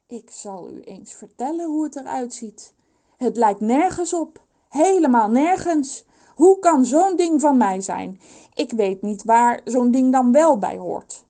Ik 0.06 0.30
zal 0.30 0.70
u 0.70 0.80
eens 0.80 1.12
vertellen 1.12 1.66
hoe 1.66 1.84
het 1.84 1.96
eruit 1.96 2.34
ziet. 2.34 2.74
Het 3.16 3.36
lijkt 3.36 3.60
nergens 3.60 4.14
op, 4.14 4.44
helemaal 4.68 5.30
nergens. 5.30 6.04
Hoe 6.42 6.58
kan 6.58 6.84
zo'n 6.84 7.16
ding 7.16 7.40
van 7.40 7.56
mij 7.56 7.80
zijn? 7.80 8.20
Ik 8.54 8.70
weet 8.70 9.02
niet 9.02 9.24
waar 9.24 9.60
zo'n 9.64 9.90
ding 9.90 10.12
dan 10.12 10.32
wel 10.32 10.58
bij 10.58 10.76
hoort. 10.76 11.24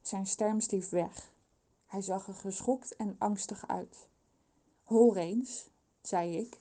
Zijn 0.00 0.26
stem 0.26 0.60
stief 0.60 0.88
weg. 0.88 1.32
Hij 1.86 2.02
zag 2.02 2.26
er 2.26 2.34
geschokt 2.34 2.96
en 2.96 3.16
angstig 3.18 3.68
uit. 3.68 4.08
Hoor 4.84 5.16
eens, 5.16 5.70
zei 6.02 6.36
ik. 6.36 6.60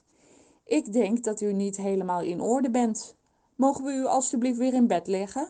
Ik 0.66 0.94
denk 0.94 1.24
dat 1.24 1.42
u 1.42 1.54
niet 1.54 1.78
helemaal 1.78 2.22
in 2.22 2.42
orde 2.42 2.70
bent. 2.70 3.16
Mogen 3.56 3.84
we 3.84 3.92
u 3.92 4.06
alstublieft 4.06 4.58
weer 4.58 4.74
in 4.74 4.88
bed 4.88 5.08
leggen? 5.08 5.48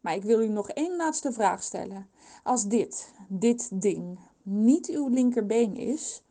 Maar 0.00 0.14
ik 0.14 0.22
wil 0.22 0.40
u 0.40 0.48
nog 0.48 0.70
één 0.70 0.96
laatste 0.96 1.32
vraag 1.32 1.62
stellen. 1.62 2.08
Als 2.42 2.66
dit, 2.66 3.12
dit 3.28 3.82
ding, 3.82 4.18
niet 4.42 4.88
uw 4.88 5.08
linkerbeen 5.08 5.76
is. 5.76 6.22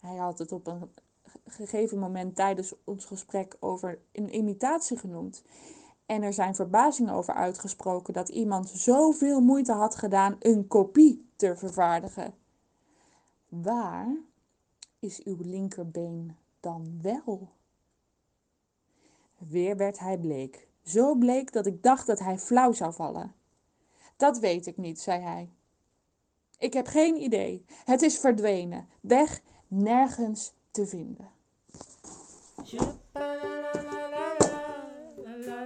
Hij 0.00 0.16
had 0.16 0.38
het 0.38 0.52
op 0.52 0.66
een 0.66 0.90
gegeven 1.46 1.98
moment 1.98 2.36
tijdens 2.36 2.74
ons 2.84 3.04
gesprek 3.04 3.56
over 3.60 3.98
een 4.12 4.34
imitatie 4.34 4.98
genoemd. 4.98 5.42
En 6.06 6.22
er 6.22 6.32
zijn 6.32 6.54
verbazingen 6.54 7.14
over 7.14 7.34
uitgesproken 7.34 8.14
dat 8.14 8.28
iemand 8.28 8.68
zoveel 8.68 9.40
moeite 9.40 9.72
had 9.72 9.96
gedaan 9.96 10.36
een 10.38 10.66
kopie 10.66 11.28
te 11.36 11.56
vervaardigen. 11.56 12.34
Waar 13.48 14.16
is 14.98 15.22
uw 15.22 15.36
linkerbeen 15.40 16.36
dan 16.60 16.98
wel? 17.02 17.48
Weer 19.38 19.76
werd 19.76 19.98
hij 19.98 20.18
bleek. 20.18 20.68
Zo 20.82 21.14
bleek 21.14 21.52
dat 21.52 21.66
ik 21.66 21.82
dacht 21.82 22.06
dat 22.06 22.18
hij 22.18 22.38
flauw 22.38 22.72
zou 22.72 22.92
vallen. 22.92 23.34
Dat 24.16 24.38
weet 24.38 24.66
ik 24.66 24.76
niet, 24.76 25.00
zei 25.00 25.22
hij. 25.22 25.50
Ik 26.58 26.72
heb 26.72 26.86
geen 26.86 27.22
idee. 27.22 27.64
Het 27.84 28.02
is 28.02 28.18
verdwenen. 28.18 28.88
Weg, 29.00 29.42
nergens 29.68 30.54
te 30.70 30.86
vinden. 30.86 31.35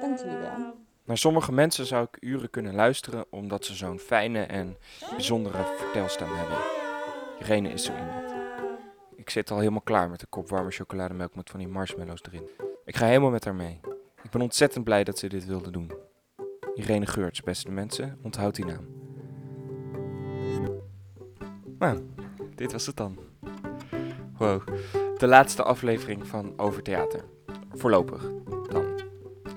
Dank 0.01 0.18
jullie 0.18 0.36
wel. 0.36 0.78
Naar 1.05 1.18
sommige 1.18 1.53
mensen 1.53 1.86
zou 1.86 2.05
ik 2.05 2.16
uren 2.20 2.51
kunnen 2.51 2.74
luisteren 2.74 3.24
omdat 3.30 3.64
ze 3.64 3.74
zo'n 3.74 3.98
fijne 3.98 4.42
en 4.42 4.76
bijzondere 5.11 5.74
vertelstem 5.78 6.28
hebben. 6.30 6.59
Irene 7.38 7.68
is 7.68 7.84
zo 7.84 7.92
iemand. 7.96 8.34
Ik 9.16 9.30
zit 9.30 9.51
al 9.51 9.59
helemaal 9.59 9.80
klaar 9.80 10.11
met 10.11 10.22
een 10.22 10.28
kop 10.28 10.48
warme 10.48 10.70
chocolademelk 10.70 11.34
met 11.34 11.51
van 11.51 11.59
die 11.59 11.68
marshmallows 11.68 12.22
erin. 12.22 12.48
Ik 12.84 12.96
ga 12.96 13.07
helemaal 13.07 13.30
met 13.30 13.44
haar 13.44 13.55
mee. 13.55 13.80
Ik 14.22 14.30
ben 14.30 14.40
ontzettend 14.40 14.84
blij 14.84 15.05
dat 15.05 15.18
ze 15.18 15.28
dit 15.28 15.46
wilde 15.46 15.70
doen. 15.70 15.92
Irene 16.74 17.07
Geurts, 17.07 17.42
beste 17.42 17.70
mensen, 17.70 18.18
onthoud 18.22 18.55
die 18.55 18.64
naam. 18.64 18.86
Nou, 21.78 22.01
dit 22.55 22.72
was 22.72 22.86
het 22.86 22.96
dan. 22.96 23.18
Wow, 24.36 24.62
de 25.20 25.26
laatste 25.26 25.62
aflevering 25.62 26.26
van 26.26 26.52
Over 26.56 26.82
Theater. 26.82 27.24
Voorlopig 27.72 28.30
dan. 28.68 28.84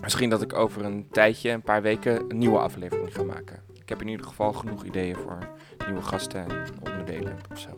Misschien 0.02 0.30
dat 0.30 0.42
ik 0.42 0.54
over 0.54 0.86
een 0.86 1.08
tijdje, 1.12 1.50
een 1.50 1.62
paar 1.62 1.82
weken, 1.82 2.26
een 2.28 2.38
nieuwe 2.38 2.58
aflevering 2.58 3.16
ga 3.16 3.24
maken. 3.24 3.64
Ik 3.74 3.90
heb 3.90 4.02
in 4.02 4.08
ieder 4.08 4.26
geval 4.26 4.54
genoeg 4.54 4.84
ideeën 4.84 5.16
voor 5.16 5.38
nieuwe 5.86 6.02
gasten 6.02 6.50
en 6.50 6.66
onderdelen 6.84 7.38
of 7.52 7.60
zo. 7.60 7.70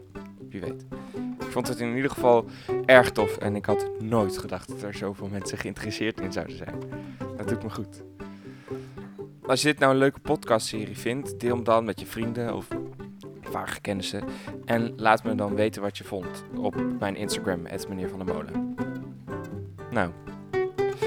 Wie 0.50 0.62
weet. 0.62 0.86
Ik 1.40 1.52
vond 1.52 1.68
het 1.68 1.80
in 1.80 1.96
ieder 1.96 2.12
geval 2.12 2.46
erg 2.86 3.12
tof 3.12 3.38
en 3.38 3.56
ik 3.56 3.66
had 3.66 3.90
nooit 4.00 4.38
gedacht 4.38 4.68
dat 4.68 4.82
er 4.82 4.94
zoveel 4.94 5.28
mensen 5.28 5.58
geïnteresseerd 5.58 6.20
in 6.20 6.32
zouden 6.32 6.58
zijn. 6.58 6.80
Dat 7.38 7.48
doet 7.48 7.64
me 7.64 7.70
goed. 7.70 8.04
Als 9.42 9.62
je 9.62 9.68
dit 9.68 9.80
nou 9.80 9.92
een 9.92 10.00
leuke 10.00 10.20
podcastserie 10.20 10.98
vindt, 10.98 11.40
deel 11.40 11.56
hem 11.56 11.64
dan 11.64 11.86
met 11.86 12.00
je 12.00 12.06
vrienden 12.06 12.56
of 12.56 12.68
vage 13.52 13.82
kennissen. 13.82 14.24
En 14.66 14.94
laat 14.96 15.24
me 15.24 15.36
dan 15.36 15.56
weten 15.56 15.82
wat 15.82 15.98
je 15.98 16.04
vond 16.04 16.44
op 16.58 16.76
mijn 17.00 17.16
Instagram, 17.16 17.62
meneer 17.90 18.10
van 18.10 18.26
der 18.26 18.36
Molen. 18.36 18.76
Nou, 19.92 20.12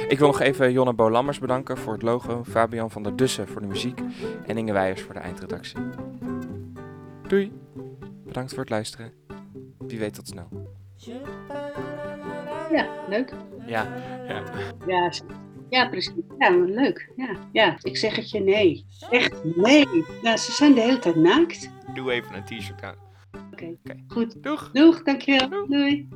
ik 0.09 0.19
wil 0.19 0.27
nog 0.27 0.41
even 0.41 0.73
Jonne 0.73 0.93
Bo 0.93 1.11
Lammers 1.11 1.39
bedanken 1.39 1.79
voor 1.79 1.93
het 1.93 2.03
logo, 2.03 2.45
Fabian 2.45 2.91
van 2.91 3.03
der 3.03 3.17
Dussen 3.17 3.49
voor 3.49 3.61
de 3.61 3.67
muziek 3.67 4.01
en 4.47 4.57
Inge 4.57 4.73
Weijers 4.73 5.03
voor 5.03 5.15
de 5.15 5.21
eindredactie. 5.21 5.79
Doei, 7.29 7.53
bedankt 8.25 8.51
voor 8.51 8.61
het 8.61 8.71
luisteren. 8.71 9.13
Wie 9.79 9.99
weet 9.99 10.15
tot 10.15 10.29
snel. 10.29 10.49
Ja, 12.71 12.87
leuk. 13.09 13.33
Ja, 13.67 13.89
ja. 14.29 14.43
Ja, 14.87 15.13
ja 15.69 15.89
precies. 15.89 16.13
Ja, 16.39 16.51
leuk. 16.51 17.13
Ja, 17.17 17.37
ja, 17.53 17.77
ik 17.83 17.97
zeg 17.97 18.17
het 18.17 18.31
je 18.31 18.41
nee. 18.41 18.87
Echt 19.11 19.45
nee. 19.57 20.05
Ja, 20.23 20.37
ze 20.37 20.53
zijn 20.53 20.75
de 20.75 20.81
hele 20.81 20.99
tijd 20.99 21.17
naakt. 21.17 21.71
Doe 21.99 22.13
even 22.13 22.35
een 22.37 22.45
t-shirt 22.45 22.83
aan. 22.83 22.95
Oké, 23.53 23.65
Oké. 23.67 23.97
goed. 24.09 24.43
Doeg! 24.43 24.71
Doeg, 24.73 25.03
dankjewel. 25.03 25.67
Doei. 25.69 26.09